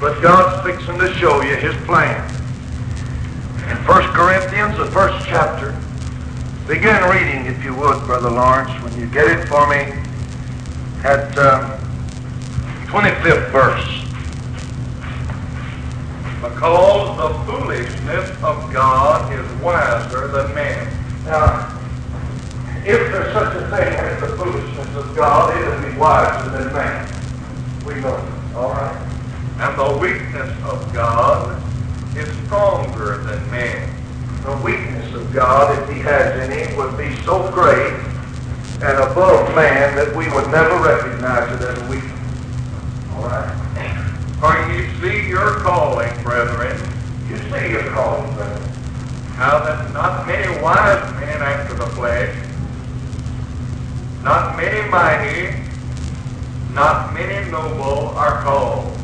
But 0.00 0.18
God's 0.22 0.64
fixing 0.64 0.98
to 0.98 1.12
show 1.12 1.42
you 1.42 1.56
his 1.56 1.76
plan. 1.84 2.24
In 3.68 3.76
1 3.84 4.02
Corinthians, 4.14 4.78
the 4.78 4.86
first 4.86 5.26
chapter, 5.26 5.76
begin 6.66 7.04
reading, 7.10 7.44
if 7.44 7.62
you 7.62 7.74
would, 7.74 8.02
Brother 8.06 8.30
Lawrence, 8.30 8.70
when 8.82 8.98
you 8.98 9.06
get 9.08 9.26
it 9.26 9.46
for 9.46 9.68
me, 9.68 9.92
at 11.04 11.36
um, 11.36 11.70
25th 12.86 13.50
verse. 13.52 14.00
Because 16.40 17.18
the 17.18 17.52
foolishness 17.52 18.30
of 18.42 18.72
God 18.72 19.30
is 19.34 19.62
wiser 19.62 20.28
than 20.28 20.54
man. 20.54 20.88
Now, 21.26 21.76
if 22.86 23.12
there's 23.12 23.34
such 23.34 23.54
a 23.54 23.68
thing 23.68 23.94
as 23.94 24.20
the 24.22 24.28
foolishness 24.38 24.79
of 24.96 25.14
God, 25.16 25.56
it'll 25.56 25.90
be 25.90 25.96
wiser 25.98 26.50
than 26.50 26.72
man. 26.72 27.06
We 27.86 27.94
know 28.00 28.16
it. 28.16 28.54
All 28.54 28.70
right? 28.70 29.06
And 29.58 29.78
the 29.78 29.98
weakness 29.98 30.50
of 30.64 30.92
God 30.92 31.60
is 32.16 32.28
stronger 32.46 33.18
than 33.18 33.50
man. 33.50 33.96
The 34.44 34.56
weakness 34.64 35.14
of 35.14 35.32
God, 35.32 35.78
if 35.78 35.94
he 35.94 36.00
has 36.00 36.38
any, 36.48 36.74
would 36.76 36.96
be 36.96 37.14
so 37.22 37.50
great 37.52 37.92
and 38.82 38.98
above 38.98 39.54
man 39.54 39.94
that 39.96 40.16
we 40.16 40.24
would 40.32 40.50
never 40.50 40.82
recognize 40.82 41.52
it 41.52 41.68
as 41.68 41.78
a 41.78 41.90
weakness. 41.90 42.18
All 43.14 43.24
right? 43.24 43.56
For 44.40 44.72
you 44.72 44.88
see 45.02 45.28
your 45.28 45.60
calling, 45.60 46.10
brethren, 46.22 46.74
You 47.28 47.36
see 47.36 47.70
your 47.70 47.90
calling, 47.92 48.32
brethren. 48.34 48.68
how 49.36 49.62
that 49.64 49.92
not 49.92 50.26
many 50.26 50.48
wise 50.62 51.12
men 51.20 51.42
after 51.42 51.74
the 51.74 51.86
flesh, 51.88 52.34
not 54.22 54.56
many 54.56 54.88
mighty, 54.90 55.56
not 56.74 57.14
many 57.14 57.50
noble 57.50 58.08
are 58.16 58.42
called. 58.42 58.96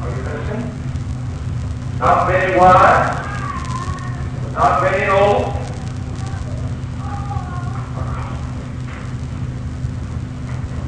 Are 0.00 0.10
you 0.10 0.22
listening? 0.22 0.70
Not 1.98 2.28
many 2.28 2.56
wise, 2.56 3.26
not 4.54 4.82
many 4.82 5.10
old. 5.10 5.52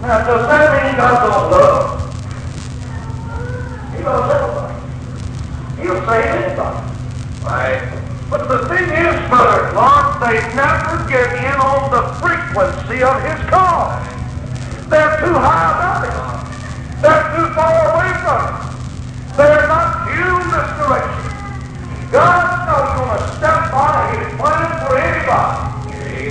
Now, 0.00 0.24
does 0.24 0.46
that 0.46 0.84
mean 0.84 0.96
God 0.96 1.16
don't 1.26 1.50
love? 1.50 1.98
He 3.96 4.02
loves 4.04 4.32
everybody. 4.34 4.74
He'll 5.82 6.00
save 6.06 6.24
anybody. 6.24 6.80
Right? 7.44 7.97
But 8.30 8.46
the 8.46 8.68
thing 8.68 8.84
is, 8.84 9.16
Brother 9.28 9.72
Clark, 9.72 10.20
they 10.20 10.36
never 10.54 11.08
get 11.08 11.32
in 11.32 11.56
on 11.60 11.88
the 11.88 12.12
frequency 12.20 13.02
of 13.02 13.16
his 13.24 13.40
call. 13.48 13.96
They're 14.92 15.16
too 15.20 15.32
high 15.32 15.72
above 15.72 16.04
it. 16.04 17.00
They're 17.00 17.24
too 17.32 17.48
far 17.56 17.72
away 17.88 18.12
from 18.20 18.40
it. 18.52 19.36
They're 19.36 19.64
not 19.68 20.04
tuned 20.04 20.52
this 20.52 20.70
direction. 20.76 21.32
God's 22.12 22.68
not 22.68 22.84
going 23.00 23.16
to 23.16 23.36
step 23.40 23.72
by 23.72 24.12
his 24.12 24.28
plan 24.36 24.68
for 24.84 24.92
anybody. 24.98 25.56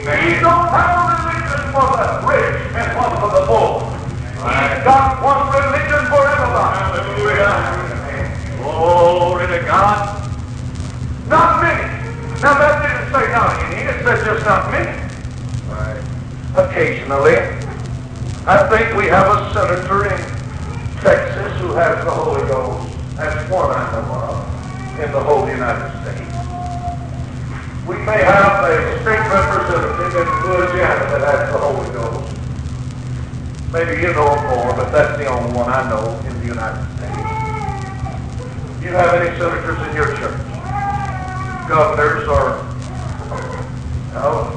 He 0.06 0.38
don't 0.38 0.70
have 0.70 0.94
a 1.02 1.06
religion 1.18 1.62
for 1.74 1.88
the 1.98 2.10
rich 2.30 2.62
and 2.78 2.90
one 2.94 3.14
for 3.18 3.32
the 3.34 3.44
poor. 3.50 3.90
He's 4.38 4.84
got 4.86 5.18
one 5.26 5.50
religion 5.50 6.04
for 6.14 6.22
everybody. 6.30 6.78
Hallelujah. 6.78 8.62
Glory 8.62 9.48
to 9.48 9.66
God. 9.66 10.27
Not 11.28 11.62
many. 11.62 11.84
Now 12.40 12.56
that 12.56 12.80
didn't 12.88 13.12
say 13.12 13.32
not 13.36 13.60
any, 13.68 13.84
it 13.84 14.00
said 14.00 14.24
just 14.24 14.46
not 14.46 14.72
many. 14.72 14.96
Right. 15.68 16.00
Occasionally, 16.56 17.36
I 18.48 18.64
think 18.72 18.96
we 18.96 19.12
have 19.12 19.28
a 19.28 19.52
senator 19.52 20.08
in 20.08 20.22
Texas 21.04 21.52
who 21.60 21.76
has 21.76 22.00
the 22.06 22.12
Holy 22.12 22.48
Ghost. 22.48 22.96
That's 23.18 23.52
one 23.52 23.76
I 23.76 23.92
know 23.92 24.08
of 24.08 25.00
in 25.04 25.12
the 25.12 25.20
whole 25.20 25.44
United 25.50 25.92
States. 26.00 26.32
We 27.84 28.00
may 28.08 28.24
have 28.24 28.64
a 28.64 29.02
state 29.04 29.28
representative 29.28 30.16
in 30.16 30.28
Louisiana 30.48 31.12
that 31.12 31.28
has 31.28 31.52
the 31.52 31.60
Holy 31.60 31.92
Ghost. 31.92 32.32
Maybe 33.74 34.02
you 34.02 34.14
know 34.14 34.32
more, 34.48 34.72
but 34.80 34.92
that's 34.96 35.18
the 35.20 35.28
only 35.28 35.52
one 35.52 35.68
I 35.68 35.90
know 35.90 36.08
in 36.24 36.40
the 36.40 36.48
United 36.48 36.88
States. 36.96 37.20
Do 38.80 38.86
you 38.88 38.96
have 38.96 39.14
any 39.20 39.36
senators 39.38 39.88
in 39.90 39.96
your 39.96 40.16
church? 40.16 40.57
Governors 41.68 42.26
or 42.30 42.64
no? 44.14 44.56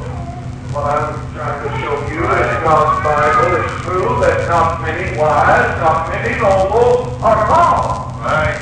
What 0.70 0.84
I'm 0.86 1.34
trying 1.34 1.58
to 1.66 1.70
show 1.82 1.98
you 2.06 2.22
is 2.22 2.62
God's 2.62 3.02
Bible 3.02 3.50
is 3.58 3.82
true 3.82 4.14
that 4.22 4.46
not 4.46 4.80
many 4.80 5.18
wise, 5.18 5.74
not 5.82 6.08
many 6.08 6.38
noble 6.38 7.18
are 7.18 7.46
called. 7.50 8.14
Right. 8.22 8.54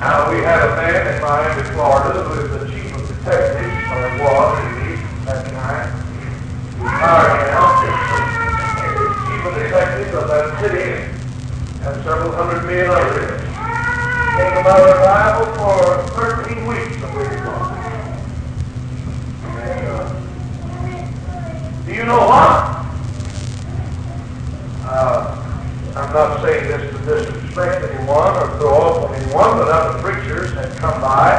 Now, 0.00 0.32
we 0.32 0.40
had 0.40 0.64
a 0.64 0.76
man 0.80 1.14
in 1.14 1.20
Miami, 1.20 1.62
Florida, 1.76 2.24
who 2.24 2.32
is 2.40 2.48
the 2.48 2.72
chief 2.72 2.96
of 2.96 3.06
detectives, 3.06 3.84
or 3.92 4.16
was 4.16 4.64
at 4.64 4.72
least 4.80 5.04
at 5.28 5.44
the 5.44 5.50
time. 5.52 5.92
Retired 6.80 7.52
now. 7.52 7.84
Chief 9.28 9.44
of 9.44 9.54
detectives 9.60 10.14
of 10.16 10.28
that 10.28 10.58
city 10.58 11.04
and 11.84 12.02
several 12.02 12.32
hundred 12.32 12.64
men 12.64 12.88
Came 14.32 14.56
about 14.56 14.82
Bible 15.04 15.52
for 15.56 16.08
13 16.46 16.66
weeks, 16.66 16.96
I 16.96 17.12
believe 17.12 17.32
it 17.32 17.44
was. 17.44 17.68
Do 21.84 21.92
you 21.92 22.04
know 22.04 22.16
what? 22.16 22.86
Uh, 24.86 25.36
I'm 25.96 26.12
not 26.14 26.40
saying 26.40 26.66
this 26.66 26.90
to 26.92 26.98
disrespect 27.04 27.84
anyone 27.92 28.36
or 28.36 28.48
throw 28.56 28.72
off 28.74 29.10
on 29.10 29.14
anyone, 29.16 29.58
but 29.58 29.68
other 29.68 30.00
preachers 30.00 30.54
have 30.54 30.76
come 30.76 31.02
by 31.02 31.34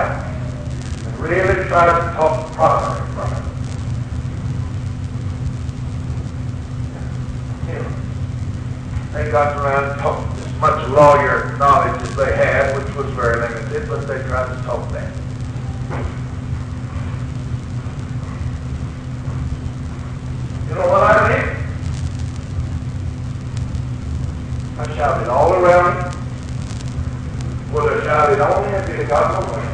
and 1.04 1.20
really 1.20 1.68
tried 1.68 1.88
to 1.88 2.14
talk 2.16 2.52
properly 2.52 3.02
from 3.16 3.32
it. 3.34 3.44
You 7.74 7.80
know, 7.80 7.89
They 9.14 9.32
got 9.32 9.58
around 9.58 9.98
as 9.98 9.98
much 10.64 10.88
lawyer 10.91 11.57
knowledge 11.57 12.01
as 12.03 12.16
they 12.16 12.38
had, 12.38 12.74
which 12.78 12.95
was 12.95 13.05
very 13.16 13.36
limited, 13.36 13.86
but 13.89 14.07
they 14.07 14.24
tried 14.30 14.47
to 14.47 14.64
talk 14.64 14.89
that. 14.93 15.14
You 20.70 20.76
know 20.76 20.88
what 20.88 21.03
I 21.03 21.28
did? 21.28 21.49
I 24.80 24.95
shouted 24.95 25.28
all 25.28 25.51
around. 25.51 26.16
Would 27.74 28.01
I 28.01 28.03
shouted 28.05 28.39
only 28.39 28.70
if 28.70 28.88
it 28.88 29.09
got 29.09 29.43
away. 29.43 29.66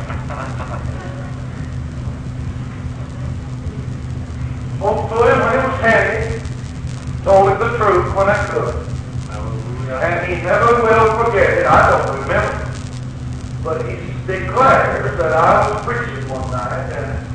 Hopefully, 4.80 5.34
when 5.34 5.54
it 5.54 5.68
was 5.68 5.82
handy, 5.82 6.44
told 7.24 7.50
him 7.52 7.60
the 7.60 7.78
truth 7.78 8.16
when 8.16 8.28
I 8.28 8.48
could 8.48 8.79
never 10.42 10.82
will 10.84 11.26
forget 11.26 11.60
it. 11.60 11.66
I 11.66 11.90
don't 11.90 12.22
remember. 12.22 12.70
But 13.64 13.86
he 13.90 13.96
declares 14.26 15.18
that 15.18 15.34
I 15.34 15.70
was 15.70 15.86
preaching 15.86 16.30
one 16.30 16.50
night, 16.52 16.94
and, 16.94 17.28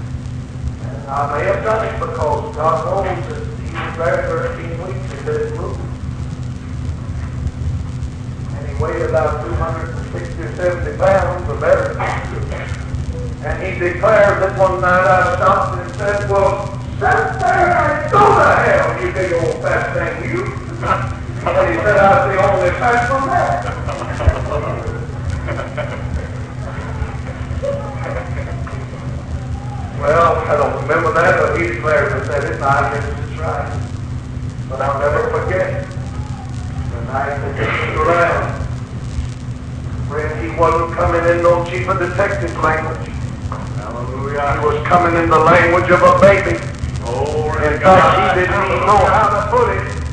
and 0.82 1.08
I 1.08 1.38
may 1.38 1.44
have 1.46 1.64
done 1.64 1.86
it 1.86 1.98
because 1.98 2.54
God 2.56 2.84
knows 2.86 3.28
that 3.28 3.44
he 3.58 3.74
was 3.74 3.98
there 3.98 4.56
13 4.56 4.86
weeks 4.86 5.12
in 5.12 5.24
this 5.26 5.52
room. 5.58 5.80
And 8.56 8.68
he 8.68 8.82
weighed 8.82 9.02
about 9.02 9.44
260 9.44 10.42
or 10.42 10.56
70 10.56 10.98
pounds 10.98 11.48
or 11.50 11.60
better. 11.60 11.98
And 13.44 13.62
he 13.62 13.78
declared 13.78 14.40
that 14.42 14.58
one 14.58 14.80
night 14.80 15.04
I 15.04 15.36
stopped 15.36 15.78
and 15.78 15.94
said, 15.96 16.30
well, 16.30 16.66
sit 16.92 17.40
there 17.40 17.76
and 17.76 18.12
go 18.12 18.20
to 18.20 18.54
hell, 18.64 19.04
you 19.04 19.12
big 19.12 19.32
old 19.34 19.62
fat 19.62 19.92
thing, 19.92 20.30
you. 20.30 21.10
and 21.46 21.74
he 21.74 21.76
said, 21.84 21.98
I 21.98 22.08
was 22.16 22.24
the 22.32 22.40
only 22.40 22.70
one 22.72 23.28
there. 23.28 23.74
Well, 30.00 30.36
I 30.36 30.56
don't 30.56 30.82
remember 30.82 31.12
that, 31.12 31.40
but 31.40 31.60
he 31.60 31.66
declared 31.68 32.12
that 32.12 32.26
that 32.28 32.44
is 32.44 32.60
I 32.62 32.92
guess 32.92 33.04
it's 33.08 33.38
right. 33.38 33.68
But 34.68 34.80
I'll 34.80 35.00
never 35.00 35.30
forget 35.30 35.84
the 35.84 37.00
night 37.12 37.36
that 37.36 37.52
he 37.56 37.64
was 37.92 38.08
around. 38.08 38.64
Friend, 40.08 40.32
he 40.44 40.48
wasn't 40.58 40.92
coming 40.96 41.24
in 41.28 41.42
no 41.42 41.64
chief 41.64 41.88
of 41.88 41.98
detective 41.98 42.56
language. 42.62 43.08
Hallelujah. 43.76 44.60
He 44.60 44.66
was 44.66 44.86
coming 44.86 45.22
in 45.22 45.28
the 45.28 45.38
language 45.38 45.90
of 45.90 46.00
a 46.00 46.20
baby. 46.20 46.56
Oh, 47.04 47.52
In 47.64 47.80
fact, 47.80 48.36
he 48.36 48.40
didn't 48.40 48.64
even 48.64 48.80
know 48.86 48.96
how 48.96 49.28
to 49.28 49.50
put 49.50 49.68
it 49.76 50.03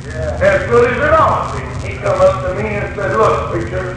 as 0.42 0.68
good 0.70 0.92
as 0.92 0.98
it 0.98 1.14
ought 1.14 1.54
to 1.54 1.60
be. 1.60 1.94
He 1.94 1.98
come 2.00 2.20
up 2.20 2.42
to 2.44 2.56
me 2.62 2.70
and 2.70 2.96
said, 2.96 3.16
look, 3.16 3.52
preacher, 3.52 3.94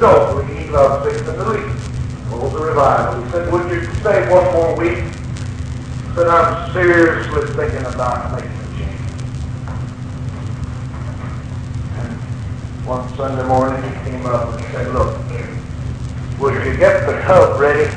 don't 0.00 0.48
leave 0.48 0.70
love 0.70 1.04
fixing 1.04 1.24
to 1.26 1.48
leave. 1.50 2.30
Well, 2.30 2.48
the 2.48 2.58
revival. 2.58 3.22
He 3.22 3.30
said, 3.30 3.52
would 3.52 3.70
you 3.70 3.84
stay 4.00 4.28
one 4.28 4.52
more 4.52 4.76
week? 4.76 4.98
I 4.98 6.14
said, 6.14 6.26
I'm 6.28 6.72
seriously 6.72 7.54
thinking 7.54 7.86
about 7.86 8.32
making 8.32 8.50
a 8.50 8.66
change. 8.76 9.00
And 11.98 12.12
one 12.84 13.08
Sunday 13.16 13.46
morning 13.46 13.82
he 13.82 14.10
came 14.10 14.26
up 14.26 14.54
and 14.54 14.64
said, 14.72 14.92
look, 14.92 15.16
would 16.40 16.54
you 16.54 16.76
get 16.76 17.06
the 17.06 17.20
tub 17.22 17.60
ready? 17.60 17.88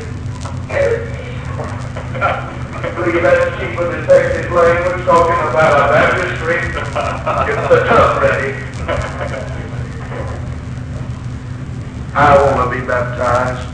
That 2.85 3.57
cheap 3.59 3.73
of 3.79 3.89
detective 3.91 4.51
language 4.51 5.05
talking 5.05 5.49
about 5.49 5.73
a 5.73 5.87
baptistry. 5.91 6.61
Get 7.47 7.69
the 7.69 7.79
tub 7.87 8.21
ready. 8.21 8.51
I 12.13 12.37
want 12.37 12.71
to 12.71 12.75
be 12.79 12.85
baptized. 12.85 13.67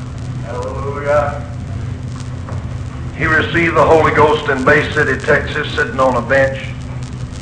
Hallelujah. 0.45 1.43
He 3.17 3.25
received 3.25 3.75
the 3.75 3.85
Holy 3.85 4.13
Ghost 4.15 4.47
in 4.49 4.63
Bay 4.63 4.89
City, 4.93 5.17
Texas, 5.25 5.69
sitting 5.75 5.99
on 5.99 6.15
a 6.15 6.21
bench. 6.27 6.69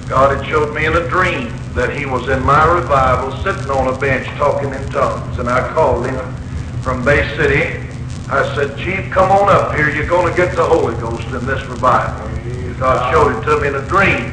God 0.09 0.35
had 0.35 0.43
showed 0.49 0.73
me 0.73 0.85
in 0.87 0.95
a 0.95 1.07
dream 1.07 1.53
that 1.75 1.95
he 1.95 2.07
was 2.07 2.29
in 2.29 2.43
my 2.43 2.65
revival, 2.65 3.31
sitting 3.43 3.69
on 3.69 3.93
a 3.93 3.97
bench 3.99 4.25
talking 4.37 4.73
in 4.73 4.89
tongues. 4.89 5.37
And 5.37 5.47
I 5.47 5.71
called 5.71 6.07
him 6.07 6.19
from 6.81 7.05
Bay 7.05 7.27
City. 7.37 7.85
I 8.31 8.55
said, 8.55 8.77
Chief, 8.77 9.11
come 9.11 9.31
on 9.31 9.49
up 9.49 9.75
here. 9.75 9.89
You're 9.89 10.05
going 10.05 10.29
to 10.29 10.37
get 10.37 10.55
the 10.55 10.63
Holy 10.63 10.93
Ghost 11.01 11.25
in 11.27 11.45
this 11.47 11.65
revival. 11.65 12.29
God 12.77 13.11
showed 13.11 13.35
it 13.35 13.43
to 13.45 13.59
me 13.59 13.67
in 13.67 13.75
a 13.75 13.85
dream. 13.87 14.31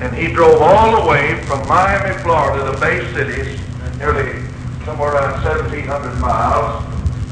And 0.00 0.14
he 0.14 0.32
drove 0.32 0.62
all 0.62 1.02
the 1.02 1.08
way 1.08 1.42
from 1.44 1.66
Miami, 1.68 2.16
Florida 2.22 2.72
to 2.72 2.80
Bay 2.80 3.04
City, 3.12 3.60
nearly 3.98 4.46
somewhere 4.84 5.12
around 5.12 5.44
1,700 5.44 6.20
miles. 6.20 6.84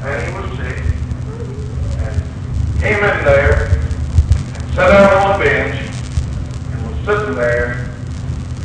And 0.03 0.21
he 0.27 0.33
was 0.37 0.57
sick. 0.59 0.83
And 1.97 2.81
came 2.81 2.95
in 2.95 3.25
there 3.25 3.67
and 3.67 4.73
sat 4.73 4.89
down 4.89 5.31
on 5.31 5.41
a 5.41 5.43
bench 5.43 5.75
and 6.71 6.87
was 6.87 7.05
sitting 7.05 7.35
there 7.35 7.89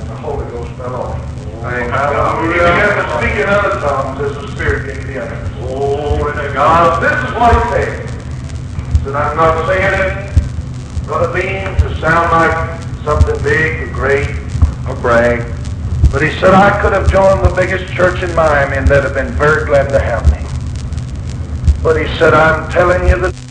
and 0.00 0.10
the 0.10 0.16
Holy 0.16 0.44
Ghost 0.50 0.70
fell 0.72 0.94
on 0.94 1.20
him. 1.20 1.28
Thank 1.62 1.90
God. 1.90 2.42
He 2.42 2.48
began 2.52 2.96
to 2.96 3.04
speak 3.18 3.36
in 3.42 3.48
other 3.48 3.80
tongues 3.80 4.20
as 4.20 4.32
the 4.36 4.52
Spirit 4.52 4.94
gave 4.94 5.06
the 5.06 5.22
utterance. 5.22 5.45
Glory 5.66 6.32
to 6.32 6.54
God. 6.54 7.02
This 7.02 7.28
is 7.28 7.34
what 7.34 7.52
he 7.52 7.70
said. 7.72 8.08
Said, 9.02 9.14
I'm 9.14 9.36
not 9.36 9.66
saying 9.66 9.94
it, 9.94 11.06
Brother 11.06 11.32
Bean, 11.32 11.64
to 11.80 12.00
sound 12.00 12.30
like 12.30 12.80
something 13.04 13.42
big 13.42 13.82
or 13.82 13.92
great 13.92 14.28
or 14.88 14.94
brag. 14.96 15.40
But 16.12 16.22
he 16.22 16.30
said, 16.38 16.54
I 16.54 16.80
could 16.80 16.92
have 16.92 17.10
joined 17.10 17.44
the 17.44 17.54
biggest 17.54 17.92
church 17.92 18.22
in 18.22 18.34
Miami 18.34 18.76
and 18.76 18.86
they'd 18.86 19.02
have 19.02 19.14
been 19.14 19.32
very 19.32 19.66
glad 19.66 19.88
to 19.90 19.98
have 19.98 20.24
me. 20.30 20.46
But 21.82 21.96
he 22.00 22.06
said, 22.16 22.32
I'm 22.32 22.70
telling 22.70 23.08
you 23.08 23.18
the 23.18 23.45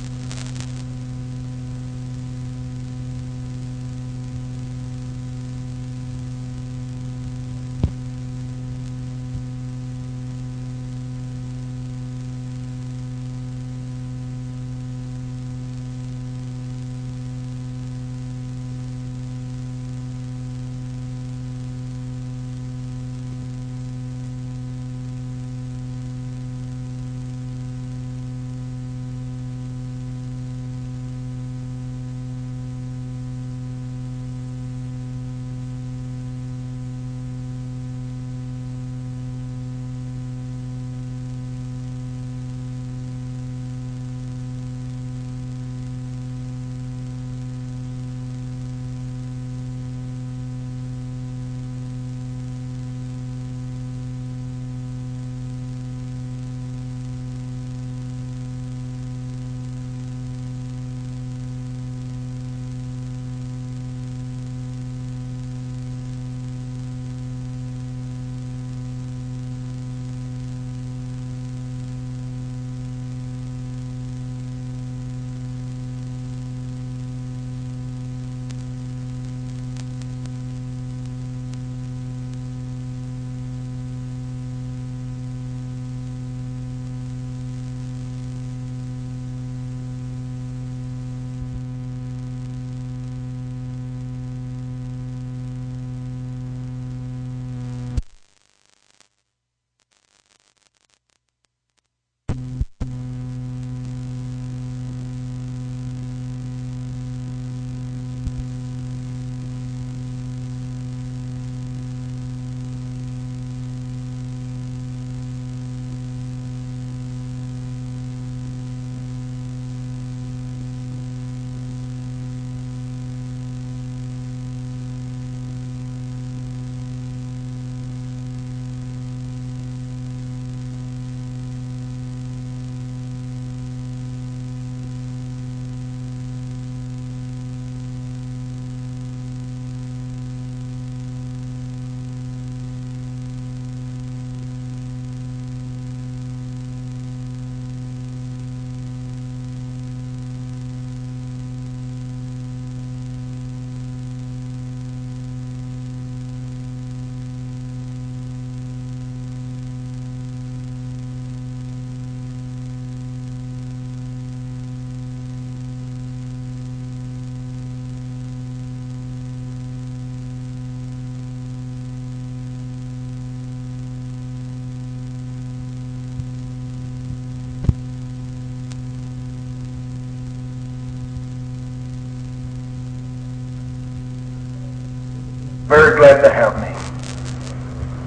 glad 185.96 186.22
to 186.22 186.30
have 186.30 186.56
me. 186.62 186.76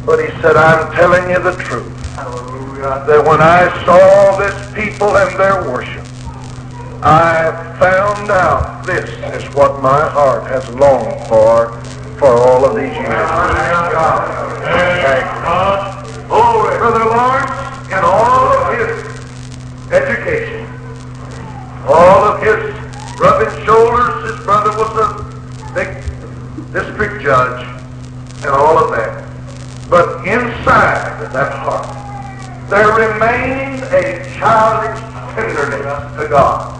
But 0.04 0.20
he 0.20 0.30
said, 0.40 0.56
I'm 0.56 0.92
telling 0.94 1.30
you 1.30 1.42
the 1.42 1.56
truth. 1.62 1.92
Hallelujah. 2.14 3.04
That 3.06 3.24
when 3.26 3.40
I 3.40 3.68
saw 3.84 4.36
this 4.38 4.54
people 4.74 5.16
and 5.16 5.38
their 5.38 5.70
worship, 5.70 6.04
I 7.02 7.52
found 7.78 8.30
out 8.30 8.84
this 8.86 9.08
is 9.34 9.54
what 9.54 9.82
my 9.82 10.08
heart 10.08 10.44
has 10.48 10.68
longed 10.70 11.26
for 11.28 11.78
for 12.18 12.32
all 12.32 12.64
of 12.64 12.74
these 12.74 12.94
years. 12.94 13.67
There 32.78 33.10
remains 33.10 33.82
a 33.90 34.22
childish 34.38 35.02
tenderness 35.34 35.98
to 36.14 36.30
God 36.30 36.78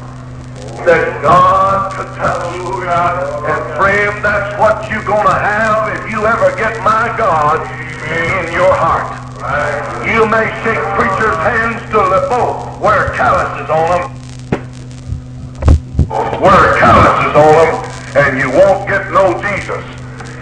that 0.86 1.18
God 1.26 1.90
could 1.90 2.06
touch. 2.14 2.54
And 2.54 3.62
friend, 3.74 4.14
that's 4.22 4.54
what 4.62 4.86
you're 4.86 5.02
going 5.02 5.26
to 5.26 5.34
have 5.34 5.90
if 5.98 6.06
you 6.06 6.22
ever 6.22 6.54
get 6.54 6.78
my 6.86 7.10
God 7.18 7.66
in 8.06 8.46
your 8.54 8.70
heart. 8.78 9.10
You 10.06 10.22
may 10.30 10.46
shake 10.62 10.78
preachers' 10.94 11.34
hands 11.42 11.82
till 11.90 12.06
they 12.06 12.22
both 12.30 12.78
wear 12.78 13.10
calluses 13.18 13.66
on 13.66 13.86
them. 13.98 14.06
Wear 16.38 16.78
calluses 16.78 17.34
on 17.34 17.58
them, 17.58 17.74
and 18.22 18.38
you 18.38 18.54
won't 18.54 18.86
get 18.86 19.10
no 19.10 19.34
Jesus. 19.42 19.82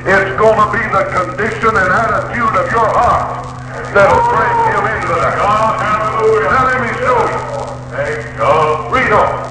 It's 0.04 0.36
going 0.36 0.61
to 0.61 0.68
be 0.68 0.84
the 0.92 1.04
condition 1.16 1.72
and 1.72 1.88
attitude 1.96 2.52
of 2.61 2.68
your 2.68 2.92
heart 2.92 3.46
that'll 3.96 4.20
bring 4.28 4.57
him 4.68 4.86
into 5.07 5.20
that. 5.20 5.38
God, 5.38 5.78
hallelujah. 5.78 6.50
Now 6.50 6.66
let 6.66 6.82
me 6.82 6.90
show 6.98 7.18
you. 7.30 7.38
Thank 7.94 8.38
God. 8.38 8.92
Read 8.92 9.12
on. 9.12 9.45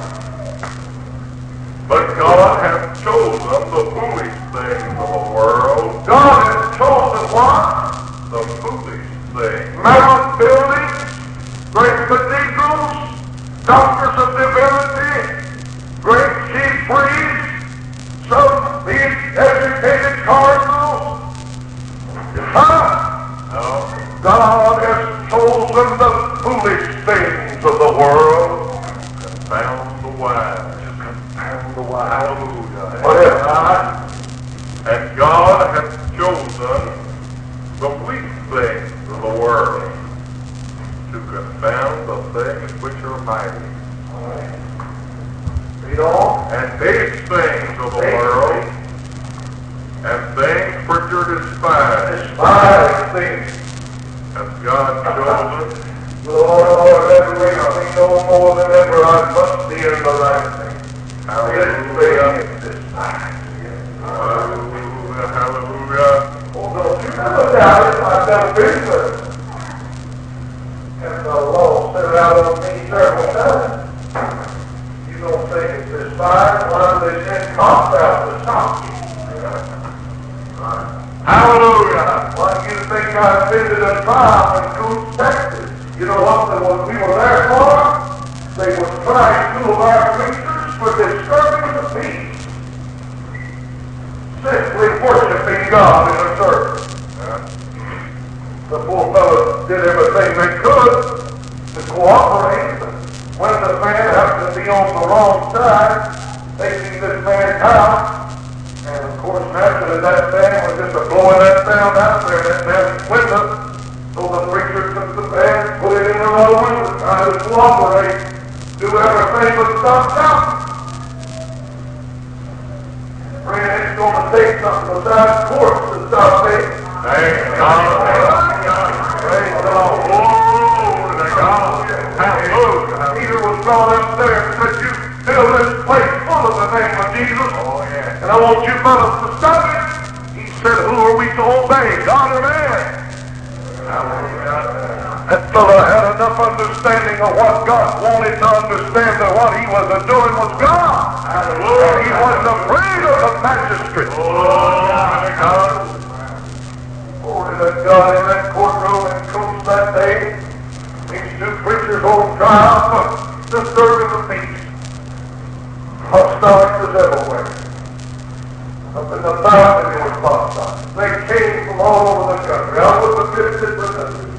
Hostile. 170.26 170.74
They 170.98 171.10
came 171.30 171.68
from 171.70 171.82
all 171.82 172.08
over 172.10 172.34
the 172.34 172.42
country. 172.50 172.82
I 172.82 172.98
was 172.98 173.14
a 173.14 173.26
visited 173.30 173.78
representative. 173.78 174.34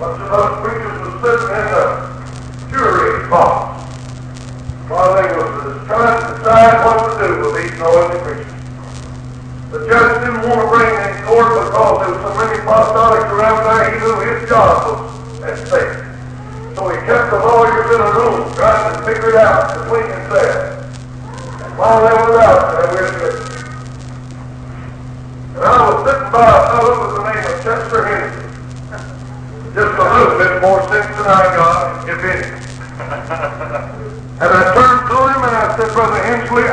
Bunch 0.00 0.20
of 0.24 0.28
those 0.32 0.54
preachers 0.64 0.96
were 1.04 1.16
sitting 1.20 1.52
in 1.52 1.66
the 1.76 1.84
jury 2.72 3.28
box 3.28 3.76
while 4.88 5.12
they 5.20 5.28
was 5.36 5.84
trying 5.84 6.16
to 6.16 6.24
decide 6.32 6.80
what 6.84 6.96
to 7.04 7.12
do 7.20 7.28
with 7.44 7.52
these 7.60 7.76
noisy 7.76 8.18
preachers. 8.24 8.56
The 9.72 9.80
judge 9.84 10.12
didn't 10.24 10.48
want 10.48 10.60
to 10.64 10.68
bring 10.72 10.88
them 10.88 11.12
in 11.12 11.16
court 11.28 11.48
because 11.52 11.70
there 11.76 12.08
was 12.08 12.20
so 12.24 12.32
many 12.40 12.56
apostolics 12.64 13.30
around 13.36 13.60
there, 13.68 13.84
he 13.84 13.96
knew 14.00 14.16
his 14.24 14.48
job 14.48 14.72
was 14.88 15.42
at 15.44 15.56
stake. 15.60 15.96
So 16.72 16.88
he 16.88 16.96
kept 17.04 17.32
the 17.32 17.40
lawyers 17.40 17.88
in 17.92 18.00
a 18.00 18.10
room 18.16 18.48
trying 18.54 18.96
to 18.96 19.04
figure 19.04 19.30
it 19.30 19.36
out 19.36 19.75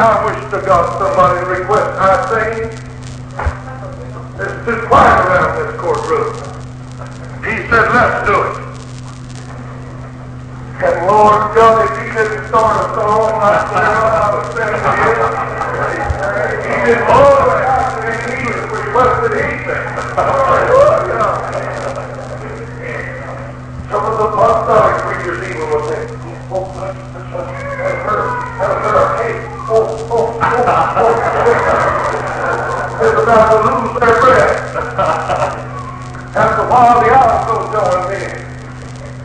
I 0.03 0.19
wish 0.25 0.43
to 0.51 0.59
God 0.67 0.99
somebody 0.99 1.47
request 1.47 1.95
I 1.95 2.27
sing. 2.27 2.67
It's 4.35 4.59
too 4.67 4.75
quiet 4.91 5.15
around 5.23 5.55
this 5.63 5.79
courtroom. 5.79 6.35
He 7.39 7.63
said, 7.71 7.87
let's 7.95 8.27
do 8.27 8.35
it. 8.35 8.59
And 10.83 11.07
Lord 11.07 11.55
God, 11.55 11.87
if 11.87 11.95
he 12.03 12.11
didn't 12.11 12.51
start 12.51 12.83
a 12.83 12.91
song, 12.99 13.31
I 13.39 13.63
swear 13.63 13.95
I 13.95 14.27
was 14.35 14.43
singing 14.51 14.75
it. 14.75 15.23
didn't 16.83 17.07
know 17.07 17.39
that. 17.47 18.03
And 18.03 18.27
he 18.27 18.51
requested 18.75 19.39
healing. 19.39 19.87
Some 20.19 20.35
about 33.33 33.49
to 33.49 33.57
lose 33.65 33.97
their 33.97 34.13
breath. 34.21 34.61
After 36.37 36.61
a 36.61 36.69
while, 36.69 37.01
the 37.01 37.09
altos 37.09 37.65
join 37.73 38.13
in. 38.13 38.45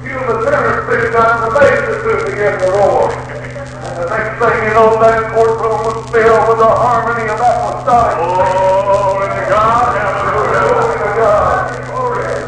Few 0.00 0.16
of 0.16 0.26
the 0.32 0.36
tenors 0.48 0.80
picked 0.88 1.12
up 1.12 1.44
the 1.44 1.50
basses 1.52 2.00
to 2.08 2.12
begin 2.24 2.56
to 2.56 2.68
roar. 2.72 3.12
And 3.12 3.94
the 4.00 4.08
next 4.08 4.40
thing 4.40 4.56
you 4.64 4.72
know, 4.72 4.96
that 4.96 5.28
courtroom 5.36 5.84
was 5.84 6.08
filled 6.08 6.44
with 6.48 6.56
the 6.56 6.72
harmony 6.72 7.28
of 7.28 7.36
apostolic. 7.36 8.16
Glory 8.16 9.28
to 9.28 9.44
God. 9.44 9.92
Hallelujah. 9.92 10.72
Glory 10.72 10.96
to 11.04 11.10
God. 11.20 11.68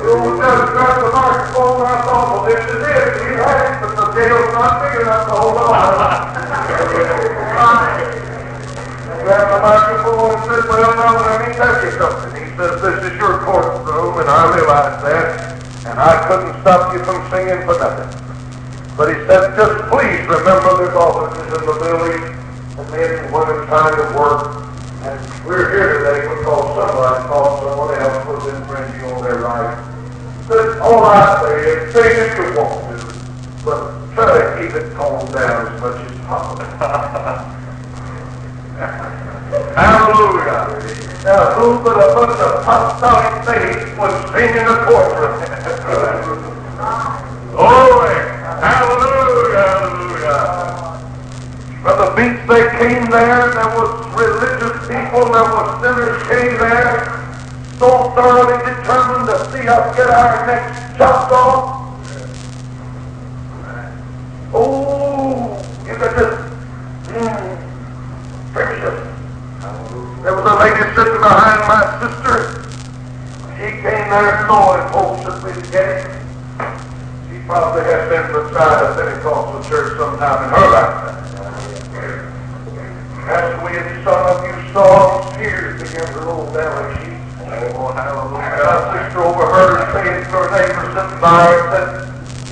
The 0.01 0.09
old 0.17 0.41
judge 0.41 0.65
grabbed 0.73 1.05
the 1.05 1.13
microphone 1.13 1.77
and 1.77 1.93
I 1.93 2.01
thought, 2.09 2.25
well, 2.33 2.45
this 2.49 2.65
is 2.73 2.81
it. 2.89 3.05
We 3.21 3.37
had 3.37 3.61
it, 3.69 3.85
but 3.85 3.93
the 4.01 4.07
jail's 4.17 4.49
not 4.57 4.81
big 4.81 4.97
enough 5.05 5.29
to 5.29 5.35
hold 5.37 5.61
on. 5.61 5.77
grabbed 9.21 9.53
the 9.53 9.61
microphone 9.61 9.90
and 10.29 10.41
said, 10.45 10.69
well, 10.69 10.93
now 10.93 11.17
let 11.17 11.49
me 11.49 11.55
tell 11.57 11.73
you 11.81 11.91
something. 11.97 12.37
He 12.37 12.53
says, 12.57 12.77
this 12.85 13.01
is 13.09 13.17
your 13.17 13.41
courtroom, 13.41 14.21
and 14.21 14.29
I 14.29 14.53
realize 14.53 15.01
that, 15.01 15.57
and 15.89 15.97
I 15.97 16.29
couldn't 16.29 16.61
stop 16.61 16.93
you 16.93 17.01
from 17.05 17.25
singing 17.33 17.65
for 17.65 17.81
nothing. 17.81 18.13
But 19.01 19.17
he 19.17 19.25
said, 19.25 19.57
just 19.57 19.89
please 19.89 20.21
remember 20.29 20.77
there's 20.77 20.93
officers 20.93 21.49
in 21.57 21.63
the 21.65 21.77
building, 21.81 22.21
and 22.77 22.87
men 22.93 23.09
and 23.25 23.33
women 23.33 23.65
trying 23.65 23.97
to 23.97 24.05
work, 24.13 24.61
and 25.09 25.17
we're 25.49 25.73
here 25.73 26.05
today 26.05 26.29
because 26.29 26.77
somebody 26.77 27.25
thought 27.25 27.65
someone 27.65 27.97
else 27.97 28.21
was 28.29 28.45
infringing 28.53 29.09
on 29.17 29.25
their 29.25 29.41
rights. 29.41 29.81
But 30.45 30.85
all 30.85 31.01
I 31.09 31.41
say 31.41 31.57
is, 31.65 31.97
sing 31.97 32.13
if 32.29 32.37
you 32.37 32.53
want 32.61 32.77
to, 32.93 33.01
but 33.65 33.81
try 34.13 34.29
to 34.37 34.45
keep 34.61 34.77
it 34.77 34.93
toned 34.93 35.33
down 35.33 35.73
as 35.73 35.81
much 35.81 35.97
as 36.05 36.13
possible. 36.29 36.69
Hallelujah. 39.75 40.69
But 41.61 41.69
a 41.69 42.15
bunch 42.15 42.41
of 42.41 42.63
apostolic 42.63 43.45
saints 43.45 43.99
was 43.99 44.15
singing 44.33 44.65
the 44.65 44.81
courtroom? 44.89 45.45
Glory. 47.53 48.17
Hallelujah. 48.65 49.69
Hallelujah. 49.69 50.41
From 51.83 51.97
the 52.01 52.09
beach 52.17 52.41
they 52.49 52.65
came 52.79 53.05
there, 53.11 53.53
there 53.53 53.77
was 53.77 53.93
religious 54.17 54.81
people, 54.89 55.29
there 55.29 55.45
was 55.53 55.69
sinners 55.83 56.23
came 56.33 56.57
there, 56.57 57.29
so 57.79 58.09
thoroughly 58.15 58.57
determined 58.65 59.29
to 59.29 59.37
see 59.53 59.69
us 59.69 59.97
get 59.97 60.09
our 60.09 60.47
necks 60.47 60.97
chopped 60.97 61.31
off. 61.31 61.77
Oh, 64.55 65.63
you 65.87 65.95
could 65.95 66.17
just, 66.17 66.41
mm, 67.13 68.53
precious. 68.55 69.11
There 70.23 70.37
was 70.37 70.45
a 70.45 70.57
lady 70.61 70.85
sitting 70.95 71.21
behind 71.21 71.61
my 71.65 71.81
sister. 71.97 72.61
She 73.57 73.81
came 73.81 74.07
there 74.13 74.45
knowing 74.47 74.85
folks 74.93 75.25
that 75.25 75.41
we'd 75.41 75.65
get. 75.73 76.05
She 77.29 77.41
probably 77.49 77.85
had 77.89 78.09
been 78.09 78.29
beside 78.29 78.85
a 78.85 78.95
Pentecostal 78.95 79.65
church 79.65 79.97
sometime 79.97 80.45
in 80.45 80.51
her 80.53 80.67
lifetime. 80.71 81.17
As 83.31 83.53
we 83.65 83.79
had 83.79 84.05
sung 84.05 84.25
a 84.29 84.37
few 84.45 84.73
songs, 84.73 85.25
tears 85.37 85.81
began 85.81 86.07
to 86.13 86.21
roll 86.21 86.45
down 86.53 86.73
her 86.77 86.89
cheeks. 87.01 87.21
Oh. 87.41 87.93
My 88.33 88.45
sister 88.93 89.23
overheard 89.23 89.81
her 89.81 89.87
saying 89.93 90.25
to 90.25 90.31
her 90.37 90.49
neighbor 90.53 90.85
sitting 90.93 91.21
by 91.21 91.49
her, 91.49 91.61
said, 91.73 91.89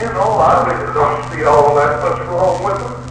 you 0.00 0.08
know, 0.14 0.40
I 0.40 0.64
really 0.66 0.92
don't 0.94 1.20
see 1.32 1.44
all 1.44 1.74
that 1.76 2.00
much 2.00 2.20
wrong 2.28 2.64
with 2.64 2.78
them. 2.80 2.94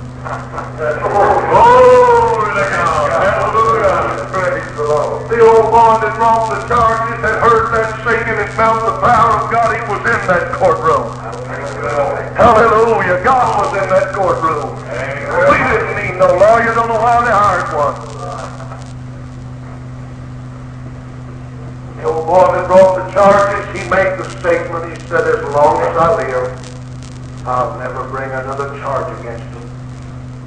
Oh, 0.79 1.41
glory 1.49 2.53
to 2.53 2.69
God. 2.69 3.06
The 5.27 5.43
old 5.43 5.71
boy 5.75 5.99
that 5.99 6.15
brought 6.15 6.47
the 6.55 6.63
charges 6.71 7.19
had 7.19 7.43
heard 7.43 7.67
that 7.75 7.99
singing 8.07 8.39
and 8.39 8.49
felt 8.55 8.79
the 8.87 8.95
power 9.03 9.43
of 9.43 9.51
God. 9.51 9.75
He 9.75 9.83
was 9.91 9.99
in 9.99 10.21
that 10.31 10.55
courtroom. 10.55 11.11
Hallelujah. 12.39 13.19
God 13.23 13.59
was 13.59 13.75
in 13.75 13.89
that 13.91 14.15
courtroom. 14.15 14.71
We 15.51 15.57
didn't 15.67 15.95
need 15.99 16.15
no 16.17 16.31
lawyer. 16.31 16.71
Don't 16.73 16.87
know 16.87 17.01
why 17.03 17.19
they 17.27 17.31
hired 17.35 17.67
one. 17.75 17.95
The 21.97 22.03
old 22.07 22.25
boy 22.25 22.47
that 22.55 22.67
brought 22.67 22.95
the 22.95 23.11
charges, 23.11 23.67
he 23.75 23.83
made 23.89 24.15
the 24.15 24.23
statement. 24.39 24.95
He 24.95 25.07
said, 25.07 25.27
as 25.27 25.43
long 25.53 25.81
as 25.81 25.97
I 25.97 26.15
live, 26.23 26.55
I'll 27.45 27.77
never 27.79 28.07
bring 28.07 28.31
another 28.31 28.79
charge 28.79 29.11
against 29.19 29.43
them. 29.51 29.67
Well, 29.67 29.75
God. 29.75 29.75
Glory 29.75 29.75
to 29.75 29.75
God. 29.75 30.15
Hallelujah. 30.27 30.46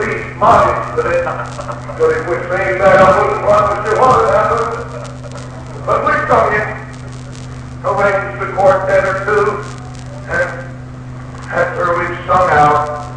But 0.41 0.65
we 2.25 2.33
that, 2.81 2.97
I 2.97 3.13
wouldn't 3.21 3.45
what. 3.45 4.25
But 5.85 6.01
we 6.01 6.13
sung 6.25 6.49
it, 6.57 6.65
the 8.41 8.49
or 9.05 9.21
two, 9.21 9.61
and 10.33 10.49
after 11.45 11.93
we 11.93 12.09
sung 12.25 12.49
out, 12.57 13.13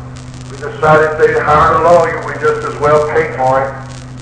we 0.52 0.60
decided 0.60 1.16
they'd 1.16 1.40
hire 1.40 1.80
a 1.80 1.88
lawyer. 1.88 2.20
We 2.28 2.34
just 2.44 2.60
as 2.68 2.76
well 2.78 3.08
paid 3.16 3.32
for 3.40 3.64
it. 3.64 3.72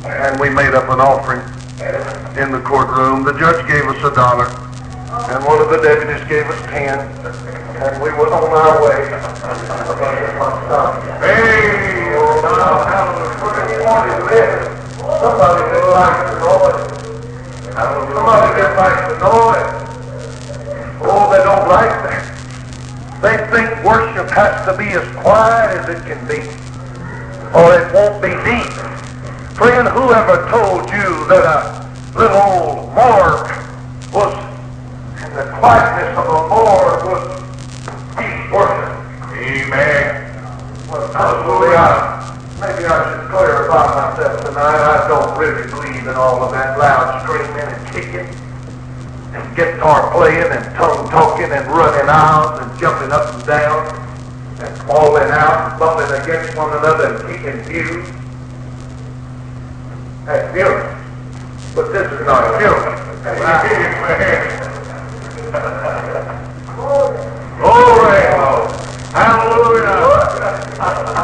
And 0.07 0.38
we 0.38 0.48
made 0.48 0.74
up 0.74 0.88
an 0.88 1.00
offering 1.00 1.42
in 2.38 2.53
the 2.53 2.62
courtroom. 2.62 3.24
The 3.24 3.34
judge 3.34 3.66
gave 3.66 3.82
us 3.82 3.98
a 4.05 4.14
dollar, 4.14 4.46
and 5.31 5.45
one 5.45 5.61
of 5.61 5.70
the 5.70 5.79
deputies 5.79 6.27
gave 6.29 6.47
us 6.47 6.61
ten, 6.66 6.99
and 6.99 8.03
we 8.03 8.11
went 8.11 8.33
on 8.33 8.51
our 8.51 8.83
way. 8.83 9.07
Hey, 11.23 12.16
oh, 12.16 12.41
now? 12.43 12.83
Somebody 15.23 15.62
that 15.70 15.85
likes 15.93 16.23
the 16.31 16.39
noise. 16.43 16.83
Somebody 17.73 18.51
that 18.59 18.73
likes 18.79 19.05
the 19.12 19.16
noise. 19.23 19.70
Oh, 21.05 21.31
they 21.31 21.43
don't 21.43 21.68
like 21.68 21.95
that. 22.07 22.25
They 23.23 23.37
think 23.51 23.85
worship 23.85 24.31
has 24.31 24.66
to 24.66 24.73
be 24.77 24.91
as 24.91 25.07
quiet 25.23 25.79
as 25.79 25.89
it 25.89 26.03
can 26.05 26.27
be, 26.27 26.43
or 27.55 27.75
it 27.79 27.93
won't 27.95 28.20
be 28.20 28.31
deep. 28.43 28.73
Friend, 29.55 29.87
whoever 29.87 30.49
told 30.51 30.91
you 30.91 31.27
that 31.29 31.45
a 31.47 32.18
little 32.18 32.37
old 32.37 32.95
morgue 32.95 33.51
was, 34.12 34.35
the 35.35 35.49
quietness 35.59 36.12
of 36.18 36.26
a 36.28 36.49
morgue 36.49 37.05
was 37.09 37.24
deep 38.16 38.53
worship? 38.53 38.93
Amen. 39.33 40.28
Well, 40.93 41.09
absolutely, 41.09 41.72
I, 41.72 42.20
maybe 42.61 42.85
I 42.85 42.97
should 43.09 43.30
clarify 43.33 44.12
myself 44.12 44.45
tonight. 44.45 44.83
I 44.85 45.09
don't 45.09 45.39
really 45.39 45.70
believe 45.70 46.07
in 46.07 46.14
all 46.14 46.45
of 46.45 46.53
that 46.53 46.78
loud 46.78 47.22
screaming 47.24 47.64
and 47.64 47.80
kicking 47.89 48.28
and 49.33 49.57
guitar 49.57 50.12
playing 50.12 50.53
and 50.53 50.64
tongue 50.76 51.09
talking 51.09 51.51
and 51.51 51.66
running 51.68 52.09
out 52.09 52.61
and 52.61 52.78
jumping 52.78 53.11
up 53.11 53.33
and 53.33 53.47
down 53.47 53.89
and 54.61 54.76
falling 54.85 55.30
out 55.33 55.70
and 55.70 55.78
bumping 55.80 56.12
against 56.20 56.57
one 56.57 56.76
another 56.76 57.16
and 57.16 57.24
kicking 57.24 57.64
pews. 57.64 58.07
That's 60.26 60.53
funeral. 60.53 60.99
But 61.74 61.93
this 61.93 62.12
is 62.12 62.26
not 62.26 62.55
a 62.55 62.59
funeral. 62.59 63.03
Glory. 65.53 67.18
Hallelujah. 69.12 71.22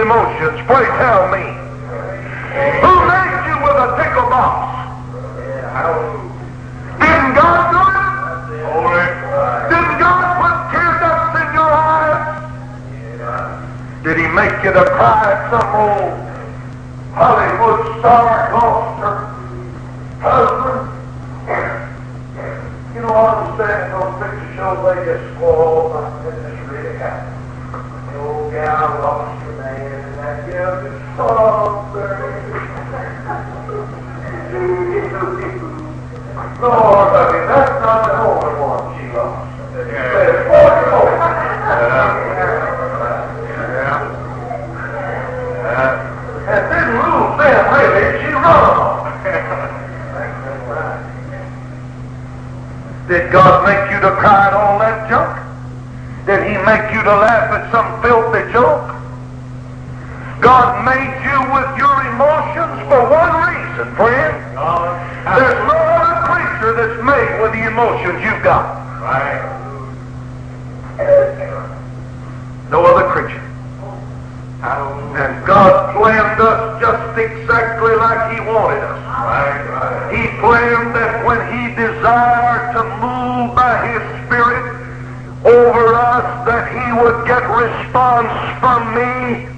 Emotions? 0.00 0.56
Pray 0.66 0.86
tell 0.96 1.28
me. 1.28 1.44
Who 2.80 2.92
made 3.04 3.36
you 3.46 3.56
with 3.60 3.76
a 3.76 3.88
tickle 4.00 4.28
box? 4.32 4.80
Didn't 7.00 7.34
God 7.36 7.70
do 7.70 7.80
it? 7.84 8.00
Didn't 9.70 9.96
God 10.00 10.24
put 10.40 10.56
tear 10.72 10.90
ducts 11.00 11.36
in 11.40 11.48
your 11.54 11.70
eyes? 11.70 12.40
Did 14.02 14.16
he 14.16 14.26
make 14.28 14.64
you 14.64 14.72
to 14.72 14.84
cry 14.96 15.32
at 15.32 15.50
some 15.50 15.68
old 15.76 16.16
Hollywood 17.12 18.00
star 18.00 18.52
lost 18.52 19.00
her 19.00 19.16
husband? 20.20 21.00
You 22.94 23.00
know, 23.02 23.12
I 23.12 23.44
understand 23.44 23.92
those 23.92 24.16
picture 24.18 24.50
shows, 24.56 24.80
they 24.84 24.96
just 25.04 25.40
like 25.40 26.24
this 26.24 26.40
this 26.40 26.68
really 26.68 26.96
happened. 26.96 27.36
The 28.12 28.18
old 28.18 28.50
gal 28.50 28.99
Did 53.08 53.32
God 53.32 53.64
make 53.66 53.90
you 53.90 53.98
to 54.00 54.14
cry 54.16 54.46
at 54.46 54.52
all 54.54 54.78
that 54.78 55.08
junk? 55.08 55.34
Did 56.26 56.44
he 56.46 56.56
make 56.64 56.94
you 56.94 57.02
to 57.02 57.16
laugh 57.16 57.50
at 57.50 57.72
some 57.72 58.00
filthy 58.02 58.52
joke? 58.52 58.79
God 60.50 60.82
made 60.82 61.14
you 61.22 61.38
with 61.54 61.78
your 61.78 61.94
emotions 62.10 62.74
for 62.90 63.06
one 63.06 63.34
reason, 63.46 63.86
friend. 63.94 64.34
There's 65.38 65.62
no 65.62 65.78
other 65.78 66.26
creature 66.26 66.74
that's 66.74 66.98
made 67.06 67.38
with 67.38 67.52
the 67.54 67.70
emotions 67.70 68.18
you've 68.18 68.42
got. 68.42 68.66
Right. 68.98 69.46
No 72.68 72.82
other 72.82 73.06
creature. 73.14 73.38
And 75.22 75.46
God 75.46 75.94
planned 75.94 76.40
us 76.42 76.80
just 76.82 77.16
exactly 77.16 77.94
like 77.94 78.34
He 78.34 78.40
wanted 78.42 78.82
us. 78.82 78.98
Right. 79.06 79.62
Right. 79.70 80.10
He 80.18 80.26
planned 80.42 80.96
that 80.98 81.24
when 81.24 81.38
He 81.46 81.76
desired 81.78 82.74
to 82.74 82.82
move 82.98 83.54
by 83.54 83.86
His 83.86 84.02
Spirit 84.26 84.66
over 85.46 85.94
us, 85.94 86.26
that 86.44 86.74
He 86.74 86.90
would 86.98 87.24
get 87.24 87.46
response 87.46 88.34
from 88.58 88.98
me. 88.98 89.49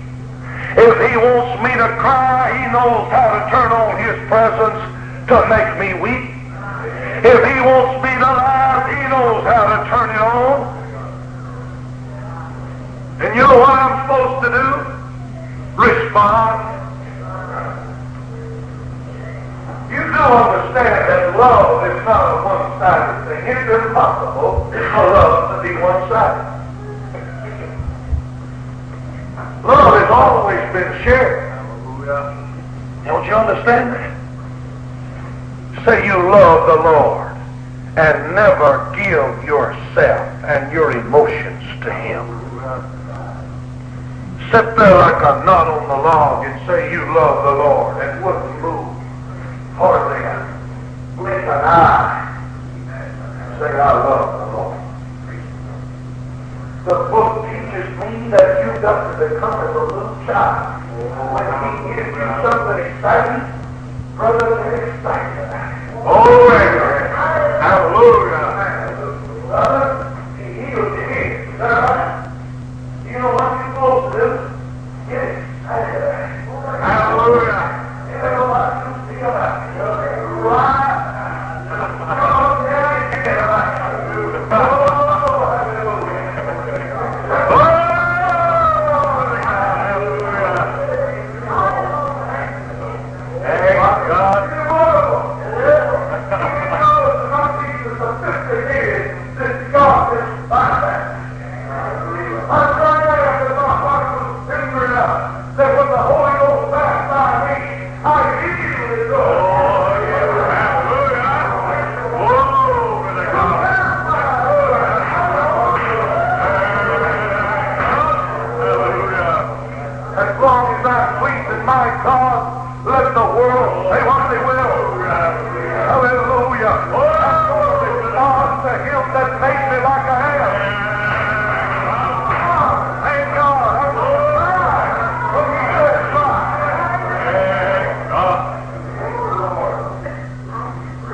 If 0.77 0.97
He 1.05 1.17
wants 1.17 1.63
me 1.63 1.73
to 1.77 1.89
cry, 2.01 2.49
He 2.57 2.65
knows 2.73 3.11
how 3.13 3.29
to 3.37 3.41
turn 3.53 3.73
on 3.73 3.93
His 4.01 4.17
presence 4.29 4.81
to 5.29 5.37
make 5.53 5.77
me 5.77 6.01
weep. 6.01 6.33
If 7.25 7.41
He 7.45 7.61
wants 7.61 8.03
me 8.03 8.09
to 8.09 8.31
laugh, 8.33 8.89
He 8.89 9.03
knows 9.13 9.45
how 9.45 9.69
to 9.69 9.79
turn 9.91 10.09
it 10.11 10.23
on. 10.23 10.83
And 13.21 13.37
you 13.37 13.43
know 13.43 13.59
what 13.59 13.71
I'm 13.71 14.01
supposed 14.03 14.45
to 14.45 14.51
do? 14.51 14.67
Respond. 15.77 16.73
You 19.93 20.01
do 20.01 20.25
understand 20.25 21.05
that 21.07 21.37
love 21.37 21.85
is 21.85 22.01
not 22.05 22.33
a 22.33 22.45
one-sided 22.49 23.29
thing. 23.29 23.45
It's 23.47 23.85
impossible 23.87 24.73
for 24.73 25.05
love 25.13 25.63
to 25.63 25.69
be 25.69 25.77
one-sided. 25.77 26.52
Always 30.53 30.73
been 30.73 31.03
shared. 31.03 31.49
Don't 33.05 33.27
you 33.27 33.35
understand 33.35 33.95
that? 33.95 34.13
Say 35.85 36.07
you 36.07 36.15
love 36.15 36.67
the 36.69 36.83
Lord 36.83 37.33
and 37.97 38.35
never 38.35 38.93
give 38.95 39.45
yourself 39.45 40.45
and 40.45 40.73
your 40.73 40.93
emotions 40.93 41.63
to 41.83 41.93
Him. 41.93 42.27
Sit 44.51 44.77
there 44.77 44.95
like 44.95 45.23
a 45.23 45.45
knot 45.45 45.69
on 45.69 45.89
the 45.89 45.97
log 45.97 46.47
and 46.47 46.67
say 46.67 46.93
you 46.93 47.01
love 47.15 47.45
the 47.45 47.53
Lord 47.65 47.97
and 48.05 48.25
wouldn't 48.25 48.61
move 48.61 48.89
hardly 49.75 50.23
a 50.25 51.17
blink 51.17 51.45
an 51.45 51.65
eye. 51.65 52.29
Say 53.59 53.71
I 53.81 53.93
love 53.93 54.41
the 54.41 54.47
Lord. 54.57 54.79
The 56.85 57.11
book 57.11 57.52
teaches 57.73 57.89
me 57.97 58.29
that 58.29 58.67
you've 58.67 58.83
got 58.83 59.19
to 59.19 59.29
become 59.29 59.55
as 59.67 59.75
a 59.75 59.79
little 59.81 60.13
child. 60.27 60.83
When 61.33 61.45
he 61.89 61.97
gives 61.97 62.13
you 62.17 62.29
something 62.45 62.85
exciting, 62.85 63.43
brother, 64.15 64.49
get 64.63 64.89
excited 64.93 65.33
about 65.41 65.73
it. 65.73 65.81
Glory. 66.03 66.69
Hallelujah. 67.63 68.43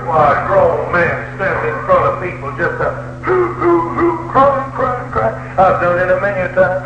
Why, 0.09 0.45
grown 0.47 0.93
men 0.93 1.37
stand 1.37 1.69
in 1.69 1.77
front 1.85 2.05
of 2.09 2.21
people 2.21 2.51
just 2.57 2.77
to 2.77 2.89
cry, 4.29 4.71
cry, 4.75 5.09
cry. 5.13 5.33
I've 5.57 5.81
done 5.81 5.99
it 5.99 6.11
a 6.13 6.21
million 6.21 6.55
times. 6.55 6.85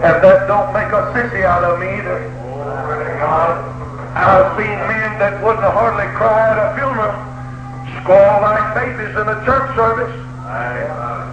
And 0.00 0.24
that 0.24 0.46
don't 0.48 0.72
make 0.72 0.88
a 0.88 1.12
sissy 1.12 1.44
out 1.44 1.64
of 1.64 1.78
me 1.80 1.86
either. 1.86 2.30
I've 4.14 4.56
seen 4.56 4.78
men 4.88 5.18
that 5.18 5.42
wouldn't 5.44 5.64
hardly 5.64 6.06
cry 6.16 6.50
at 6.50 6.58
a 6.58 6.74
funeral, 6.76 7.12
squall 8.02 8.40
like 8.40 8.74
babies 8.74 9.16
in 9.16 9.28
a 9.28 9.44
church 9.44 9.76
service. 9.76 10.19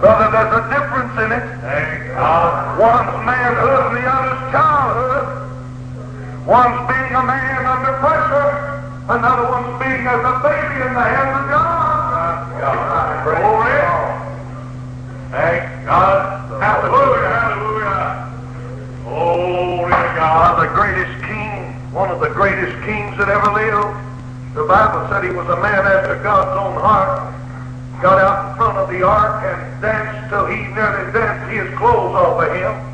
Brother, 0.00 0.30
there's 0.30 0.54
a 0.54 0.62
difference 0.70 1.14
in 1.18 1.32
it. 1.34 1.44
Thank 1.58 2.14
God. 2.14 2.78
One's 2.78 3.26
manhood 3.26 3.90
and 3.90 3.96
the 3.98 4.06
other's 4.06 4.42
childhood. 4.54 5.26
One's 6.46 6.80
being 6.86 7.14
a 7.18 7.24
man 7.26 7.66
under 7.66 7.92
pressure, 7.98 8.78
another 9.10 9.50
one's 9.50 9.74
being 9.82 10.06
as 10.06 10.22
a 10.22 10.34
baby 10.38 10.86
in 10.86 10.94
the 10.94 11.02
hands 11.02 11.34
of 11.34 11.44
God. 11.50 11.98
Glory. 13.26 13.74
Oh, 13.82 14.18
Thank 15.34 15.84
God. 15.84 16.62
Hallelujah. 16.62 17.28
Hallelujah. 17.34 18.32
Glory 19.02 19.90
to 19.90 20.08
God, 20.14 20.56
God. 20.56 20.62
the 20.62 20.70
greatest 20.78 21.14
king, 21.26 21.74
one 21.92 22.10
of 22.10 22.20
the 22.20 22.30
greatest 22.30 22.72
kings 22.86 23.18
that 23.18 23.28
ever 23.28 23.50
lived. 23.50 23.98
The 24.54 24.62
Bible 24.64 25.10
said 25.10 25.24
he 25.24 25.30
was 25.30 25.48
a 25.48 25.60
man 25.60 25.84
after 25.86 26.22
God's 26.22 26.54
own 26.54 26.80
heart. 26.80 27.34
Got 28.00 28.18
out 28.22 28.50
in 28.50 28.56
front 28.56 28.78
of 28.78 28.88
the 28.88 29.02
ark 29.02 29.42
and 29.42 29.82
danced 29.82 30.30
till 30.30 30.46
he 30.46 30.70
nearly 30.70 31.10
danced 31.12 31.50
his 31.50 31.66
clothes 31.76 32.14
off 32.14 32.38
of 32.38 32.54
him. 32.54 32.88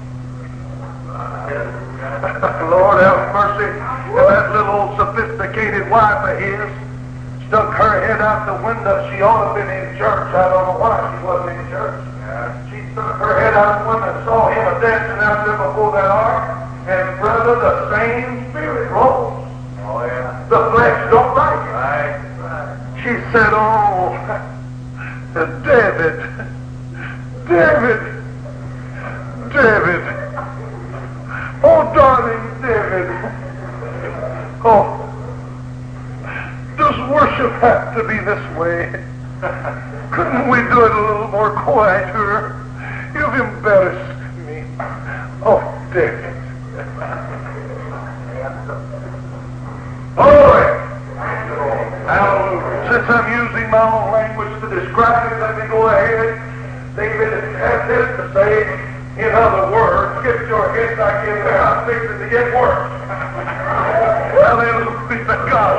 Lord 2.72 3.04
have 3.04 3.36
mercy. 3.36 3.68
And 3.68 4.26
that 4.32 4.52
little 4.56 4.88
old 4.88 4.96
sophisticated 4.96 5.90
wife 5.90 6.24
of 6.24 6.40
his 6.40 6.72
stuck 7.48 7.76
her 7.76 8.00
head 8.00 8.20
out 8.24 8.48
the 8.48 8.56
window. 8.64 8.96
She 9.12 9.20
ought 9.20 9.52
to 9.52 9.60
have 9.60 9.60
been 9.60 9.68
in 9.68 9.92
church. 10.00 10.32
I 10.32 10.48
don't 10.48 10.72
know 10.72 10.80
why 10.80 10.96
she 11.04 11.20
wasn't 11.20 11.60
in 11.60 11.68
church. 11.68 12.00
She 12.72 12.80
stuck 12.96 13.20
her 13.20 13.36
head 13.44 13.54
out 13.54 13.84
the 13.84 13.92
window 13.92 14.08
and 14.08 14.24
saw 14.24 14.48
him 14.48 14.72
dancing 14.80 15.20
out 15.20 15.44
there 15.44 15.60
before 15.60 15.92
that 15.92 16.08
ark. 16.08 16.48
And 16.88 17.06
brother, 17.20 17.60
the 17.60 17.74
same 17.92 18.48
spirit 18.50 18.90
rolls. 18.90 19.36
Oh, 19.84 20.00
yeah. 20.00 20.48
The 20.48 20.60
flesh 20.72 20.98
don't 21.12 21.36
like 21.36 21.60
it. 21.60 21.76
Right, 21.76 22.16
right. 22.40 22.72
She 23.04 23.12
said, 23.30 23.52
oh, 23.52 24.16
David, 25.34 26.14
David, 27.48 28.00
David. 29.52 30.02
Oh, 31.60 31.90
darling 31.92 32.62
David. 32.62 33.10
Oh, 34.64 35.00
does 36.78 37.10
worship 37.10 37.50
have 37.60 37.96
to 37.96 38.04
be 38.06 38.16
this 38.20 38.56
way? 38.56 39.04
Couldn't 40.12 40.48
we 40.48 40.58
do 40.72 40.84
it 40.84 40.92
a 40.92 41.00
little 41.00 41.26
more 41.26 41.50
quieter? 41.50 42.54
You've 43.12 43.34
embarrassed 43.34 44.38
me. 44.46 44.62
Oh, 45.42 45.60
David. 45.92 46.34
Glory. 50.14 50.78
Hallelujah. 52.06 52.92
Since 52.92 53.10
I'm 53.10 53.26
using 53.46 53.70
my 53.70 53.82
own 53.82 54.12
language 54.12 54.63
to 54.74 54.80
describe 54.80 55.30
let 55.40 55.54
me 55.58 55.66
go 55.68 55.86
ahead. 55.86 56.34
David 56.96 57.30
has 57.62 57.80
this 57.86 58.06
to 58.18 58.24
say. 58.34 58.66
In 59.14 59.30
other 59.30 59.70
words, 59.70 60.26
get 60.26 60.48
your 60.48 60.66
head 60.74 60.98
back 60.98 61.22
in 61.28 61.34
there. 61.46 61.62
I'm 61.62 61.86
fixing 61.86 62.18
to 62.18 62.28
get 62.28 62.50
worse. 62.50 62.90
Hallelujah 64.34 65.22
to 65.22 65.36
God. 65.46 65.78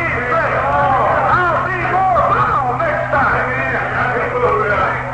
He 0.00 0.08
said, 0.16 0.52
I'll 0.64 1.60
be 1.68 1.76
more 1.92 2.20
foul 2.32 2.80
next 2.80 3.12
time. 3.12 3.44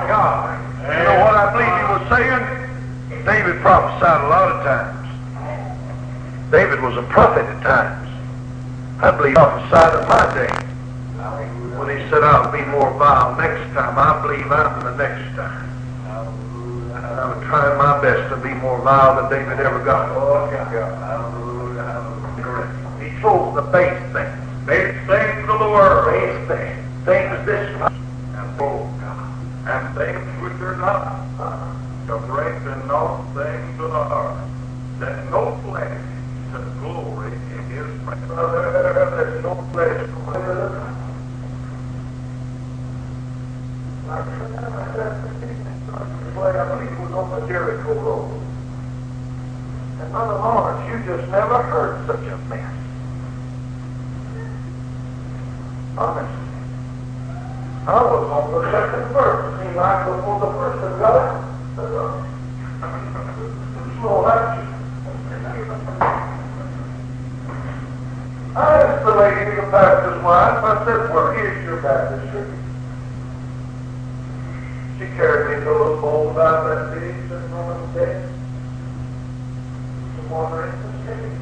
God. 0.06 0.54
You 0.86 1.02
know 1.02 1.18
what 1.26 1.34
I 1.34 1.50
believe 1.50 1.74
he 1.74 1.84
was 1.90 2.06
saying? 2.06 2.44
David 3.26 3.60
prophesied 3.62 4.20
a 4.22 4.28
lot 4.30 4.46
of 4.54 4.62
times. 4.62 5.10
David 6.52 6.80
was 6.80 6.96
a 6.96 7.02
prophet 7.10 7.44
at 7.46 7.62
times. 7.62 8.08
I 9.02 9.10
believe 9.10 9.30
he 9.30 9.34
prophesied 9.34 10.02
in 10.02 10.08
my 10.08 10.34
day. 10.34 10.69
He 11.90 11.98
said, 12.08 12.22
I'll 12.22 12.52
be 12.52 12.62
more 12.70 12.92
vile 12.94 13.34
next 13.36 13.74
time, 13.74 13.98
I 13.98 14.22
believe 14.22 14.46
I'm 14.52 14.84
the 14.84 14.94
next 14.94 15.34
time. 15.34 15.66
I'm 16.94 17.42
trying 17.42 17.76
my 17.78 18.00
best 18.00 18.30
to 18.30 18.36
be 18.36 18.54
more 18.54 18.78
vile 18.80 19.20
than 19.20 19.28
David 19.30 19.58
ever 19.58 19.82
got. 19.84 20.08
Oh, 20.14 20.46
he 23.02 23.10
chose 23.20 23.54
the 23.56 23.62
base 23.74 23.98
things. 24.12 24.38
Base 24.66 24.94
things 25.10 25.48
of 25.50 25.58
the 25.58 25.66
world. 25.66 26.06
Base 26.06 26.46
things. 26.46 26.78
Things 27.04 27.44
this 27.44 27.68
and 27.74 27.82
oh 28.60 28.86
God. 29.02 29.34
And 29.66 29.92
things 29.98 30.22
which 30.42 30.60
are 30.62 30.76
not, 30.76 31.26
uh, 31.40 31.74
to 32.06 32.18
bring 32.26 32.54
to 32.64 32.76
naught 32.86 33.34
things 33.34 33.80
of 33.80 33.90
the 33.90 34.04
heart, 34.04 34.38
that 35.00 35.28
no 35.30 35.56
flesh 35.66 36.00
should 36.52 36.72
glory 36.78 37.32
in 37.34 37.64
his 37.68 37.86
presence. 38.04 38.28
Brother, 38.28 38.70
there's 39.16 39.42
no 39.42 39.56
place 39.72 40.08
for 40.24 40.38
I 44.10 44.18
believe 46.74 46.90
it 46.90 46.98
was 47.00 47.12
on 47.12 47.30
the 47.30 47.46
Jericho 47.46 47.94
Road. 47.94 48.42
And 50.00 50.12
Mother 50.12 50.34
Lawrence, 50.34 50.82
you 50.90 50.98
just 51.06 51.30
never 51.30 51.62
heard 51.62 52.04
such 52.06 52.26
a 52.26 52.36
mess. 52.48 52.74
Honest. 55.96 56.34
I 57.86 58.02
was 58.02 58.30
on 58.30 58.50
the 58.50 58.62
second 58.72 59.12
verse. 59.12 59.60
Seemed 59.62 59.76
like 59.76 60.06
before 60.06 60.40
the 60.40 60.46
first 60.58 60.82
had 60.82 60.98
got 60.98 61.14
out. 61.14 61.44
Slow 64.00 64.26
action. 64.26 64.66
I 68.56 68.58
asked 68.82 69.04
the 69.04 69.14
lady, 69.14 69.54
the 69.54 69.62
pastor's 69.70 70.20
wife, 70.24 70.64
I 70.64 70.84
said, 70.84 71.10
where 71.14 71.30
is 71.38 71.62
your 71.64 71.76
baptistry? 71.80 72.50
She 75.00 75.08
carried 75.16 75.56
me 75.56 75.64
to 75.64 75.70
a 75.70 75.72
little 75.72 75.96
bowl 76.02 76.28
about 76.28 76.68
that 76.68 76.92
big, 76.92 77.16
sitting 77.26 77.52
on 77.54 77.64
the 77.72 77.76
desk. 77.98 78.28
Some 80.14 80.28
water 80.28 80.68
in 80.68 80.76
the 80.76 80.92
city. 81.06 81.32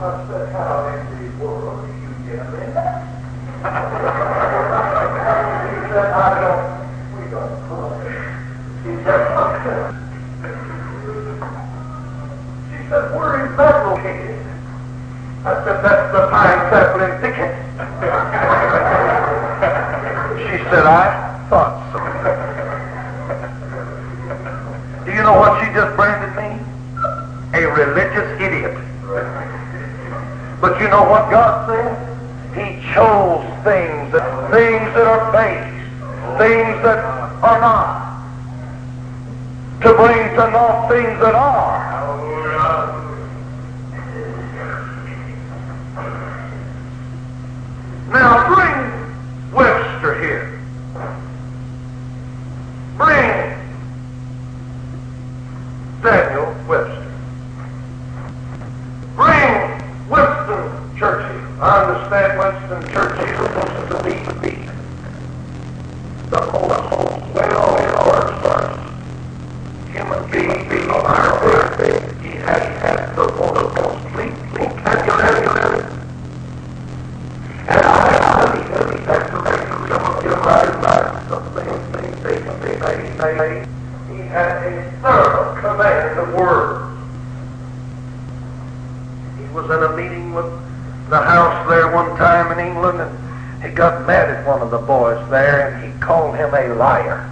I 0.00 0.02
said, 0.26 0.50
how 0.50 0.90
in 0.90 1.06
the 1.06 1.30
world 1.38 1.78
are 1.78 1.86
you 1.86 2.10
getting 2.26 2.66
in 2.66 2.74
that? 2.74 3.06
he 5.70 5.78
said, 5.86 6.10
I 6.10 6.34
don't, 6.42 6.66
we 7.14 7.30
don't 7.30 7.54
pray. 7.70 8.26
He 8.82 8.98
said, 9.06 9.22
she 12.66 12.75
that 12.90 13.12
located? 13.86 14.46
I 15.44 15.46
said, 15.64 15.82
that's 15.82 16.12
the 16.12 16.28
Pine 16.30 16.70
Zeppelin 16.70 17.20
ticket. 17.20 17.54
she 20.42 20.56
said, 20.70 20.84
I 20.86 20.98
thought 21.48 21.74
so. 21.92 21.98
Do 25.04 25.10
you 25.12 25.22
know 25.22 25.36
what 25.38 25.60
she 25.60 25.66
just 25.72 25.94
branded 25.96 26.34
me? 26.34 26.58
A 27.54 27.66
religious 27.66 28.40
idiot. 28.40 28.76
But 30.60 30.80
you 30.80 30.88
know 30.88 31.04
what 31.04 31.30
God 31.30 31.68
said? 31.68 31.96
He 32.56 32.80
chose 32.92 33.44
things 33.62 34.10
that 34.12 34.50
things 34.50 34.92
that 34.94 35.06
are 35.06 35.30
base, 35.30 35.74
things 36.38 36.82
that 36.82 36.98
are 37.44 37.60
not, 37.60 38.16
to 39.82 39.92
bring 39.94 40.30
to 40.30 40.50
naught 40.50 40.88
things 40.88 41.20
that 41.20 41.34
are. 41.34 41.80
Hallelujah. 41.84 43.06
Now 48.08 48.46
bring 48.54 49.52
Webster 49.52 50.14
here. 50.20 50.60
Bring 52.96 53.56
Daniel 56.02 56.54
Webster. 56.68 57.12
Bring 59.16 59.82
Winston 60.08 60.96
Churchill. 60.96 61.42
I 61.60 61.82
understand 61.82 62.38
Winston 62.38 62.82
Churchill 62.92 63.46
wants 63.56 63.78
to 63.90 63.96
be 64.04 64.14
beat. 64.40 64.68
The 66.30 66.40
most 66.52 67.34
well-versed 67.34 68.80
human 69.90 70.22
being 70.30 70.68
being 70.68 70.90
on 70.90 71.04
our 71.04 71.30
earth. 71.44 72.22
He 72.22 72.30
has 72.30 72.62
had 72.80 73.16
the 73.16 73.26
most 73.32 73.74
complete 73.76 74.36
vocabulary 74.54 75.82
and 77.68 77.82
I 77.82 77.90
believe 78.46 78.68
that 78.70 78.86
he 78.94 79.00
has 79.06 79.22
to 79.30 79.38
make 79.42 79.64
some 79.90 80.04
of 80.06 80.22
your 80.22 80.38
right 80.38 80.72
lives 80.82 81.20
some 81.28 81.44
things, 81.54 81.82
things, 81.96 82.16
things, 82.22 82.44
things, 82.62 82.78
things, 82.84 83.14
things. 83.18 83.66
He 84.08 84.18
had 84.28 84.54
a 84.66 84.90
thorough 85.02 85.60
command 85.60 86.18
of 86.20 86.26
words. 86.34 86.86
He 89.38 89.44
was 89.52 89.66
in 89.66 89.82
a 89.82 89.96
meeting 89.96 90.32
with 90.32 90.46
the 91.10 91.20
house 91.20 91.68
there 91.68 91.90
one 91.92 92.16
time 92.16 92.56
in 92.56 92.64
England, 92.66 93.00
and 93.00 93.12
he 93.64 93.70
got 93.70 94.06
mad 94.06 94.30
at 94.30 94.46
one 94.46 94.60
of 94.62 94.70
the 94.70 94.78
boys 94.78 95.28
there, 95.28 95.70
and 95.70 95.92
he 95.92 95.98
called 96.00 96.36
him 96.36 96.54
a 96.54 96.74
liar. 96.74 97.28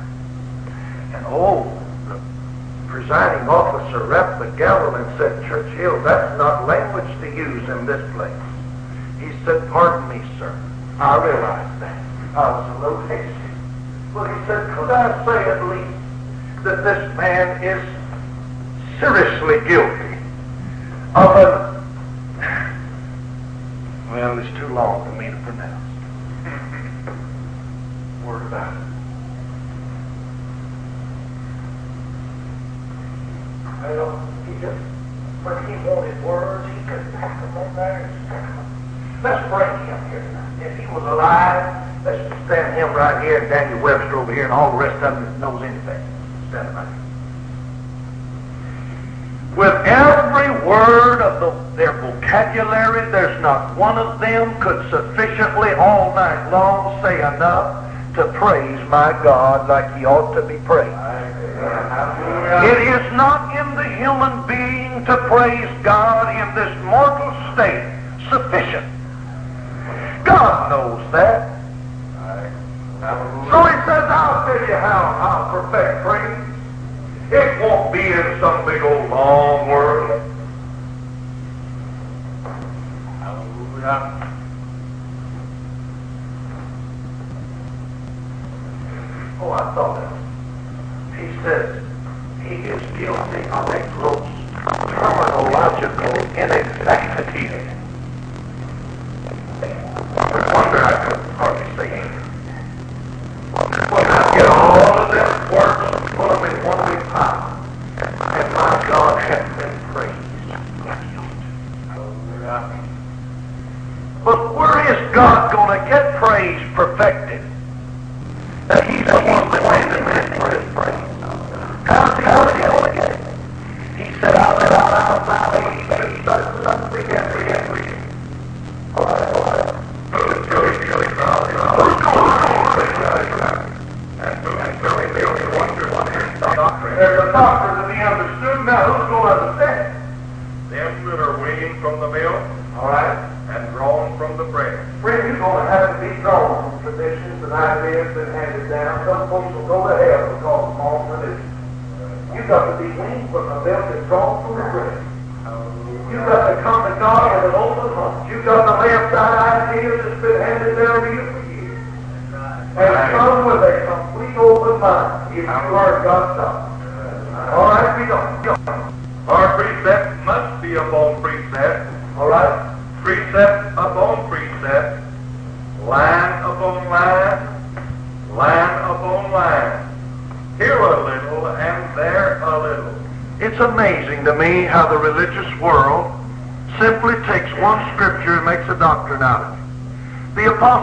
And 1.14 1.24
oh, 1.28 1.70
the 2.08 2.18
presiding 2.88 3.48
officer 3.48 4.04
rapped 4.04 4.40
the 4.40 4.50
gavel 4.56 4.96
and 4.96 5.06
said, 5.18 5.46
Churchill, 5.46 6.02
that's 6.02 6.36
not 6.38 6.66
language 6.66 7.06
to 7.20 7.26
use 7.36 7.68
in 7.68 7.86
this 7.86 8.02
place. 8.14 8.34
He 9.20 9.30
said, 9.44 9.68
pardon 9.70 10.08
me, 10.08 10.20
sir. 10.38 10.52
I 10.98 11.16
realize 11.24 11.80
that. 11.80 11.96
I 12.36 12.50
was 12.50 12.66
a 12.76 12.78
little 12.80 13.06
hasty. 13.06 13.50
But 14.12 14.28
he 14.28 14.46
said, 14.46 14.74
could 14.76 14.90
I 14.90 15.24
say 15.24 15.50
at 15.50 15.62
least 15.68 15.98
that 16.64 16.82
this 16.84 17.16
man 17.16 17.62
is 17.64 17.82
seriously 19.00 19.58
guilty 19.66 20.16
of 21.14 21.36
an... 21.36 21.74
Well, 24.10 24.38
it's 24.38 24.52
too 24.58 24.68
long 24.68 25.04
for 25.04 25.12
me 25.20 25.26
to 25.30 25.36
pronounce. 25.38 25.84
Word 28.24 28.42
about 28.46 28.72
it. 28.74 28.78
Well, 33.82 34.10
he 34.46 34.52
just, 34.60 34.80
when 35.42 35.56
he 35.66 35.74
wanted 35.88 36.16
words, 36.24 36.66
he 36.68 36.80
could 36.88 37.04
pack 37.14 37.40
them 37.40 37.56
on 37.56 37.74
there 37.74 38.04
and 38.04 38.26
stack 38.26 38.46
them. 38.54 38.64
Let's 39.22 39.44
bring 39.48 39.72
him 39.88 40.00
here. 40.10 40.24
If 40.60 40.78
he 40.78 40.86
was 40.94 41.02
alive, 41.02 41.64
let's 42.04 42.24
stand 42.44 42.76
him 42.76 42.92
right 42.94 43.22
here 43.24 43.38
and 43.38 43.48
Daniel 43.48 43.80
Webster 43.82 44.16
over 44.18 44.32
here 44.34 44.44
and 44.44 44.52
all 44.52 44.70
the 44.72 44.78
rest 44.78 45.02
of 45.02 45.14
them 45.14 45.24
that 45.24 45.38
knows 45.38 45.62
anything. 45.62 46.02
Stand 46.50 46.68
them 46.68 46.76
right 46.76 46.86
here. 46.86 47.00
With 49.56 49.74
every 49.86 50.50
word 50.66 51.20
of 51.22 51.40
the, 51.40 51.50
their 51.76 51.92
vocabulary, 52.00 53.10
there's 53.10 53.33
not 53.44 53.76
one 53.76 53.98
of 53.98 54.20
them 54.20 54.58
could 54.58 54.88
sufficiently 54.88 55.74
all 55.74 56.14
night 56.14 56.50
long 56.50 57.02
say 57.02 57.18
enough 57.18 57.84
to 58.14 58.24
praise 58.32 58.80
my 58.88 59.12
God 59.22 59.68
like 59.68 59.84
he 59.98 60.06
ought 60.06 60.32
to 60.34 60.40
be 60.48 60.56
praised. 60.64 60.88
It 62.64 62.80
is 62.88 63.04
not 63.12 63.52
in 63.52 63.68
the 63.76 63.84
human 64.00 64.48
being 64.48 65.04
to 65.04 65.16
praise 65.28 65.68
God 65.84 66.32
in 66.32 66.48
this 66.56 66.72
mortal 66.88 67.36
state 67.52 67.84
sufficient. 68.32 68.88
God 70.24 70.70
knows 70.70 71.12
that. 71.12 71.52
So 73.52 73.60
he 73.60 73.76
says, 73.84 74.04
I'll 74.08 74.46
tell 74.48 74.66
you 74.66 74.76
how 74.80 75.04
I'll 75.20 75.46
perfect 75.52 76.00
praise. 76.00 76.40
It 77.28 77.60
won't 77.60 77.92
be 77.92 78.00
in 78.00 78.40
some 78.40 78.64
big 78.64 78.80
old 78.80 79.10
long 79.10 79.53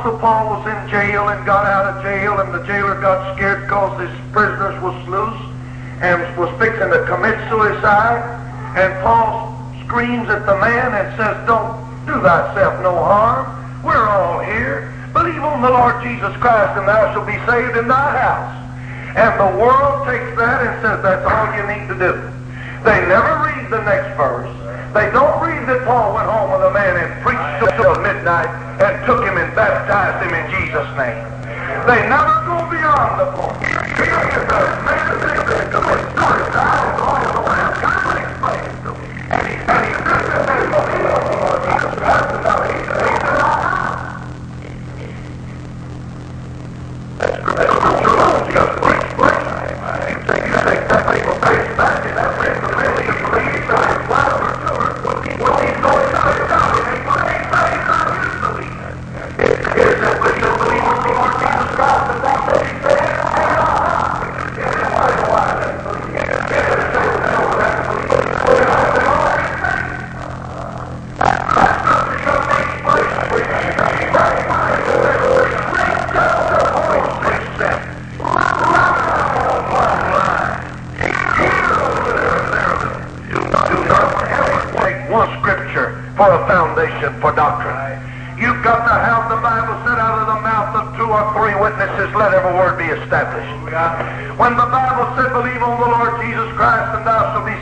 Apostle 0.01 0.17
Paul 0.17 0.57
was 0.57 0.65
in 0.65 0.89
jail 0.89 1.29
and 1.29 1.45
got 1.45 1.61
out 1.69 1.85
of 1.85 2.01
jail, 2.01 2.41
and 2.41 2.49
the 2.49 2.65
jailer 2.65 2.97
got 2.97 3.37
scared 3.37 3.69
because 3.69 4.01
his 4.01 4.09
prisoners 4.33 4.73
was 4.81 4.97
loose 5.05 5.41
and 6.01 6.17
was 6.41 6.49
fixing 6.57 6.89
to 6.89 7.05
commit 7.05 7.37
suicide. 7.53 8.25
And 8.73 8.89
Paul 9.05 9.53
screams 9.85 10.25
at 10.25 10.49
the 10.49 10.57
man 10.57 10.97
and 10.97 11.05
says, 11.21 11.37
Don't 11.45 11.77
do 12.09 12.17
thyself 12.17 12.81
no 12.81 12.97
harm. 12.97 13.45
We're 13.85 14.09
all 14.09 14.41
here. 14.41 14.89
Believe 15.13 15.37
on 15.37 15.61
the 15.61 15.69
Lord 15.69 16.01
Jesus 16.01 16.33
Christ, 16.41 16.81
and 16.81 16.89
thou 16.89 17.13
shalt 17.13 17.29
be 17.29 17.37
saved 17.45 17.77
in 17.77 17.85
thy 17.85 18.09
house. 18.25 18.57
And 19.13 19.37
the 19.37 19.53
world 19.61 20.09
takes 20.09 20.33
that 20.33 20.65
and 20.65 20.73
says 20.81 20.97
that's 21.05 21.29
all 21.29 21.45
you 21.53 21.61
need 21.69 21.85
to 21.93 21.97
do. 22.01 22.17
They 22.81 23.05
never 23.05 23.37
read 23.45 23.69
the 23.69 23.85
next 23.85 24.17
verse. 24.17 24.49
They 24.97 25.13
don't 25.13 25.37
read 25.45 25.61
that 25.69 25.85
Paul 25.85 26.17
went 26.17 26.25
home 26.25 26.57
with 26.57 26.65
a 26.65 26.73
man 26.73 26.97
and 26.97 27.21
preached 27.21 27.77
till 27.77 28.01
midnight 28.01 28.60
and 28.79 29.05
took 29.05 29.25
him 29.25 29.37
and 29.37 29.53
baptized 29.55 30.23
him 30.23 30.33
in 30.33 30.45
Jesus' 30.55 30.87
name. 30.95 31.19
They 31.87 32.07
never 32.07 32.35
go 32.45 32.69
beyond 32.69 33.19
the 33.19 33.25
point. 33.35 33.50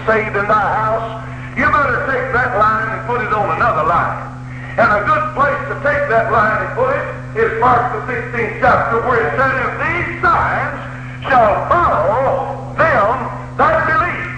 Saved 0.09 0.35
in 0.35 0.47
thy 0.49 0.69
house, 0.73 1.21
you 1.53 1.69
better 1.69 2.01
take 2.09 2.33
that 2.33 2.57
line 2.57 2.97
and 2.97 3.05
put 3.05 3.21
it 3.21 3.29
on 3.29 3.45
another 3.53 3.85
line. 3.85 4.25
And 4.73 4.89
a 4.89 5.05
good 5.05 5.25
place 5.37 5.61
to 5.69 5.77
take 5.85 6.09
that 6.09 6.33
line 6.33 6.65
and 6.65 6.71
put 6.73 6.97
it 6.97 7.05
is 7.37 7.61
Mark 7.61 7.93
the 7.93 8.01
16th 8.09 8.57
chapter 8.57 9.05
where 9.05 9.21
it 9.21 9.37
said, 9.37 9.53
if 9.53 9.73
these 9.77 10.17
signs 10.25 10.81
shall 11.29 11.61
follow 11.69 12.73
them 12.73 13.13
that 13.61 13.85
believe. 13.85 14.33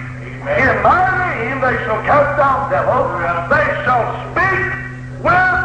In 0.60 0.76
my 0.84 1.08
name 1.24 1.56
they 1.64 1.80
shall 1.88 2.04
cast 2.04 2.36
out 2.36 2.68
devils. 2.68 3.08
They 3.48 3.68
shall 3.88 4.04
speak 4.28 4.76
with 5.24 5.56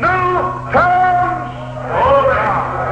new 0.00 0.24
tongues. 0.72 1.52
Oh, 2.00 2.24
Glory. 2.24 2.40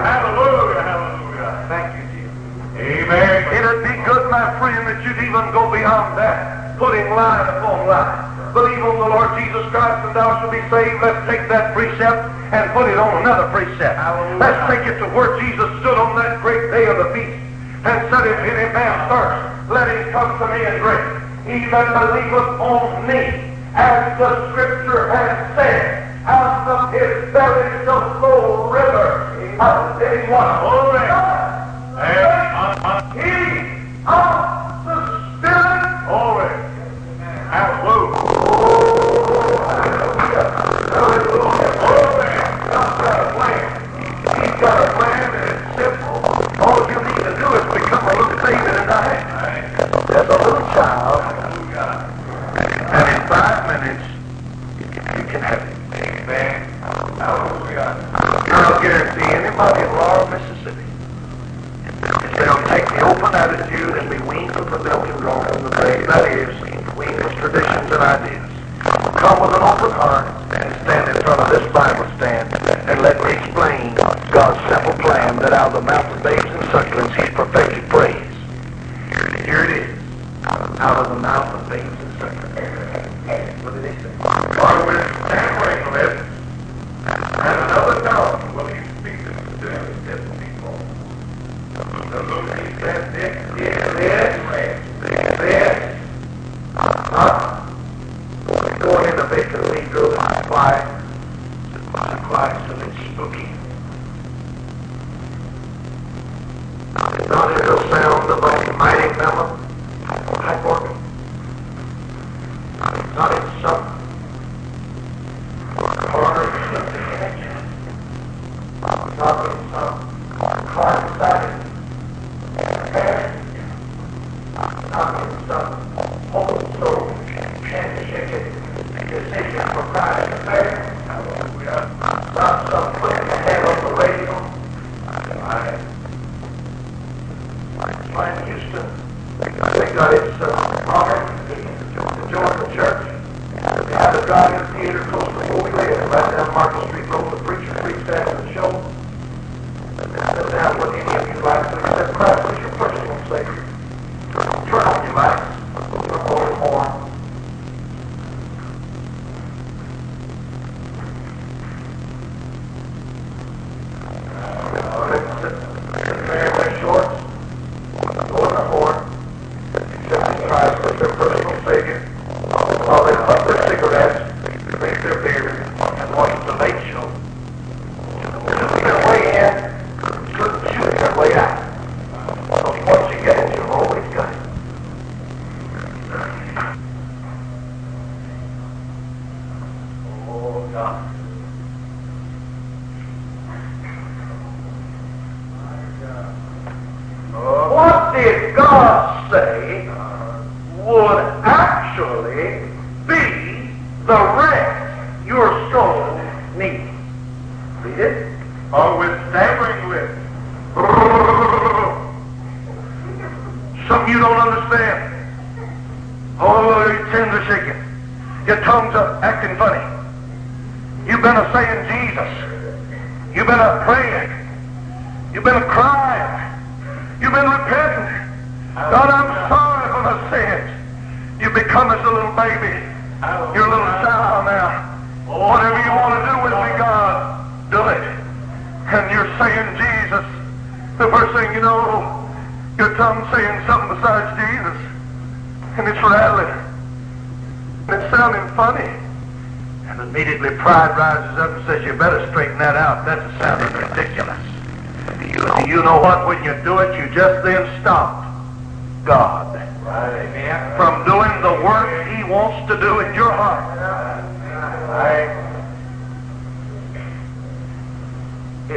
Hallelujah, 0.05 0.85
hallelujah. 0.85 1.65
Thank 1.73 1.89
you, 1.97 2.05
Jesus. 2.13 2.37
Amen. 2.77 3.41
It'd 3.57 3.81
be 3.89 3.95
good, 4.05 4.29
my 4.29 4.53
friend, 4.61 4.85
that 4.85 5.01
you'd 5.01 5.17
even 5.17 5.49
go 5.57 5.71
beyond 5.73 6.19
that, 6.19 6.58
putting 6.79 7.11
line 7.11 7.47
upon 7.59 7.91
line. 7.91 8.55
Believe 8.55 8.79
on 8.81 8.97
the 9.03 9.11
Lord 9.11 9.35
Jesus 9.35 9.67
Christ 9.75 10.07
and 10.07 10.15
thou 10.17 10.39
shalt 10.41 10.55
be 10.55 10.63
saved. 10.71 11.03
Let's 11.03 11.21
take 11.27 11.45
that 11.51 11.75
precept 11.75 12.31
and 12.55 12.71
put 12.71 12.89
it 12.89 12.97
on 12.97 13.21
another 13.21 13.51
precept. 13.51 13.99
Let's 14.39 14.63
take 14.71 14.87
it 14.87 14.97
to 15.03 15.07
where 15.11 15.37
Jesus 15.43 15.69
stood 15.83 15.99
on 15.99 16.17
that 16.17 16.41
great 16.41 16.71
day 16.71 16.87
of 16.87 16.97
the 16.97 17.11
feast 17.13 17.37
and 17.83 17.99
said, 18.09 18.25
If 18.25 18.39
any 18.47 18.73
man 18.73 18.95
thirst, 19.11 19.69
let 19.69 19.91
him 19.91 20.11
come 20.15 20.39
to 20.39 20.47
me 20.55 20.65
and 20.65 20.79
drink. 20.81 21.05
He 21.45 21.67
that 21.71 21.91
believeth 21.93 22.63
on 22.63 23.07
me, 23.11 23.53
as 23.75 24.19
the 24.19 24.31
scripture 24.51 25.11
has 25.11 25.35
said, 25.59 26.09
out 26.25 26.69
of 26.69 26.93
his 26.95 27.33
belly 27.35 27.69
shall 27.85 28.19
flow 28.21 28.71
rivers 28.71 29.59
of 29.59 29.99
living 29.99 30.31
water. 30.31 30.59
Glory. 30.63 32.28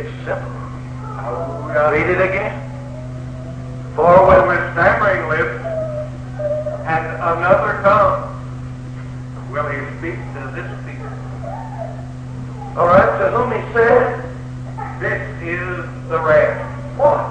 It's 0.01 0.09
simple. 0.25 0.49
Hallelujah. 1.21 1.91
Read 1.93 2.09
it 2.09 2.21
again. 2.27 2.57
For 3.95 4.25
when 4.25 4.47
with 4.47 4.73
stammering 4.73 5.29
lips 5.29 5.61
and 6.89 7.05
another 7.21 7.77
tongue 7.85 8.33
will 9.51 9.69
he 9.69 9.77
speak 9.99 10.17
to 10.33 10.41
this 10.57 10.65
people. 10.89 11.05
All 12.81 12.87
right, 12.87 13.13
to 13.21 13.29
whom 13.29 13.53
he 13.53 13.61
said, 13.73 14.25
This 14.99 15.21
is 15.45 15.85
the 16.09 16.17
rest. 16.17 16.65
What? 16.97 17.21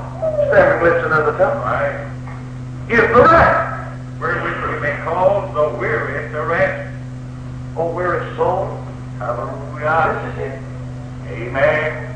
Stammering 0.47 0.85
lips 0.85 1.05
and 1.05 1.13
another 1.13 1.37
tongue? 1.39 1.59
Right. 1.67 2.07
Is 2.89 3.01
the 3.01 3.25
rest. 3.25 3.99
Where 4.21 4.39
we 4.45 4.79
may 4.79 4.97
call 5.03 5.51
the 5.55 5.77
weary 5.77 6.29
the 6.29 6.47
rest. 6.47 6.95
Oh, 7.77 7.93
weary 7.93 8.37
soul. 8.37 8.81
Hallelujah. 9.19 10.23
This 10.23 10.47
is 10.47 10.53
it. 10.53 10.63
Amen. 11.33 12.10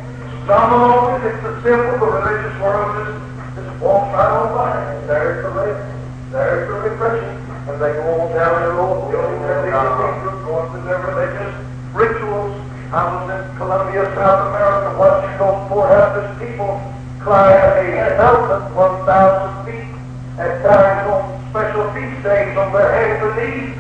Domino, 0.44 1.16
it's 1.24 1.40
the 1.40 1.56
symbol 1.64 1.96
the 2.04 2.20
religious 2.20 2.52
world 2.60 2.92
just, 3.00 3.16
just 3.56 3.80
walks 3.80 4.12
right 4.12 4.28
on 4.28 4.52
by. 4.52 4.76
There's 5.08 5.40
the 5.40 5.48
lake, 5.56 5.80
there's 6.28 6.68
the 6.68 6.84
refreshing, 6.84 7.40
and 7.64 7.80
they 7.80 7.96
go 7.96 8.20
on 8.20 8.28
down 8.36 8.52
the 8.60 8.76
road, 8.76 9.08
building 9.08 9.40
their 9.40 9.64
kingdom, 9.64 10.44
going 10.44 10.68
through 10.68 10.84
their 10.84 11.00
religious 11.00 11.48
rituals. 11.96 12.52
I 12.92 13.08
was 13.08 13.24
in 13.32 13.56
Colombia, 13.56 14.04
South 14.12 14.52
America, 14.52 14.92
watching 15.00 15.32
those 15.40 15.64
poor 15.72 15.88
helpless 15.88 16.28
people 16.36 16.76
climb 17.24 17.56
a 17.80 18.12
mountain 18.20 18.68
1,000 18.76 19.64
feet 19.64 19.96
at 20.36 20.60
times 20.60 21.08
on 21.08 21.40
special 21.56 21.88
feast 21.96 22.20
days 22.20 22.52
on 22.60 22.68
their 22.68 22.92
hands 22.92 23.24
and 23.24 23.34
knees, 23.40 23.72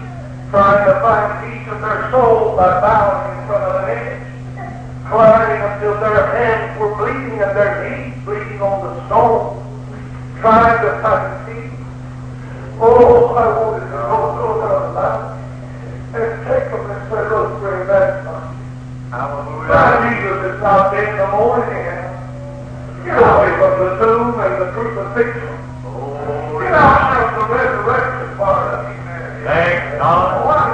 trying 0.48 0.80
to 0.88 0.96
find 1.04 1.28
peace 1.44 1.68
in 1.68 1.76
their 1.84 2.08
soul 2.08 2.56
by 2.56 2.80
bowing 2.80 3.36
in 3.36 3.46
front 3.52 3.64
of 3.68 3.84
an 3.84 4.00
image 4.00 4.23
clattering 5.06 5.62
until 5.62 6.00
their 6.00 6.26
hands 6.34 6.78
were 6.80 6.94
bleeding 6.96 7.40
and 7.40 7.52
their 7.56 7.72
knees 7.84 8.16
bleeding 8.24 8.60
on 8.60 8.80
the 8.84 9.06
stone, 9.06 9.60
trying 10.40 10.80
to 10.80 10.90
find 11.02 11.46
peace. 11.46 11.78
Oh, 12.80 13.34
I 13.36 13.46
wanted 13.60 13.84
to 13.84 14.00
go 14.08 14.18
to 14.34 14.48
their 14.64 14.80
life 14.96 15.36
and 16.14 16.32
take 16.48 16.66
them 16.72 16.90
and 16.90 17.02
say, 17.10 17.22
look, 17.28 17.60
bring 17.60 17.86
back 17.86 18.24
mine. 18.24 18.56
My 19.68 20.10
Jesus 20.10 20.54
is 20.54 20.60
not 20.60 20.90
dead 20.90 21.08
in 21.08 21.16
the 21.18 21.28
morning 21.28 21.70
yet. 21.70 22.10
Get 23.04 23.20
away 23.20 23.50
from 23.60 23.72
the 23.78 23.90
tomb 24.00 24.40
and 24.40 24.54
the 24.58 24.68
crucifixion. 24.72 25.54
Oh, 25.86 26.58
Get 26.60 26.72
out 26.72 27.22
of 27.22 27.30
the 27.38 27.54
resurrection 27.54 28.36
part 28.36 28.74
of 28.74 28.90
it. 28.90 28.98
Thanks, 29.44 29.98
God. 30.00 30.42
Oh, 30.42 30.73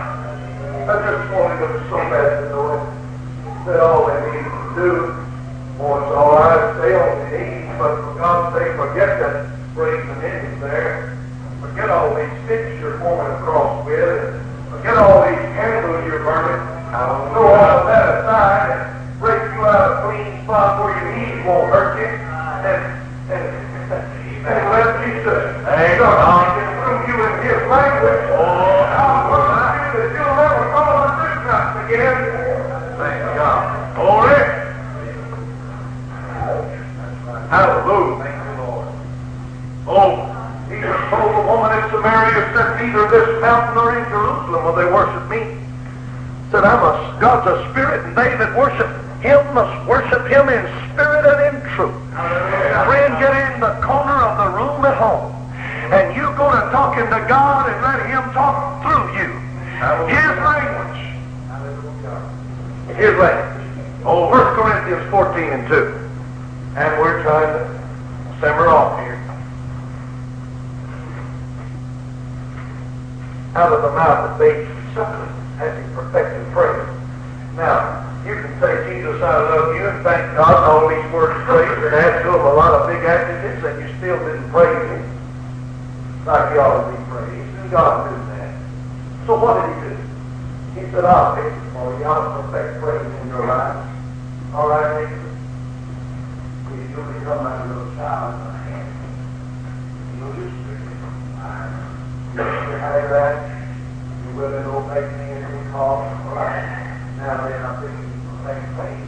I, 0.89 0.97
just 1.05 1.29
wanted 1.29 1.61
them 1.61 1.77
so 1.89 1.97
bad 2.09 2.41
to 2.41 2.49
know 2.49 2.73
it. 2.73 2.83
That 3.69 3.79
all 3.79 4.09
they 4.09 4.17
need 4.33 4.49
to 4.49 4.61
do 4.73 4.91
was 5.77 6.05
all 6.09 6.33
right, 6.41 6.73
stay 6.81 6.97
on 6.97 7.09
the 7.21 7.27
knees, 7.29 7.69
but 7.77 8.01
for 8.01 8.13
God's 8.17 8.57
sake, 8.57 8.73
forget 8.73 9.21
that 9.21 9.53
brazen 9.77 10.17
ending 10.25 10.59
there. 10.59 11.17
Forget 11.61 11.89
all 11.89 12.15
these 12.17 12.33
sticks 12.45 12.81
you're 12.81 12.97
forming 12.97 13.29
a 13.29 13.37
cross 13.45 13.85
with, 13.85 14.41
forget 14.73 14.97
all 14.97 15.21
these 15.29 15.45
candles 15.53 16.01
you're 16.09 16.25
burning. 16.25 16.65
Throw 16.91 17.53
all 17.53 17.77
of 17.79 17.85
that 17.85 18.25
aside 18.25 18.69
and 18.73 19.19
break 19.19 19.39
you 19.53 19.61
out 19.61 19.85
a 19.85 20.09
clean 20.09 20.43
spot 20.43 20.83
where 20.83 20.97
your 20.97 21.07
knees 21.13 21.45
won't 21.45 21.69
hurt 21.69 22.01
you. 22.01 22.09
And, 22.09 22.81
and, 23.29 23.45
and 24.43 24.61
let 24.73 24.99
Jesus 25.05 25.39
start 25.61 25.99
God. 26.01 26.49
speaking 26.49 26.73
through 26.81 26.99
you 27.05 27.17
in 27.21 27.33
His 27.45 27.61
language. 27.69 28.25
Oh, 28.33 28.81
I'll 28.89 29.50
again. 31.93 32.15
Thank 32.95 33.19
God. 33.35 33.95
Glory. 33.95 34.43
Hallelujah. 37.51 38.23
Thank 38.23 38.39
you, 38.47 38.53
Lord. 38.63 38.87
Oh, 39.91 40.11
Jesus 40.71 40.95
told 41.11 41.35
the 41.35 41.43
woman 41.51 41.75
in 41.75 41.83
Samaria, 41.91 42.47
said, 42.55 42.69
neither 42.79 43.03
this 43.11 43.41
mountain 43.41 43.75
nor 43.75 43.91
in 43.99 44.07
Jerusalem 44.07 44.63
will 44.63 44.75
they 44.75 44.87
worship 44.87 45.27
me. 45.27 45.59
Said, 46.51 46.63
I'm 46.63 46.79
a, 46.79 47.19
God's 47.19 47.47
a 47.47 47.69
spirit, 47.71 48.05
and 48.07 48.15
they 48.15 48.35
that 48.39 48.55
worship 48.55 48.87
him 49.19 49.43
must 49.53 49.75
worship 49.87 50.27
him 50.31 50.47
in 50.47 50.63
spirit 50.91 51.27
and 51.27 51.55
in 51.55 51.61
truth. 51.75 51.95
Friend, 52.87 53.11
get 53.19 53.35
in 53.51 53.59
the 53.59 53.75
corner 53.83 54.15
of 54.15 54.39
the 54.39 54.49
room 54.55 54.83
at 54.87 54.95
home, 54.95 55.31
and 55.91 56.15
you 56.15 56.23
go 56.39 56.47
to 56.51 56.71
talking 56.71 57.05
to 57.05 57.19
God 57.27 57.67
and 57.67 57.77
let 57.83 57.99
him 58.07 58.23
talk 58.31 58.79
through 58.81 59.19
you. 59.19 59.29
His 60.07 60.31
language. 60.39 60.90
His 62.95 63.15
language. 63.17 64.03
Oh, 64.03 64.29
1 64.29 64.55
Corinthians 64.55 65.09
14 65.11 65.43
and 65.43 65.67
2. 65.67 65.75
And 66.77 67.01
we're 67.01 67.21
trying 67.23 67.53
to 67.53 68.39
simmer 68.39 68.67
off 68.67 68.99
here. 68.99 69.11
out 73.55 73.73
of 73.73 73.81
the 73.81 73.91
mouth 73.91 74.31
of 74.31 74.39
babes 74.39 74.69
and 74.69 74.93
sucklings, 74.95 75.57
having 75.57 75.83
perfected 75.93 76.39
praise. 76.53 76.87
Now, 77.59 78.07
you 78.25 78.35
can 78.39 78.51
say, 78.63 78.87
Jesus, 78.87 79.21
I 79.21 79.43
love 79.51 79.75
you, 79.75 79.87
and 79.87 80.03
thank 80.03 80.23
God, 80.37 80.55
all 80.55 80.87
these 80.87 81.03
words 81.11 81.35
of 81.35 81.43
praise, 81.43 81.77
and 81.83 81.95
add 81.95 82.23
to 82.23 82.31
them 82.31 82.45
a 82.47 82.53
lot 82.53 82.71
of 82.73 82.87
big 82.87 83.03
adjectives, 83.03 83.63
and 83.65 83.75
you 83.81 83.87
still 83.97 84.19
didn't 84.23 84.49
praise 84.51 84.87
Him 84.87 85.03
like 86.25 86.53
you 86.53 86.61
ought 86.61 86.79
to 86.79 86.95
be 86.95 87.03
praised, 87.11 87.55
and 87.59 87.71
God 87.71 88.07
knew 88.07 88.23
that. 88.31 88.55
So 89.27 89.35
what 89.35 89.59
did 89.59 89.75
He 89.75 89.95
do? 89.95 90.00
He 90.81 90.89
said, 90.89 91.05
I'll 91.05 91.35
fix 91.35 91.45
it 91.45 91.69
for 91.73 91.93
you. 91.99 92.05
I'll 92.05 92.41
perfect 92.41 92.81
praise 92.81 93.05
in 93.21 93.27
your 93.27 93.45
life. 93.45 93.85
All 94.55 94.67
right, 94.67 95.05
neighbor? 95.05 95.29
Will 96.65 96.77
you 96.81 97.19
become 97.21 97.45
like 97.45 97.61
a 97.61 97.67
little 97.69 97.93
child? 97.93 98.33
You'll 100.17 100.33
just 100.33 100.57
you 102.33 102.41
have 102.81 103.09
that. 103.13 103.67
You 104.25 104.35
will 104.35 104.81
obey 104.81 105.05
me. 105.05 105.71
All 105.75 106.01
right. 106.33 106.97
Now 107.17 107.47
then, 107.47 107.63
I'm 107.63 107.81
the 107.81 107.89
thing. 108.73 109.01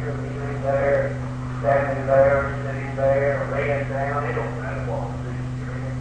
You're 0.00 0.16
kneeling 0.16 0.62
there, 0.62 1.22
standing 1.60 2.06
there, 2.06 2.58
sitting 2.66 2.96
there, 2.96 3.48
laying 3.52 3.88
down. 3.88 4.24
It 4.24 4.34
don't 4.34 4.58
matter 4.58 4.90
what 4.90 5.14
position 5.22 5.54
you're 5.60 5.76
in. 5.78 5.94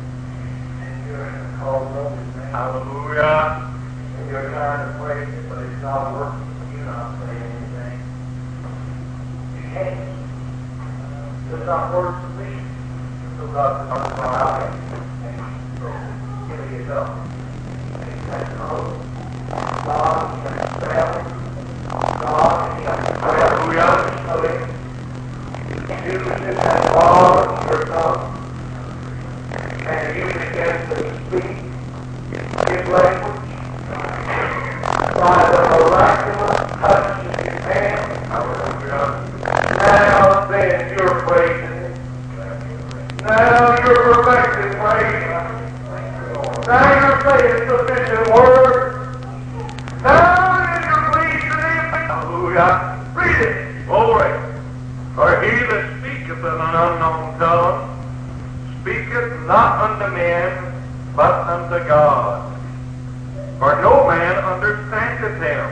And 0.82 0.98
you're 1.08 1.26
in 1.28 1.36
a 1.36 1.78
room. 1.94 2.18
hallelujah. 2.52 3.79
And 4.30 4.38
you're 4.38 4.52
trying 4.52 4.86
to 4.86 5.00
praise 5.00 5.28
it, 5.28 5.50
but 5.50 5.58
it's 5.58 5.82
not 5.82 6.14
working. 6.14 6.46
You're 6.78 6.86
not 6.86 7.18
saying 7.18 7.50
anything. 7.50 7.98
You 9.58 9.62
can't. 9.74 9.98
Uh, 10.78 11.56
it's 11.58 11.66
not 11.66 11.90
words 11.92 12.22
to 12.22 12.30
me. 12.38 12.62
So 13.40 13.48
God 13.48 13.70
says, 13.82 13.90
I'm 13.90 14.06
going 14.14 14.38
out 14.38 14.70
and 14.70 14.78
give 16.46 16.62
me 16.62 16.78
a 16.78 16.86
go. 16.86 17.02
That's 18.30 18.54
all. 18.62 19.02
God, 19.90 20.22
He 20.38 20.46
has 20.46 20.70
traveled. 20.78 21.26
God, 22.22 22.78
He 22.78 22.86
has 22.86 23.02
traveled. 23.18 23.66
Hallelujah. 24.30 24.70
You 26.06 26.14
just 26.22 26.62
have 26.62 26.86
God, 26.94 27.66
your 27.72 27.82
tongue, 27.88 28.30
and 29.88 30.06
you 30.16 30.26
begin 30.28 30.78
to 30.86 30.98
speak 31.26 31.50
His 32.70 32.86
language 32.90 33.39
not 59.50 60.00
unto 60.00 60.16
men, 60.16 60.74
but 61.16 61.34
unto 61.50 61.88
God. 61.88 62.49
For 63.60 63.76
no 63.82 64.08
man 64.08 64.38
understandeth 64.38 65.44
him. 65.44 65.70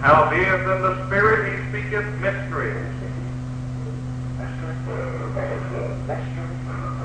Howbeit 0.00 0.60
in 0.60 0.80
the 0.80 1.06
Spirit 1.06 1.50
he 1.50 1.56
speaketh 1.70 2.06
mysteries. 2.20 2.86
That 6.06 7.04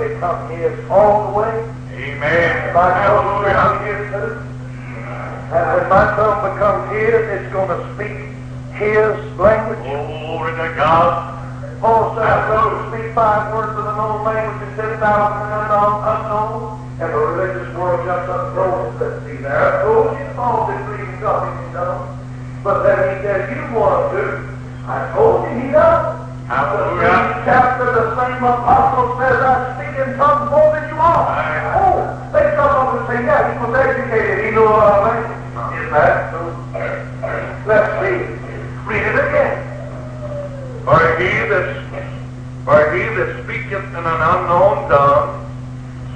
become 0.00 0.48
His 0.56 0.72
all 0.88 1.28
the 1.28 1.38
way. 1.38 1.54
Amen. 1.92 2.70
If 2.70 2.76
I'm 2.76 2.96
going 3.04 3.44
to 3.44 3.52
Hallelujah. 3.52 3.84
His 3.84 4.00
too. 4.08 4.40
And 5.52 5.64
when 5.76 5.86
my 5.92 6.04
tongue 6.16 6.40
becomes 6.48 6.84
His, 6.96 7.20
it's 7.36 7.52
going 7.52 7.68
to 7.68 7.80
speak 7.94 8.16
His 8.80 9.12
language. 9.36 9.84
Glory 9.84 10.52
to 10.56 10.68
God. 10.76 11.36
Paul 11.80 12.14
said, 12.16 12.24
I'm 12.28 12.44
going 12.48 12.72
to 12.76 12.82
speak 12.88 13.14
five 13.14 13.52
words 13.52 13.72
of 13.76 13.84
an 13.84 13.96
old 14.00 14.24
language 14.24 14.68
and 14.68 14.76
ten 14.76 14.92
thousand 15.00 15.48
unknown, 15.48 15.96
unknown. 16.04 16.80
And 17.00 17.08
the 17.08 17.16
religious 17.16 17.68
world 17.76 18.04
jumps 18.04 18.28
up 18.28 18.52
and 18.52 19.00
let's 19.00 19.24
see 19.24 19.40
there. 19.40 19.80
Oh, 19.88 20.12
you 20.12 20.24
all 20.36 20.68
been 20.68 20.80
reading 20.92 21.20
God, 21.20 21.48
you 21.48 21.72
know. 21.72 22.04
But 22.62 22.84
then 22.84 23.16
he 23.16 23.24
said, 23.24 23.48
you 23.56 23.62
want 23.72 24.12
to. 24.12 24.44
I 24.84 25.08
told 25.16 25.48
you 25.48 25.64
he 25.64 25.72
does. 25.72 26.20
The 26.50 26.56
Hallelujah. 26.56 27.08
same 27.08 27.44
chapter, 27.48 27.86
the 27.94 28.06
same 28.20 28.42
apostle 28.44 29.16
says, 29.16 29.38
I 29.40 29.56
speak 29.72 29.79
in 30.00 30.16
tongues 30.16 30.50
more 30.50 30.72
than 30.72 30.88
you. 30.88 30.96
Aye. 30.96 31.76
Oh, 31.76 32.00
they 32.32 32.56
come 32.56 32.72
up 32.72 32.96
and 32.96 33.06
say, 33.06 33.24
yeah, 33.24 33.52
he 33.52 33.58
was 33.60 33.76
educated. 33.76 34.44
He 34.44 34.50
knew 34.50 34.66
I 34.66 35.12
mean. 35.12 35.40
Is 35.76 35.90
that 35.92 36.32
so? 36.32 36.40
Let's 37.66 37.90
see. 38.00 38.18
Read 38.88 39.04
it 39.04 39.18
again. 39.20 39.56
For 40.84 41.00
he 41.20 41.28
that 41.52 41.80
for 42.64 42.80
he 42.94 43.02
that 43.14 43.44
speaketh 43.44 43.84
in 43.90 44.04
an 44.04 44.20
unknown 44.30 44.88
tongue 44.88 45.40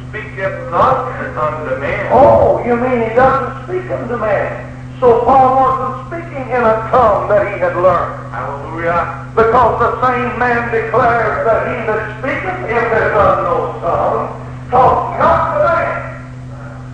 speaketh 0.09 0.71
not 0.71 1.11
unto 1.37 1.81
men. 1.81 2.09
Oh, 2.13 2.65
you 2.65 2.77
mean 2.77 3.09
he 3.09 3.15
doesn't 3.15 3.65
speak 3.65 3.91
unto 3.91 4.17
man. 4.17 4.74
So 5.01 5.25
Paul 5.25 5.57
wasn't 5.59 6.07
speaking 6.09 6.47
in 6.49 6.63
a 6.63 6.77
tongue 6.91 7.29
that 7.29 7.43
he 7.53 7.59
had 7.61 7.77
learned. 7.77 8.31
Hallelujah. 8.33 9.27
Because 9.35 9.75
the 9.83 9.91
same 10.07 10.39
man 10.39 10.71
declares 10.71 11.45
that 11.45 11.61
he 11.67 11.77
that 11.87 12.03
speaketh 12.23 12.61
in 12.71 12.83
this 12.95 13.11
unknown 13.13 13.81
tongue 13.83 14.31
talks 14.71 15.19
not 15.19 15.39
to 15.51 15.59
man, 15.67 15.99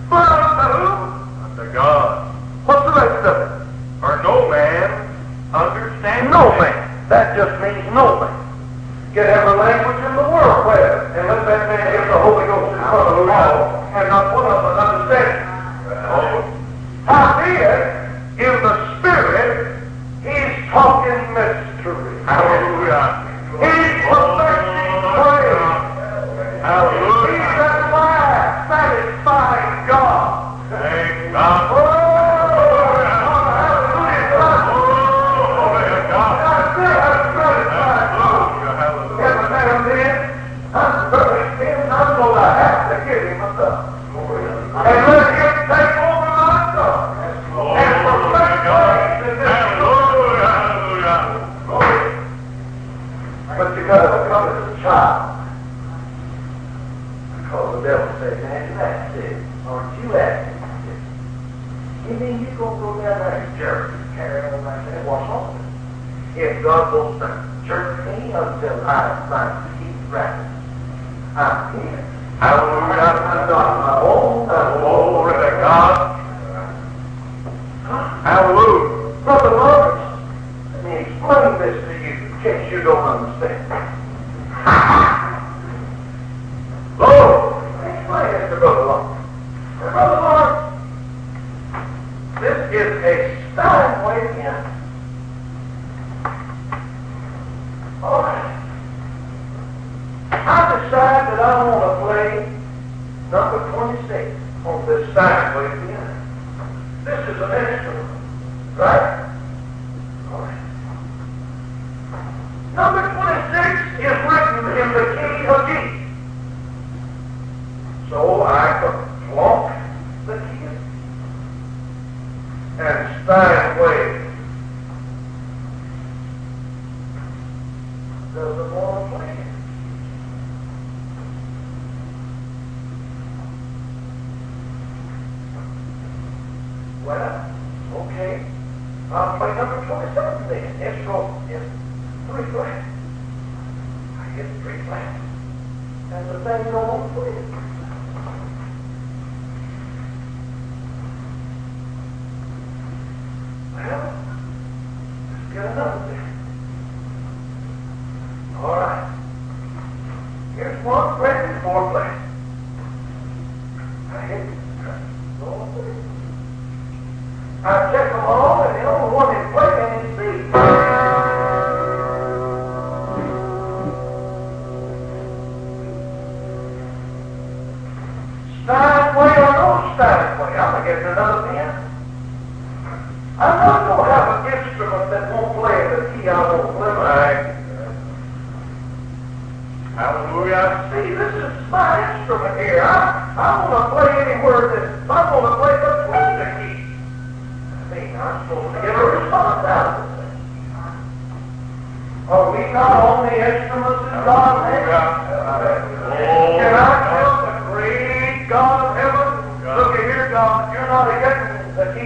but 0.09 0.27
unto 0.27 0.65
who? 0.81 0.89
Unto 1.45 1.73
God. 1.73 2.33
What's 2.65 2.83
the 2.89 2.93
rest 2.97 3.25
of 3.25 3.35
it? 3.37 3.51
For 4.01 4.17
no 4.23 4.49
man 4.49 4.89
understands 5.53 6.31
No 6.33 6.51
it. 6.51 6.59
man. 6.59 7.07
That 7.07 7.37
just 7.37 7.53
means 7.61 7.85
no 7.93 8.19
man. 8.19 8.33
Get 9.13 9.27
every 9.29 9.55
language 9.59 10.01
in 10.09 10.15
the 10.17 10.25
world 10.25 10.65
where, 10.65 11.11
and 11.13 11.27
let 11.27 11.45
that 11.45 11.63
man 11.69 11.85
give 11.93 12.07
the 12.09 12.17
Holy 12.17 12.45
Ghost 12.49 12.73
in 12.73 12.79
front 12.81 13.07
of 13.07 13.15
the 13.21 13.25
wall, 13.29 13.55
and 13.93 14.05
not 14.09 14.33
one 14.33 14.47
of 14.49 14.57
them 14.57 14.75
understand. 14.79 15.37
Oh, 16.11 16.60
Howbeit, 17.05 18.09
in 18.37 18.55
the 18.63 18.99
Spirit, 18.99 19.77
he's 20.23 20.69
talking 20.71 21.33
mystery. 21.33 22.23
hallelujah. 22.25 23.27
He's 23.61 23.93
perfecting 24.05 25.01
praise. 25.17 25.81
He's 26.51 26.61
Hallelujah. 26.61 27.41
at 27.41 27.91
last 27.91 28.69
satisfying 28.69 29.87
God. 29.87 30.69
Thank 30.69 31.33
God. 31.33 31.71
Oh, 31.73 32.10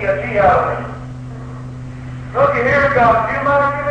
getting 0.05 0.21
the 0.21 0.27
key 0.27 0.27
of 0.27 0.33
G 0.33 0.39
out 0.39 0.59
of 0.71 0.79
me. 0.79 0.93
Look 2.33 2.53
here, 2.53 2.93
God, 2.93 3.31
you 3.31 3.43
might 3.43 3.71
get 3.75 3.84